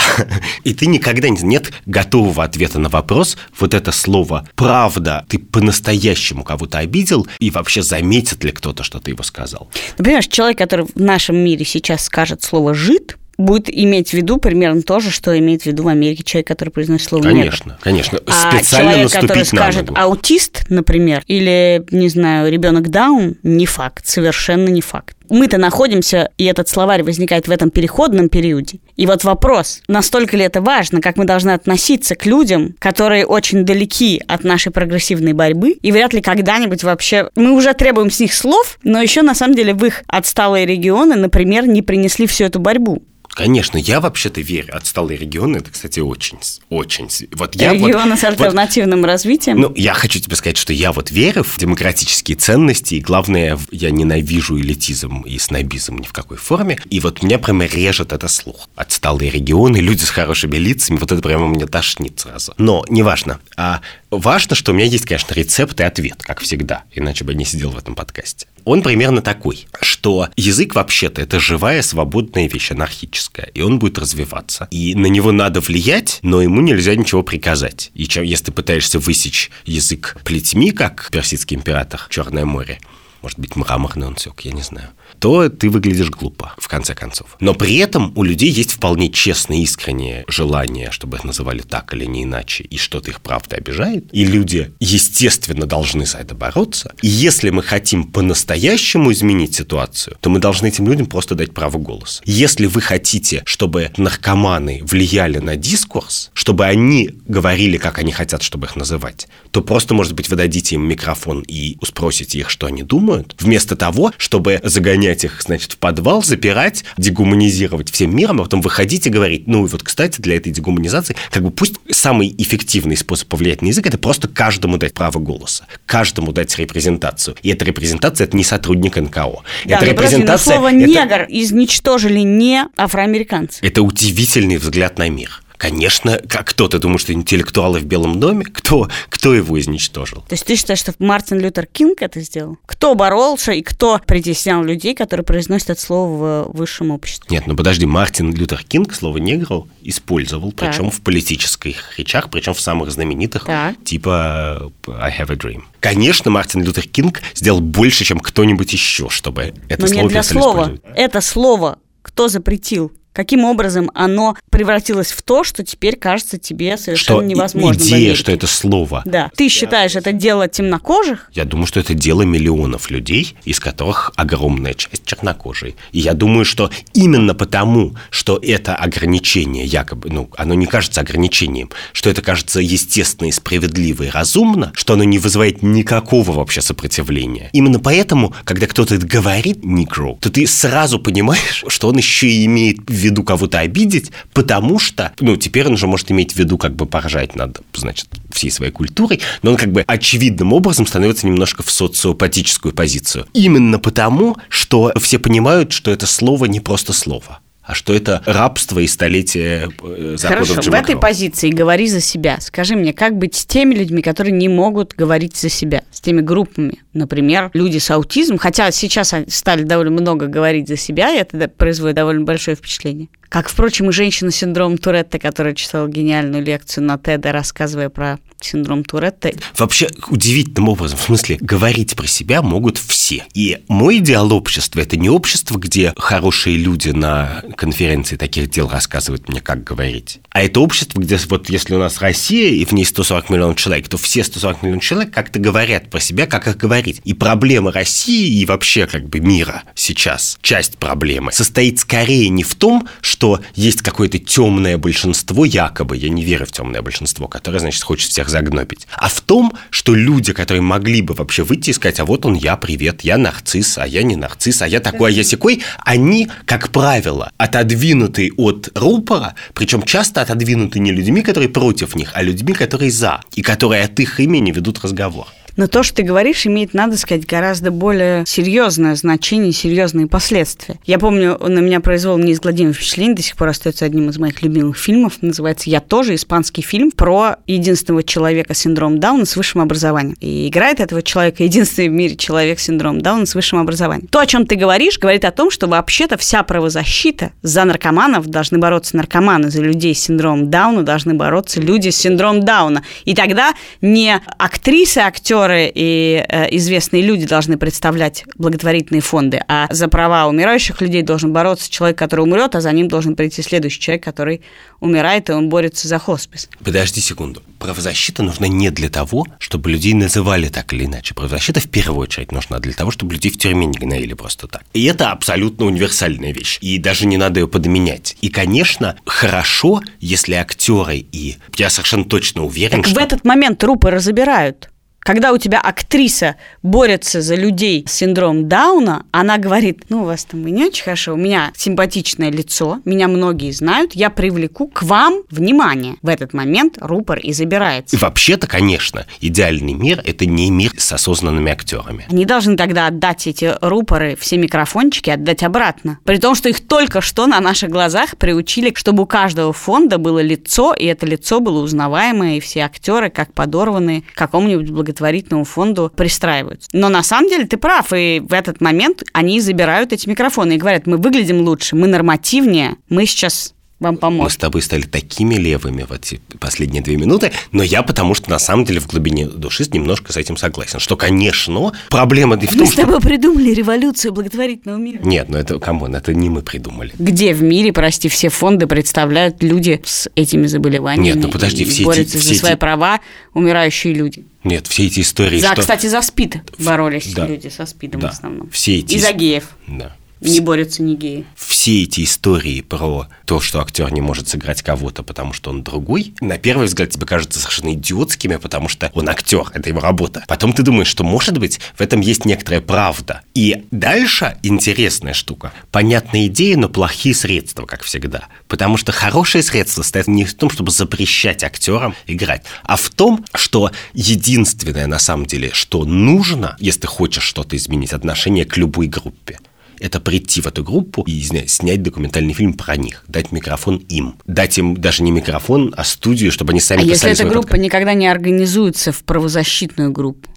И 0.64 0.76
ты 0.76 0.86
никогда 0.86 1.30
не 1.30 1.42
нет 1.42 1.72
готового 1.88 2.44
ответа 2.44 2.78
на 2.78 2.88
вопрос. 2.88 3.36
Вот 3.58 3.74
это 3.74 3.92
слово 3.92 4.48
«правда» 4.54 5.26
ты 5.28 5.40
по-настоящему 5.40 6.44
кого-то 6.44 6.78
обидел, 6.78 7.26
и 7.40 7.50
вообще 7.50 7.82
заметит 7.82 8.44
ли 8.44 8.52
кто-то, 8.52 8.84
что 8.84 9.00
ты 9.00 9.12
его 9.12 9.24
сказал? 9.24 9.72
Ну, 9.98 10.04
понимаешь, 10.04 10.28
человек, 10.28 10.60
который 10.60 10.86
в 10.86 11.02
нашем 11.02 11.38
мире 11.38 11.66
сейчас 11.66 12.04
скажет 12.04 12.44
слово 12.44 12.76
«жид», 12.76 13.18
будет 13.40 13.70
иметь 13.70 14.10
в 14.10 14.14
виду 14.14 14.38
примерно 14.38 14.82
то 14.82 15.00
же, 15.00 15.10
что 15.12 15.38
имеет 15.40 15.64
в 15.64 15.66
виду 15.66 15.84
в 15.84 15.88
Америке 15.88 16.24
человек, 16.24 16.48
который 16.48 16.70
произносит 16.70 17.08
слово 17.08 17.24
Конечно, 17.24 17.70
негр. 17.72 17.78
конечно. 17.82 18.20
А 18.28 18.52
Специально 18.52 18.92
человек, 18.92 19.12
который 19.14 19.46
скажет 19.46 19.88
ногу. 19.88 20.00
аутист, 20.00 20.66
например, 20.70 21.24
или, 21.26 21.84
не 21.90 22.10
знаю, 22.10 22.52
ребенок 22.52 22.90
Даун, 22.90 23.38
не 23.42 23.66
факт, 23.66 24.06
совершенно 24.06 24.68
не 24.68 24.82
факт. 24.82 25.16
Мы-то 25.30 25.58
находимся, 25.60 26.32
и 26.38 26.46
этот 26.46 26.68
словарь 26.70 27.04
возникает 27.04 27.48
в 27.48 27.52
этом 27.52 27.70
переходном 27.70 28.30
периоде. 28.30 28.80
И 28.96 29.06
вот 29.06 29.24
вопрос, 29.24 29.82
настолько 29.88 30.36
ли 30.36 30.44
это 30.44 30.60
важно, 30.60 31.02
как 31.02 31.18
мы 31.18 31.26
должны 31.26 31.52
относиться 31.52 32.16
к 32.16 32.26
людям, 32.26 32.76
которые 32.80 33.26
очень 33.28 33.64
далеки 33.64 34.22
от 34.28 34.44
нашей 34.44 34.72
прогрессивной 34.72 35.34
борьбы, 35.34 35.72
и 35.82 35.92
вряд 35.92 36.14
ли 36.14 36.22
когда-нибудь 36.22 36.84
вообще... 36.84 37.30
Мы 37.36 37.52
уже 37.52 37.74
требуем 37.74 38.10
с 38.10 38.20
них 38.20 38.34
слов, 38.34 38.80
но 38.84 39.00
еще 39.02 39.22
на 39.22 39.36
самом 39.36 39.56
деле 39.56 39.74
в 39.76 39.86
их 39.86 40.02
отсталые 40.08 40.66
регионы, 40.66 41.16
например, 41.16 41.68
не 41.68 41.84
принесли 41.84 42.26
всю 42.26 42.46
эту 42.46 42.60
борьбу. 42.60 43.04
Конечно, 43.40 43.78
я 43.78 44.02
вообще-то 44.02 44.42
верю. 44.42 44.76
Отсталые 44.76 45.18
регионы, 45.18 45.60
это, 45.60 45.72
кстати, 45.72 46.02
очень, 46.02 46.40
очень... 46.68 47.08
Вот 47.32 47.56
я 47.56 47.72
Регионы 47.72 48.12
вот, 48.12 48.20
с 48.20 48.24
альтернативным 48.26 49.00
вот, 49.00 49.08
развитием? 49.08 49.62
Ну, 49.62 49.72
я 49.78 49.94
хочу 49.94 50.20
тебе 50.20 50.36
сказать, 50.36 50.58
что 50.58 50.74
я 50.74 50.92
вот 50.92 51.10
верю 51.10 51.44
в 51.44 51.58
демократические 51.58 52.36
ценности, 52.36 52.96
и 52.96 53.00
главное, 53.00 53.58
я 53.72 53.92
ненавижу 53.92 54.60
элитизм 54.60 55.22
и 55.22 55.40
снобизм 55.40 56.00
ни 56.00 56.06
в 56.06 56.12
какой 56.12 56.36
форме, 56.36 56.80
и 56.90 57.00
вот 57.00 57.24
меня 57.24 57.40
прямо 57.40 57.64
режет 57.64 58.12
это 58.12 58.28
слух. 58.28 58.68
Отсталые 58.76 59.32
регионы, 59.32 59.78
люди 59.78 60.04
с 60.04 60.10
хорошими 60.10 60.58
лицами, 60.58 60.98
вот 60.98 61.10
это 61.10 61.22
прямо 61.22 61.48
мне 61.48 61.66
тошнит 61.66 62.20
сразу. 62.20 62.54
Но, 62.58 62.84
неважно. 62.90 63.40
А 63.56 63.80
важно, 64.12 64.56
что 64.56 64.72
у 64.72 64.76
меня 64.76 64.86
есть, 64.86 65.06
конечно, 65.06 65.34
рецепт 65.34 65.80
и 65.80 65.84
ответ, 65.84 66.22
как 66.22 66.40
всегда, 66.40 66.84
иначе 66.94 67.24
бы 67.24 67.34
я 67.34 67.38
не 67.38 67.46
сидел 67.46 67.72
в 67.72 67.78
этом 67.78 67.96
подкасте. 67.96 68.48
Он 68.66 68.82
примерно 68.82 69.22
такой, 69.22 69.68
что 69.82 70.30
язык 70.36 70.76
вообще-то 70.76 71.22
это 71.22 71.40
живая, 71.40 71.82
свободная 71.82 72.48
вещь, 72.48 72.72
анархическая, 72.72 73.48
и 73.54 73.62
он 73.62 73.80
будет 73.80 73.98
развиваться. 73.98 74.68
И 74.72 74.96
на 74.96 75.08
него 75.08 75.32
надо 75.32 75.60
влиять, 75.62 76.20
но 76.22 76.42
ему 76.42 76.62
нельзя 76.62 76.96
ничего 76.96 77.24
приказать. 77.24 77.92
И 77.94 78.08
чем, 78.08 78.24
если 78.24 78.46
ты 78.46 78.52
пытаешься 78.52 79.00
высечь 79.00 79.52
язык 79.66 80.18
плетьми, 80.24 80.72
как 80.72 81.10
персидский 81.12 81.58
император 81.58 82.06
Черное 82.10 82.46
море, 82.46 82.80
может 83.22 83.40
быть, 83.40 83.56
мраморный 83.56 84.08
он 84.08 84.18
сёк, 84.18 84.42
я 84.42 84.52
не 84.52 84.62
знаю, 84.62 84.90
то 85.20 85.50
ты 85.50 85.70
выглядишь 85.70 86.10
глупо, 86.10 86.54
в 86.58 86.68
конце 86.68 86.96
концов. 86.96 87.36
Но 87.40 87.54
при 87.54 87.78
этом 87.78 88.14
у 88.16 88.24
людей 88.24 88.50
есть 88.50 88.74
вполне 88.74 89.10
честное, 89.10 89.58
искреннее 89.58 90.24
желание, 90.28 90.92
чтобы 90.92 91.18
их 91.18 91.24
называли 91.24 91.60
так 91.60 91.94
или 91.94 92.06
не 92.06 92.24
иначе, 92.24 92.64
и 92.64 92.78
что-то 92.78 93.12
их 93.12 93.22
правда 93.22 93.58
обижает. 93.58 94.06
И 94.12 94.26
люди, 94.26 94.72
естественно, 94.80 95.66
должны 95.66 96.06
за 96.06 96.20
это 96.20 96.36
бороться. 96.36 96.94
И 97.02 97.08
если 97.08 97.50
мы 97.50 97.64
хотим 97.64 98.06
по-настоящему 98.06 99.12
изменить 99.12 99.56
ситуацию, 99.56 100.18
то 100.22 100.30
мы 100.30 100.40
должны 100.40 100.68
этим 100.68 100.88
людям 100.88 101.08
просто 101.08 101.36
дать 101.36 101.54
право 101.54 101.78
голоса. 101.78 102.22
Если 102.26 102.66
вы 102.66 102.82
хотите, 102.82 103.42
чтобы 103.46 103.92
наркоманы 103.98 104.82
влияли 104.84 105.40
на 105.40 105.56
дискурс, 105.56 106.32
чтобы 106.34 106.66
они 106.66 107.12
говорили, 107.28 107.78
как 107.78 108.00
они 108.00 108.12
хотят, 108.12 108.42
чтобы 108.42 108.68
их 108.68 108.76
называть, 108.76 109.28
то 109.52 109.62
просто, 109.62 109.94
может 109.94 110.14
быть, 110.14 110.30
вы 110.30 110.36
дадите 110.36 110.76
им 110.76 110.88
микрофон 110.88 111.44
и 111.48 111.78
спросите 111.84 112.40
их, 112.40 112.50
что 112.50 112.68
они 112.68 112.84
думают, 112.84 113.36
вместо 113.40 113.76
того, 113.76 114.14
чтобы 114.18 114.62
загонять 114.64 114.99
их, 115.08 115.42
значит, 115.42 115.74
в 115.74 115.78
подвал, 115.78 116.24
запирать, 116.24 116.84
дегуманизировать 116.98 117.92
всем 117.92 118.16
миром, 118.16 118.42
а 118.42 118.44
потом 118.44 118.62
выходить 118.62 119.08
и 119.08 119.10
говорить, 119.10 119.48
ну 119.48 119.66
и 119.66 119.70
вот, 119.70 119.84
кстати, 119.84 120.22
для 120.22 120.36
этой 120.36 120.52
дегуманизации, 120.52 121.16
как 121.32 121.44
бы 121.44 121.52
пусть 121.52 121.76
самый 121.92 122.34
эффективный 122.38 122.98
способ 122.98 123.28
повлиять 123.28 123.62
на 123.62 123.68
язык, 123.68 123.86
это 123.88 123.98
просто 123.98 124.28
каждому 124.28 124.78
дать 124.78 124.94
право 124.94 125.20
голоса, 125.20 125.66
каждому 125.86 126.32
дать 126.32 126.58
репрезентацию. 126.58 127.36
И 127.42 127.50
эта 127.50 127.66
репрезентация– 127.66 128.26
это 128.28 128.38
не 128.38 128.44
сотрудник 128.44 128.98
НКО. 128.98 129.44
Да, 129.66 129.76
это 129.78 129.86
репрезентация... 129.86 130.54
слово 130.56 130.68
это- 130.70 130.78
«негр» 130.78 131.26
изничтожили 131.30 132.20
не 132.20 132.66
афроамериканцы. 132.78 133.60
Это 133.66 133.82
удивительный 133.82 134.58
взгляд 134.58 134.98
на 134.98 135.10
мир. 135.10 135.42
Конечно, 135.60 136.22
как 136.30 136.48
кто 136.48 136.70
ты 136.70 136.80
думаешь, 136.80 137.02
что 137.02 137.12
интеллектуалы 137.12 137.80
в 137.80 137.84
Белом 137.84 138.22
доме? 138.22 138.46
Кто, 138.46 138.88
кто 139.10 139.36
его 139.36 139.60
изничтожил? 139.60 140.22
То 140.22 140.34
есть 140.34 140.46
ты 140.46 140.56
считаешь, 140.56 140.80
что 140.80 140.94
Мартин 141.00 141.38
Лютер 141.38 141.66
Кинг 141.66 142.02
это 142.02 142.22
сделал? 142.22 142.58
Кто 142.66 142.96
боролся 142.96 143.52
и 143.52 143.62
кто 143.62 144.00
притеснял 144.08 144.64
людей, 144.64 144.96
которые 144.96 145.26
произносят 145.26 145.72
это 145.72 145.82
слово 145.82 146.48
в 146.48 146.58
высшем 146.58 146.92
обществе? 146.92 147.28
Нет, 147.30 147.46
ну 147.46 147.58
подожди, 147.58 147.86
Мартин 147.86 148.34
Лютер 148.34 148.64
Кинг 148.64 148.94
слово 148.96 149.18
«негр» 149.18 149.66
использовал, 149.82 150.54
Так. 150.54 150.72
причем 150.72 150.90
в 150.92 151.02
политических 151.02 152.00
речах, 152.00 152.30
причем 152.30 152.54
в 152.54 152.62
самых 152.62 152.90
знаменитых, 152.90 153.44
Так. 153.44 153.76
типа 153.84 154.72
«I 154.88 155.12
have 155.20 155.30
a 155.30 155.36
dream». 155.36 155.64
Конечно, 155.82 156.32
Мартин 156.32 156.64
Лютер 156.64 156.88
Кинг 156.88 157.22
сделал 157.36 157.60
больше, 157.60 158.06
чем 158.06 158.22
кто-нибудь 158.22 158.72
еще, 158.72 159.10
чтобы 159.10 159.54
это 159.68 159.82
Но 159.82 159.88
слово 159.90 160.04
не 160.04 160.08
для 160.08 160.24
слова. 160.24 160.72
Это 160.96 161.20
слово 161.20 161.80
кто 162.02 162.28
запретил? 162.28 162.92
Каким 163.20 163.44
образом 163.44 163.92
оно 163.96 164.38
превратилось 164.50 165.12
в 165.12 165.22
то, 165.24 165.44
что 165.44 165.62
теперь 165.62 165.98
кажется 165.98 166.38
тебе 166.38 166.78
совершенно 166.78 167.20
Что 167.20 167.28
невозможно? 167.28 167.84
идея, 167.84 168.16
что 168.16 168.32
это 168.32 168.48
слово 168.48 169.02
Да. 169.04 169.30
Ты 169.36 169.50
считаешь 169.50 169.98
это 169.98 170.14
дело 170.14 170.48
темнокожих? 170.48 171.30
Я 171.34 171.44
думаю, 171.44 171.68
что 171.68 171.82
это 171.82 171.94
дело 171.94 172.22
миллионов 172.22 172.90
людей, 172.90 173.36
из 173.44 173.60
которых 173.60 174.14
огромная 174.16 174.74
часть 174.74 175.04
чернокожие. 175.04 175.76
И 175.92 176.00
я 176.00 176.14
думаю, 176.14 176.46
что 176.46 176.72
именно 176.94 177.36
потому, 177.36 177.94
что 178.10 178.40
это 178.42 178.74
ограничение 178.74 179.66
якобы, 179.66 180.10
ну, 180.10 180.30
оно 180.38 180.54
не 180.54 180.66
кажется 180.66 181.02
ограничением, 181.02 181.72
что 181.92 182.10
это 182.10 182.22
кажется 182.22 182.62
естественно 182.62 183.28
и 183.28 183.34
справедливо 183.34 184.04
и 184.04 184.10
разумно, 184.10 184.72
что 184.76 184.94
оно 184.94 185.04
не 185.04 185.20
вызывает 185.20 185.62
никакого 185.62 186.32
вообще 186.32 186.62
сопротивления. 186.62 187.50
Именно 187.52 187.82
поэтому, 187.82 188.34
когда 188.46 188.66
кто-то 188.66 188.98
говорит 188.98 189.66
«негро», 189.66 190.16
то 190.22 190.32
ты 190.32 190.48
сразу 190.48 191.00
понимаешь, 191.00 191.66
что 191.68 191.90
он 191.90 191.98
еще 191.98 192.30
и 192.30 192.46
имеет 192.46 192.78
в 192.88 192.94
виду 192.94 193.09
кого-то 193.24 193.60
обидеть, 193.60 194.12
потому 194.34 194.80
что, 194.80 195.12
ну, 195.20 195.36
теперь 195.38 195.68
он 195.68 195.78
же 195.78 195.88
может 195.88 196.12
иметь 196.12 196.34
в 196.34 196.36
виду 196.38 196.58
как 196.58 196.76
бы 196.76 196.86
поржать 196.86 197.36
над, 197.36 197.62
значит, 197.74 198.08
всей 198.32 198.52
своей 198.52 198.72
культурой, 198.72 199.20
но 199.42 199.52
он 199.52 199.58
как 199.58 199.72
бы 199.72 199.84
очевидным 199.86 200.54
образом 200.54 200.86
становится 200.86 201.28
немножко 201.28 201.64
в 201.64 201.72
социопатическую 201.72 202.74
позицию. 202.74 203.26
Именно 203.34 203.80
потому, 203.80 204.38
что 204.50 204.94
все 205.00 205.20
понимают, 205.20 205.72
что 205.72 205.92
это 205.92 206.08
слово 206.08 206.46
не 206.46 206.60
просто 206.60 206.94
слово, 206.94 207.40
а 207.70 207.76
что 207.76 207.94
это 207.94 208.24
рабство 208.26 208.80
и 208.80 208.88
столетие 208.88 209.70
э, 209.84 210.16
захода 210.18 210.44
Хорошо, 210.44 210.60
в 210.60 210.66
в 210.72 210.74
этой 210.74 210.98
позиции 210.98 211.52
говори 211.52 211.88
за 211.88 212.02
себя. 212.02 212.40
Скажи 212.40 212.76
мне, 212.76 212.94
как 212.94 213.16
быть 213.16 213.36
с 213.36 213.46
теми 213.46 213.76
людьми, 213.76 214.02
которые 214.02 214.32
не 214.32 214.50
могут 214.50 214.96
говорить 214.96 215.38
за 215.38 215.50
себя, 215.50 215.84
с 215.92 216.02
теми 216.02 216.22
группами? 216.22 216.80
Например, 216.94 217.52
люди 217.54 217.78
с 217.78 217.92
аутизмом, 217.92 218.40
хотя 218.40 218.72
сейчас 218.72 219.14
они 219.14 219.28
стали 219.30 219.62
довольно 219.62 219.92
много 219.92 220.26
говорить 220.26 220.68
за 220.68 220.78
себя, 220.78 221.14
и 221.14 221.20
это 221.20 221.48
производит 221.48 221.98
довольно 221.98 222.26
большое 222.26 222.58
впечатление. 222.58 223.10
Как, 223.30 223.48
впрочем, 223.48 223.90
и 223.90 223.94
женщина 223.94 224.32
с 224.32 224.38
синдромом 224.38 224.80
Туретта, 224.80 225.20
которая 225.20 225.54
читала 225.54 225.88
гениальную 225.88 226.44
лекцию 226.44 226.86
на 226.86 226.96
TED, 226.96 227.32
рассказывая 227.32 227.90
про 227.90 228.20
синдром 228.42 228.84
Туретта. 228.84 229.32
Вообще 229.58 229.88
удивительным 230.08 230.70
образом, 230.70 230.98
в 230.98 231.04
смысле, 231.04 231.38
говорить 231.40 231.96
про 231.96 232.08
себя 232.08 232.42
могут 232.42 232.78
все. 232.78 233.26
И 233.36 233.60
мой 233.68 233.98
идеал 233.98 234.34
общества– 234.34 234.80
это 234.82 234.98
не 234.98 235.10
общество, 235.10 235.58
где 235.60 235.94
хорошие 235.98 236.58
люди 236.58 236.90
на 236.90 237.44
конференции 237.56 238.16
таких 238.16 238.50
дел 238.50 238.68
рассказывают 238.68 239.30
мне, 239.30 239.42
как 239.42 239.64
говорить, 239.64 240.20
а 240.32 240.42
это 240.42 240.62
общество, 240.62 241.00
где 241.00 241.20
вот 241.28 241.50
если 241.50 241.76
у 241.76 241.80
нас 241.80 242.00
Россия, 242.00 242.50
и 242.52 242.64
в 242.64 242.72
ней 242.72 242.86
140 242.86 243.30
миллионов 243.30 243.58
человек, 243.58 243.90
то 243.90 243.98
все 243.98 244.24
140 244.24 244.64
миллионов 244.64 244.84
человек 244.84 245.14
как-то 245.14 245.38
говорят 245.38 245.90
про 245.90 246.00
себя, 246.00 246.28
как 246.28 246.48
их 246.48 246.56
говорить. 246.56 247.02
И 247.04 247.14
проблема 247.14 247.72
России 247.72 248.40
и 248.40 248.46
вообще 248.46 248.88
как 248.88 249.10
бы 249.10 249.20
мира 249.20 249.64
сейчас, 249.76 250.38
часть 250.42 250.78
проблемы, 250.78 251.32
состоит 251.34 251.80
скорее 251.80 252.30
не 252.30 252.44
в 252.44 252.56
том, 252.56 252.88
что 253.02 253.19
есть 253.56 253.82
какое-то 253.82 254.20
темное 254.20 254.78
большинство, 254.78 255.46
якобы, 255.46 255.98
я 255.98 256.10
не 256.10 256.24
верю 256.24 256.46
в 256.46 256.52
темное 256.52 256.82
большинство, 256.82 257.28
которое, 257.28 257.60
значит, 257.60 257.84
хочет 257.84 258.10
всех 258.12 258.30
загнобить, 258.30 258.88
а 258.96 259.10
в 259.10 259.22
том, 259.22 259.54
что 259.70 259.94
люди, 259.94 260.34
которые 260.34 260.62
могли 260.62 261.02
бы 261.02 261.14
вообще 261.14 261.44
выйти 261.44 261.72
и 261.72 261.74
сказать, 261.74 262.00
а 262.00 262.06
вот 262.06 262.26
он 262.26 262.36
я, 262.36 262.56
привет, 262.58 263.02
я 263.02 263.18
нарцисс, 263.18 263.78
а 263.78 263.88
я 263.88 264.04
не 264.04 264.16
нарцисс, 264.16 264.62
а 264.62 264.68
я 264.68 264.80
такой, 264.80 265.12
а 265.12 265.14
я 265.14 265.24
секой, 265.24 265.62
они, 265.80 266.30
как 266.46 266.70
правило, 266.70 267.32
отодвинуты 267.38 268.32
от 268.38 268.70
рупора, 268.76 269.36
причем 269.54 269.84
часто 269.84 270.22
отодвинуты 270.22 270.80
не 270.80 270.92
людьми, 270.92 271.22
которые 271.22 271.50
против 271.50 271.96
них, 271.96 272.12
а 272.14 272.22
людьми, 272.22 272.54
которые 272.54 272.92
за, 272.92 273.22
и 273.36 273.42
которые 273.42 273.84
от 273.84 274.00
их 274.00 274.20
имени 274.20 274.52
ведут 274.52 274.80
разговор. 274.84 275.28
Но 275.58 275.68
то, 275.68 275.84
что 275.84 275.98
ты 275.98 276.04
говоришь, 276.04 276.46
имеет, 276.46 276.74
надо 276.74 276.98
сказать, 276.98 277.26
гораздо 277.26 277.72
более 277.72 278.26
серьезное 278.26 278.96
значение, 278.96 279.52
серьезные 279.52 280.08
последствия. 280.08 280.80
Я 280.86 281.00
помню, 281.00 281.38
на 281.40 281.60
меня 281.60 281.80
произвел 281.80 282.18
неизгладимое 282.18 282.74
впечатление, 282.74 283.16
до 283.16 283.22
сих 283.22 283.36
пор 283.36 283.50
остается 283.50 283.86
одним 283.86 284.10
из 284.10 284.18
моих 284.18 284.42
любимых 284.42 284.78
фильмов. 284.78 285.18
Называется 285.22 285.70
«Я 285.70 285.80
тоже», 285.80 286.16
испанский 286.16 286.62
фильм 286.62 286.92
про 286.92 287.38
единственного 287.48 288.04
человека 288.04 288.54
с 288.54 288.60
синдромом 288.60 289.00
Дауна 289.00 289.26
с 289.26 289.36
высшим 289.36 289.62
образованием. 289.62 290.16
И 290.20 290.48
играет 290.48 290.80
этого 290.80 291.02
человека 291.02 291.44
единственный 291.44 291.90
в 291.90 291.92
мире 291.92 292.16
человек 292.16 292.60
с 292.60 292.64
синдромом 292.64 293.02
Дауна 293.02 293.26
с 293.26 293.36
высшим 293.36 293.60
образованием. 293.60 294.08
То, 294.08 294.20
о 294.20 294.26
чем 294.26 294.46
ты 294.46 294.56
говоришь, 294.56 295.00
говорит 295.00 295.26
о 295.26 295.32
том, 295.32 295.52
что 295.52 295.68
вообще-то 295.68 296.18
вся 296.18 296.44
правозащита 296.44 297.32
за 297.42 297.66
наркоманов 297.66 298.28
должны 298.28 298.58
бороться 298.58 298.96
наркоманы, 298.98 299.50
за 299.50 299.62
людей 299.62 299.96
с 299.96 300.00
синдромом 300.00 300.50
Дауна 300.50 300.84
должны 300.84 301.14
бороться 301.14 301.60
люди 301.60 301.90
с 301.90 301.98
синдромом 301.98 302.44
Дауна. 302.44 302.84
И 303.06 303.16
тогда 303.16 303.54
не 303.82 304.22
актрисы, 304.38 305.00
актеры 305.00 305.39
и 305.48 306.26
э, 306.28 306.56
известные 306.56 307.02
люди 307.02 307.26
должны 307.26 307.58
представлять 307.58 308.24
благотворительные 308.36 309.02
фонды, 309.02 309.42
а 309.48 309.68
за 309.72 309.88
права 309.88 310.28
умирающих 310.28 310.82
людей 310.82 311.02
должен 311.02 311.34
бороться 311.34 311.70
человек, 311.70 311.98
который 311.98 312.22
умрет, 312.22 312.56
а 312.56 312.62
за 312.62 312.72
ним 312.72 312.88
должен 312.88 313.16
прийти 313.16 313.42
следующий 313.42 313.80
человек, 313.80 314.04
который 314.04 314.42
умирает, 314.80 315.30
и 315.30 315.34
он 315.34 315.50
борется 315.50 315.88
за 315.88 316.00
хоспис. 316.00 316.50
Подожди 316.64 317.02
секунду. 317.02 317.42
Правозащита 317.60 318.24
нужна 318.24 318.48
не 318.48 318.72
для 318.72 318.90
того, 318.90 319.28
чтобы 319.38 319.70
людей 319.70 319.94
называли 319.94 320.48
так 320.48 320.72
или 320.74 320.86
иначе. 320.86 321.14
Правозащита 321.14 321.60
в 321.60 321.70
первую 321.70 322.04
очередь 322.04 322.32
нужна 322.32 322.60
для 322.60 322.74
того, 322.74 322.92
чтобы 322.92 323.14
людей 323.14 323.32
в 323.32 323.38
тюрьме 323.38 323.66
не 323.66 323.78
гноили 323.78 324.14
просто 324.14 324.48
так. 324.48 324.64
И 324.74 324.86
это 324.86 325.12
абсолютно 325.12 325.66
универсальная 325.66 326.32
вещь. 326.32 326.58
И 326.62 326.78
даже 326.78 327.06
не 327.06 327.18
надо 327.18 327.42
ее 327.42 327.48
подменять. 327.48 328.16
И, 328.22 328.30
конечно, 328.30 328.96
хорошо, 329.06 329.82
если 330.00 330.34
актеры 330.34 330.98
и... 331.12 331.38
Я 331.56 331.70
совершенно 331.70 332.06
точно 332.06 332.46
уверен, 332.46 332.78
Так 332.82 332.88
что... 332.88 333.00
в 333.00 333.04
этот 333.04 333.26
момент 333.26 333.60
трупы 333.60 333.90
разобирают. 333.90 334.69
Когда 335.00 335.32
у 335.32 335.38
тебя 335.38 335.60
актриса 335.60 336.36
борется 336.62 337.22
за 337.22 337.36
людей 337.36 337.86
с 337.88 337.94
синдромом 337.94 338.48
Дауна, 338.48 339.06
она 339.12 339.38
говорит, 339.38 339.86
ну, 339.90 340.04
у 340.04 340.06
вас 340.06 340.26
там 340.26 340.46
и 340.48 340.52
не 340.52 340.66
очень 340.66 340.84
хорошо, 340.84 341.14
у 341.14 341.18
меня 341.18 341.52
симпатичное 341.56 342.30
лицо, 342.30 342.80
меня 342.86 343.08
многие 343.08 343.52
знают, 343.52 343.94
я 343.94 344.10
привлеку 344.10 344.68
к 344.68 344.84
вам 344.84 345.24
внимание. 345.30 345.96
В 346.02 346.10
этот 346.10 346.34
момент 346.34 346.78
рупор 346.80 347.18
и 347.20 347.34
забирается. 347.34 347.98
Вообще-то, 347.98 348.48
конечно, 348.48 349.06
идеальный 349.22 349.74
мир– 349.74 350.02
это 350.06 350.26
не 350.26 350.52
мир 350.52 350.74
с 350.78 350.92
осознанными 350.92 351.52
актерами. 351.52 352.06
Они 352.10 352.26
должны 352.26 352.56
тогда 352.56 352.88
отдать 352.88 353.26
эти 353.28 353.56
рупоры, 353.62 354.16
все 354.20 354.38
микрофончики, 354.38 355.10
отдать 355.10 355.44
обратно. 355.44 356.00
При 356.04 356.18
том, 356.18 356.36
что 356.36 356.50
их 356.50 356.68
только 356.68 357.02
что 357.02 357.26
на 357.26 357.40
наших 357.40 357.70
глазах 357.70 358.18
приучили, 358.18 358.74
чтобы 358.76 359.04
у 359.04 359.06
каждого 359.06 359.54
фонда 359.54 359.98
было 359.98 360.20
лицо, 360.20 360.74
и 360.74 360.86
это 360.86 361.06
лицо 361.06 361.40
было 361.40 361.64
узнаваемое, 361.64 362.38
и 362.38 362.40
все 362.40 362.62
актеры, 362.62 363.10
как 363.10 363.34
подорванные, 363.34 364.02
к 364.02 364.18
какому-нибудь 364.18 364.70
благотворительному 364.70 364.89
благотворительному 364.90 365.46
фонду 365.46 365.92
пристраиваются. 365.96 366.70
Но 366.74 366.90
на 366.90 367.04
самом 367.04 367.30
деле 367.30 367.46
ты 367.46 367.58
прав, 367.58 367.94
и 367.94 368.20
в 368.20 368.34
этот 368.34 368.62
момент 368.62 369.04
они 369.14 369.40
забирают 369.40 369.94
эти 369.94 370.10
микрофоны 370.10 370.54
и 370.54 370.58
говорят, 370.58 370.88
мы 370.88 370.98
выглядим 370.98 371.42
лучше, 371.42 371.76
мы 371.76 371.88
нормативнее, 371.88 372.76
мы 372.90 373.06
сейчас 373.06 373.54
вам 373.80 373.98
поможет. 373.98 374.24
Мы 374.24 374.30
с 374.30 374.38
тобой 374.38 374.62
стали 374.62 374.82
такими 374.84 375.36
левыми 375.36 375.84
в 375.84 375.92
эти 375.92 376.22
последние 376.40 376.82
две 376.84 376.98
минуты, 376.98 377.32
но 377.52 377.64
я 377.64 377.82
потому 377.84 378.14
что 378.14 378.30
на 378.30 378.40
самом 378.40 378.66
деле 378.66 378.80
в 378.80 378.88
глубине 378.88 379.26
души 379.28 379.66
немножко 379.72 380.14
с 380.14 380.18
этим 380.18 380.38
согласен, 380.38 380.80
что, 380.80 380.98
конечно, 380.98 381.72
проблема 381.90 382.38
в 382.38 382.46
том, 382.46 382.58
Мы 382.58 382.66
с 382.66 382.74
тобой 382.74 383.00
придумали 383.00 383.52
революцию 383.54 384.14
благотворительного 384.14 384.78
мира. 384.78 385.00
Нет, 385.04 385.30
ну 385.30 385.38
это, 385.38 385.60
come 385.60 385.80
on, 385.80 385.96
это 385.96 386.14
не 386.14 386.30
мы 386.30 386.42
придумали. 386.42 386.92
Где 386.98 387.34
в 387.34 387.42
мире, 387.42 387.74
прости, 387.74 388.10
все 388.10 388.30
фонды 388.30 388.68
представляют 388.68 389.42
люди 389.44 389.82
с 389.86 390.10
этими 390.16 390.48
заболеваниями? 390.48 391.16
Нет, 391.16 391.26
ну 391.26 391.32
подожди, 391.32 391.66
все 391.66 391.86
борются 391.86 392.18
эти... 392.18 392.24
за 392.24 392.24
все 392.24 392.40
свои 392.40 392.52
эти... 392.54 392.60
права 392.60 393.00
умирающие 393.34 393.94
люди. 393.94 394.26
Нет, 394.44 394.68
все 394.68 394.88
эти 394.88 395.02
истории, 395.02 395.40
за, 395.40 395.52
что... 395.52 395.62
Кстати, 395.62 395.88
за 395.88 396.02
СПИД 396.02 396.38
боролись 396.60 397.14
да. 397.14 397.28
люди 397.28 397.50
со 397.50 397.66
СПИДом 397.66 398.02
да. 398.02 398.10
в 398.10 398.12
основном. 398.12 398.50
Все 398.50 398.78
эти... 398.78 398.96
И 398.96 399.00
за 399.00 399.12
геев. 399.12 399.50
Да. 399.68 399.96
Не 400.22 400.42
борются 400.42 400.84
ни 400.84 400.96
геи. 400.96 401.26
Все 401.36 401.84
эти 401.84 402.04
истории 402.04 402.62
про 402.62 403.08
то, 403.26 403.40
что 403.40 403.62
актер 403.62 403.92
не 403.92 404.02
может 404.02 404.28
сыграть 404.28 404.62
кого-то, 404.62 405.04
потому 405.04 405.34
что 405.34 405.50
он 405.50 405.64
другой, 405.64 406.14
на 406.20 406.38
первый 406.38 406.68
взгляд 406.68 406.90
тебе 406.90 407.06
кажутся 407.06 407.40
совершенно 407.40 407.74
идиотскими, 407.74 408.36
потому 408.36 408.68
что 408.68 408.92
он 408.94 409.08
актер, 409.08 409.50
это 409.54 409.70
его 409.70 409.80
работа. 409.80 410.26
Потом 410.28 410.54
ты 410.54 410.64
думаешь, 410.64 410.88
что, 410.88 411.04
может 411.04 411.38
быть, 411.38 411.60
в 411.76 411.82
этом 411.82 412.02
есть 412.02 412.26
некоторая 412.26 412.62
правда. 412.62 413.22
И 413.34 413.66
дальше 413.72 414.38
интересная 414.44 415.14
штука. 415.14 415.54
Понятная 415.72 416.28
идея, 416.28 416.58
но 416.58 416.70
плохие 416.70 417.16
средства, 417.16 417.66
как 417.66 417.84
всегда. 417.84 418.28
Потому 418.48 418.78
что 418.78 418.92
хорошие 418.92 419.44
средства 419.44 419.84
стоят 419.84 420.08
не 420.08 420.26
в 420.26 420.34
том, 420.34 420.50
чтобы 420.50 420.72
запрещать 420.72 421.44
актерам 421.44 421.96
играть, 422.08 422.44
а 422.64 422.76
в 422.76 422.90
том, 422.90 423.26
что 423.34 423.72
единственное 423.94 424.88
на 424.88 425.00
самом 425.00 425.26
деле, 425.26 425.52
что 425.54 425.86
нужно, 425.86 426.56
если 426.60 426.88
хочешь 426.88 427.24
что-то 427.24 427.56
изменить, 427.56 427.94
отношение 427.94 428.46
к 428.46 428.58
любой 428.58 428.88
группе 428.88 429.40
это 429.80 430.00
прийти 430.00 430.42
в 430.42 430.48
эту 430.48 430.64
группу 430.64 431.04
и 431.04 431.22
снять 431.48 431.82
документальный 431.84 432.34
фильм 432.34 432.54
про 432.54 432.76
них, 432.76 433.04
дать 433.08 433.32
микрофон 433.32 433.78
им. 433.78 434.16
Дать 434.26 434.58
им 434.58 434.76
даже 434.76 435.04
не 435.04 435.12
микрофон, 435.12 435.74
а 435.76 435.84
студию, 435.84 436.32
чтобы 436.32 436.52
они 436.52 436.60
сами 436.60 436.82
а 436.82 436.84
писали 436.84 437.12
если 437.12 437.12
эта 437.12 437.24
группа 437.24 437.48
подкаст. 437.48 437.64
никогда 437.64 437.94
не 437.94 438.08
организуется 438.08 438.92
в 438.92 439.04
правозащитную 439.04 439.92
группу? 439.92 440.30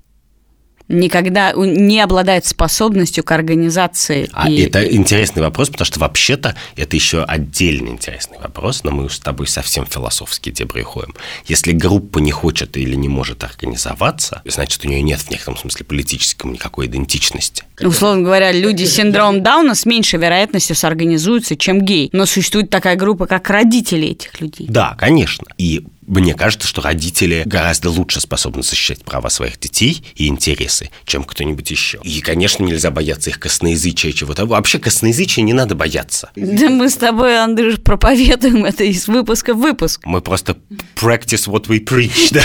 Никогда 0.88 1.52
не 1.54 2.00
обладает 2.00 2.46
способностью 2.46 3.24
к 3.24 3.30
организации. 3.32 4.28
А 4.32 4.48
и... 4.48 4.62
это 4.62 4.84
интересный 4.84 5.42
вопрос, 5.42 5.70
потому 5.70 5.86
что 5.86 6.00
вообще-то 6.00 6.56
это 6.76 6.96
еще 6.96 7.22
отдельный 7.22 7.90
интересный 7.90 8.38
вопрос, 8.38 8.84
но 8.84 8.90
мы 8.90 9.08
с 9.08 9.18
тобой 9.18 9.46
совсем 9.46 9.86
философски 9.86 10.50
дебри 10.50 10.82
уходим. 10.82 11.14
Если 11.46 11.72
группа 11.72 12.18
не 12.18 12.30
хочет 12.30 12.76
или 12.76 12.94
не 12.94 13.08
может 13.08 13.44
организоваться, 13.44 14.42
значит, 14.44 14.84
у 14.84 14.88
нее 14.88 15.02
нет 15.02 15.20
в 15.20 15.30
некотором 15.30 15.58
смысле 15.58 15.84
политическом 15.86 16.52
никакой 16.52 16.86
идентичности. 16.86 17.64
Условно 17.80 18.22
говоря, 18.22 18.52
люди 18.52 18.84
с 18.84 18.94
синдромом 18.94 19.42
Дауна 19.42 19.74
с 19.74 19.86
меньшей 19.86 20.18
вероятностью 20.18 20.76
сорганизуются, 20.76 21.56
чем 21.56 21.80
гей. 21.82 22.10
Но 22.12 22.26
существует 22.26 22.70
такая 22.70 22.96
группа, 22.96 23.26
как 23.26 23.48
родители 23.50 24.08
этих 24.08 24.40
людей. 24.40 24.66
Да, 24.68 24.94
конечно. 24.98 25.46
И 25.58 25.84
мне 26.20 26.34
кажется, 26.34 26.68
что 26.68 26.82
родители 26.82 27.42
гораздо 27.46 27.90
лучше 27.90 28.20
способны 28.20 28.62
защищать 28.62 29.04
права 29.04 29.30
своих 29.30 29.58
детей 29.58 30.04
и 30.14 30.26
интересы, 30.28 30.90
чем 31.04 31.24
кто-нибудь 31.24 31.70
еще. 31.70 32.00
И, 32.02 32.20
конечно, 32.20 32.64
нельзя 32.64 32.90
бояться 32.90 33.30
их 33.30 33.40
косноязычия 33.40 34.12
чего-то. 34.12 34.44
Вообще 34.44 34.78
косноязычия 34.78 35.42
не 35.42 35.54
надо 35.54 35.74
бояться. 35.74 36.30
Да 36.36 36.68
мы 36.68 36.90
с 36.90 36.96
тобой, 36.96 37.42
Андрюш, 37.42 37.80
проповедуем 37.80 38.64
это 38.64 38.84
из 38.84 39.08
выпуска 39.08 39.54
в 39.54 39.58
выпуск. 39.58 40.02
Мы 40.04 40.20
просто 40.20 40.58
practice 40.96 41.48
what 41.48 41.66
we 41.68 41.82
preach, 41.82 42.28
да. 42.30 42.42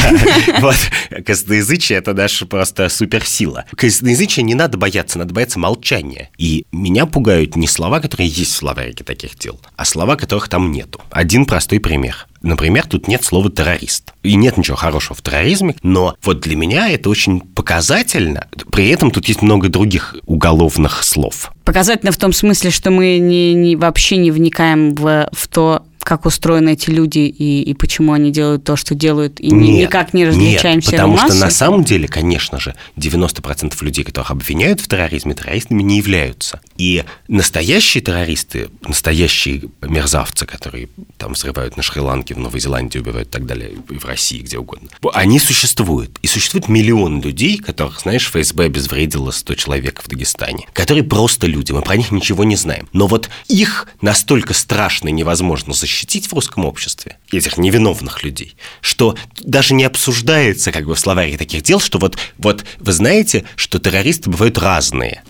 Вот. 0.62 0.78
Косноязычие– 1.26 1.98
это 2.00 2.14
наша 2.14 2.46
просто 2.46 2.90
суперсила. 2.90 3.66
Косноязычие 3.76 4.44
не 4.44 4.56
надо 4.56 4.78
бояться, 4.78 5.20
надо 5.20 5.34
бояться 5.34 5.60
молчания. 5.60 6.30
И 6.38 6.66
меня 6.72 7.06
пугают 7.06 7.56
не 7.56 7.68
слова, 7.68 8.00
которые 8.00 8.30
есть 8.30 8.54
в 8.54 8.56
словарике 8.56 9.04
таких 9.04 9.38
дел, 9.38 9.60
а 9.76 9.86
слова, 9.86 10.16
которых 10.16 10.48
там 10.48 10.72
нету. 10.72 11.02
Один 11.12 11.46
простой 11.46 11.80
пример. 11.80 12.28
Например, 12.48 12.88
тут 12.88 13.10
нет 13.10 13.26
слова 13.26 13.52
террорист. 13.52 14.14
И 14.24 14.36
нет 14.36 14.58
ничего 14.58 14.78
хорошего 14.78 15.16
в 15.16 15.22
терроризме, 15.22 15.76
но 15.84 16.16
вот 16.24 16.40
для 16.40 16.56
меня 16.56 16.90
это 16.90 17.10
очень 17.10 17.42
показательно. 17.42 18.48
При 18.72 18.88
этом 18.88 19.12
тут 19.12 19.28
есть 19.28 19.42
много 19.42 19.68
других 19.68 20.16
уголовных 20.26 21.04
слов. 21.04 21.52
Показательно 21.66 22.14
в 22.14 22.18
том 22.18 22.32
смысле, 22.32 22.72
что 22.72 22.90
мы 22.90 23.18
не, 23.18 23.54
не, 23.54 23.76
вообще 23.76 24.16
не 24.16 24.32
вникаем 24.32 24.96
в, 24.96 25.28
в 25.34 25.48
то, 25.50 25.84
как 26.00 26.26
устроены 26.26 26.70
эти 26.70 26.90
люди 26.90 27.20
и, 27.20 27.64
и 27.64 27.74
почему 27.74 28.14
они 28.14 28.32
делают 28.32 28.64
то, 28.64 28.78
что 28.78 28.96
делают, 28.96 29.42
и 29.42 29.52
нет, 29.52 29.90
никак 29.90 30.14
не 30.14 30.26
различаем 30.26 30.78
нет, 30.78 30.86
потому 30.86 31.18
что 31.18 31.34
на 31.34 31.50
самом 31.50 31.84
деле, 31.84 32.08
конечно 32.08 32.62
же, 32.62 32.76
90% 32.96 33.74
людей, 33.82 34.06
которых 34.06 34.32
обвиняют 34.32 34.80
в 34.80 34.88
терроризме, 34.88 35.34
террористами 35.34 35.84
не 35.84 35.98
являются. 35.98 36.62
И 36.78 37.04
настоящие 37.28 38.04
террористы, 38.04 38.70
настоящие 38.88 39.64
мерзавцы, 39.82 40.46
которые 40.46 40.90
там 41.18 41.34
взрывают 41.34 41.76
на 41.76 41.84
Шри-Ланке, 41.84 42.36
в 42.36 42.40
Новой 42.40 42.60
Зеландии 42.60 43.00
убивают 43.00 43.30
и 43.30 43.32
так 43.32 43.46
далее, 43.46 43.72
и 43.90 43.98
в 43.98 44.06
России, 44.06 44.42
где 44.42 44.58
угодно, 44.58 44.90
они 45.14 45.40
существуют. 45.40 46.18
И 46.22 46.28
существует 46.28 46.68
миллион 46.68 47.22
людей, 47.22 47.58
которых, 47.58 48.02
знаешь, 48.02 48.28
ФСБ 48.28 48.66
обезвредило 48.66 49.32
100 49.32 49.56
человек 49.56 50.04
в 50.04 50.08
Дагестане, 50.08 50.68
которые 50.74 51.04
просто 51.04 51.48
люди, 51.48 51.72
мы 51.72 51.82
про 51.82 51.98
них 51.98 52.12
ничего 52.12 52.44
не 52.44 52.56
знаем. 52.56 52.88
Но 52.94 53.08
вот 53.08 53.30
их 53.48 53.88
настолько 54.02 54.54
страшно 54.54 55.10
и 55.10 55.12
невозможно 55.12 55.74
защитить, 55.74 56.28
в 56.28 56.34
русском 56.34 56.66
обществе 56.66 57.18
этих 57.32 57.58
невиновных 57.58 58.24
людей, 58.24 58.56
что 58.82 59.16
даже 59.40 59.74
не 59.74 59.84
обсуждается 59.84 60.72
как 60.72 60.86
бы 60.86 60.96
в 60.96 61.00
словаре 61.00 61.38
таких 61.38 61.64
дел, 61.64 61.80
что 61.80 62.00
вот, 62.00 62.18
вот 62.38 62.66
вы 62.78 62.92
знаете, 62.92 63.46
что 63.56 63.80
террористы 63.80 64.30
бывают 64.30 64.58
разные. 64.58 65.24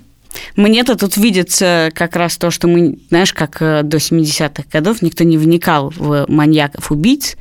Мне-то 0.56 0.96
тут 0.96 1.18
видится 1.18 1.92
как 1.94 2.16
раз 2.16 2.38
то, 2.38 2.52
что 2.52 2.68
мы, 2.68 3.00
знаешь, 3.10 3.34
как 3.34 3.62
э, 3.62 3.84
до 3.84 3.98
70-х 3.98 4.64
годов 4.72 5.02
никто 5.02 5.24
не 5.24 5.38
вникал 5.38 5.94
в 5.96 6.26
маньяков-убийц, 6.28 7.38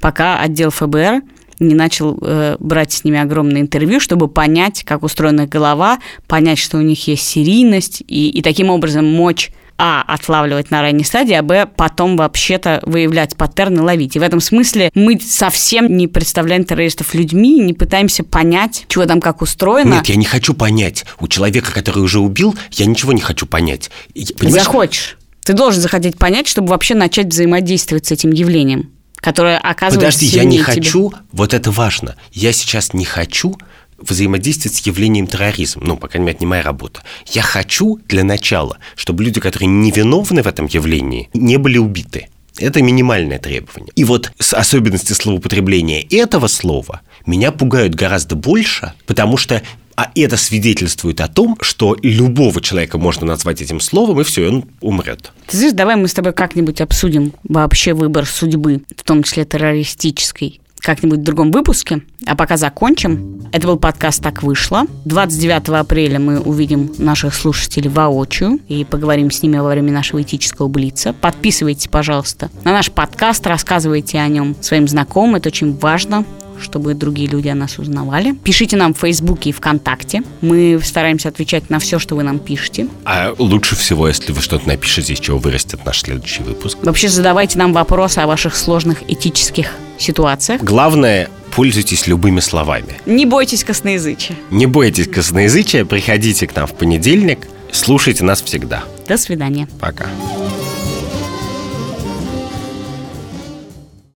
пока 0.00 0.40
отдел 0.40 0.70
ФБР 0.70 1.22
не 1.60 1.74
начал 1.74 2.18
э, 2.20 2.56
брать 2.58 2.92
с 2.92 3.04
ними 3.04 3.18
огромное 3.18 3.60
интервью, 3.60 4.00
чтобы 4.00 4.28
понять, 4.28 4.82
как 4.84 5.02
устроена 5.02 5.46
голова, 5.46 5.98
понять, 6.26 6.58
что 6.58 6.78
у 6.78 6.80
них 6.80 7.06
есть 7.06 7.26
серийность, 7.26 8.02
и, 8.08 8.30
и 8.30 8.42
таким 8.42 8.70
образом 8.70 9.06
мочь 9.06 9.50
а, 9.82 10.04
отлавливать 10.06 10.70
на 10.70 10.82
ранней 10.82 11.04
стадии, 11.04 11.32
а, 11.32 11.42
б, 11.42 11.66
потом 11.74 12.18
вообще-то 12.18 12.80
выявлять 12.82 13.34
паттерны, 13.34 13.80
ловить. 13.80 14.14
И 14.14 14.18
в 14.18 14.22
этом 14.22 14.38
смысле 14.38 14.90
мы 14.94 15.18
совсем 15.18 15.96
не 15.96 16.06
представляем 16.06 16.64
террористов 16.64 17.14
людьми, 17.14 17.58
не 17.58 17.72
пытаемся 17.72 18.22
понять, 18.22 18.84
чего 18.88 19.06
там 19.06 19.22
как 19.22 19.40
устроено. 19.40 19.94
Нет, 19.94 20.06
я 20.06 20.16
не 20.16 20.26
хочу 20.26 20.52
понять. 20.52 21.06
У 21.18 21.28
человека, 21.28 21.72
который 21.72 22.02
уже 22.02 22.20
убил, 22.20 22.54
я 22.72 22.84
ничего 22.84 23.14
не 23.14 23.22
хочу 23.22 23.46
понять. 23.46 23.90
Понимаешь? 24.38 24.64
Захочешь. 24.64 25.16
Ты 25.44 25.54
должен 25.54 25.80
захотеть 25.80 26.18
понять, 26.18 26.46
чтобы 26.46 26.68
вообще 26.68 26.94
начать 26.94 27.28
взаимодействовать 27.28 28.04
с 28.06 28.12
этим 28.12 28.32
явлением, 28.32 28.90
которое 29.16 29.56
оказывается 29.56 30.18
Подожди, 30.18 30.36
я 30.36 30.44
не 30.44 30.58
хочу, 30.58 31.14
вот 31.32 31.54
это 31.54 31.70
важно. 31.70 32.16
Я 32.32 32.52
сейчас 32.52 32.92
не 32.92 33.06
хочу 33.06 33.56
взаимодействовать 34.00 34.76
с 34.76 34.86
явлением 34.86 35.26
терроризма. 35.26 35.82
Ну, 35.84 35.96
по 35.96 36.08
крайней 36.08 36.26
мере, 36.26 36.36
это 36.36 36.44
не 36.44 36.48
моя 36.48 36.62
работа. 36.62 37.02
Я 37.26 37.42
хочу 37.42 38.00
для 38.08 38.24
начала, 38.24 38.78
чтобы 38.96 39.24
люди, 39.24 39.40
которые 39.40 39.68
невиновны 39.68 40.42
в 40.42 40.46
этом 40.46 40.66
явлении, 40.66 41.28
не 41.34 41.56
были 41.56 41.78
убиты. 41.78 42.28
Это 42.58 42.82
минимальное 42.82 43.38
требование. 43.38 43.92
И 43.96 44.04
вот 44.04 44.32
с 44.38 44.52
особенности 44.52 45.12
словоупотребления 45.12 46.04
этого 46.10 46.46
слова 46.46 47.00
меня 47.26 47.52
пугают 47.52 47.94
гораздо 47.94 48.36
больше, 48.36 48.92
потому 49.06 49.36
что 49.36 49.62
а 49.96 50.10
это 50.14 50.38
свидетельствует 50.38 51.20
о 51.20 51.28
том, 51.28 51.58
что 51.60 51.94
любого 52.02 52.62
человека 52.62 52.96
можно 52.96 53.26
назвать 53.26 53.60
этим 53.60 53.80
словом, 53.80 54.20
и 54.20 54.24
все, 54.24 54.48
он 54.48 54.64
умрет. 54.80 55.30
Ты 55.46 55.58
знаешь, 55.58 55.74
давай 55.74 55.96
мы 55.96 56.08
с 56.08 56.14
тобой 56.14 56.32
как-нибудь 56.32 56.80
обсудим 56.80 57.34
вообще 57.44 57.92
выбор 57.92 58.24
судьбы, 58.24 58.80
в 58.96 59.02
том 59.02 59.22
числе 59.22 59.44
террористической 59.44 60.60
как-нибудь 60.80 61.20
в 61.20 61.22
другом 61.22 61.50
выпуске. 61.50 62.02
А 62.26 62.36
пока 62.36 62.56
закончим. 62.56 63.42
Это 63.52 63.66
был 63.66 63.78
подкаст 63.78 64.22
«Так 64.22 64.42
вышло». 64.42 64.84
29 65.04 65.68
апреля 65.70 66.18
мы 66.18 66.40
увидим 66.40 66.92
наших 66.98 67.34
слушателей 67.34 67.90
воочию 67.90 68.58
и 68.68 68.84
поговорим 68.84 69.30
с 69.30 69.42
ними 69.42 69.58
во 69.58 69.68
время 69.68 69.92
нашего 69.92 70.22
этического 70.22 70.68
блица. 70.68 71.12
Подписывайтесь, 71.12 71.88
пожалуйста, 71.88 72.50
на 72.64 72.72
наш 72.72 72.90
подкаст, 72.90 73.46
рассказывайте 73.46 74.18
о 74.18 74.28
нем 74.28 74.56
своим 74.60 74.88
знакомым. 74.88 75.36
Это 75.36 75.48
очень 75.48 75.76
важно 75.76 76.24
чтобы 76.60 76.94
другие 76.94 77.28
люди 77.28 77.48
о 77.48 77.54
нас 77.54 77.78
узнавали. 77.78 78.32
Пишите 78.32 78.76
нам 78.76 78.94
в 78.94 78.98
Фейсбуке 78.98 79.50
и 79.50 79.52
ВКонтакте. 79.52 80.22
Мы 80.40 80.80
стараемся 80.82 81.28
отвечать 81.28 81.70
на 81.70 81.78
все, 81.78 81.98
что 81.98 82.16
вы 82.16 82.22
нам 82.22 82.38
пишете. 82.38 82.88
А 83.04 83.34
лучше 83.38 83.76
всего, 83.76 84.08
если 84.08 84.32
вы 84.32 84.40
что-то 84.40 84.68
напишете, 84.68 85.12
из 85.12 85.20
чего 85.20 85.38
вырастет 85.38 85.84
наш 85.84 86.00
следующий 86.00 86.42
выпуск. 86.42 86.78
Вообще 86.82 87.08
задавайте 87.08 87.58
нам 87.58 87.72
вопросы 87.72 88.18
о 88.18 88.26
ваших 88.26 88.56
сложных 88.56 89.02
этических 89.08 89.72
ситуациях. 89.98 90.62
Главное, 90.62 91.28
пользуйтесь 91.54 92.06
любыми 92.06 92.40
словами. 92.40 92.96
Не 93.06 93.26
бойтесь 93.26 93.64
косноязычия. 93.64 94.36
Не 94.50 94.66
бойтесь 94.66 95.08
косноязычия, 95.08 95.84
приходите 95.84 96.46
к 96.46 96.54
нам 96.54 96.66
в 96.66 96.74
понедельник, 96.74 97.46
слушайте 97.72 98.24
нас 98.24 98.42
всегда. 98.42 98.84
До 99.06 99.16
свидания. 99.16 99.68
Пока. 99.80 100.06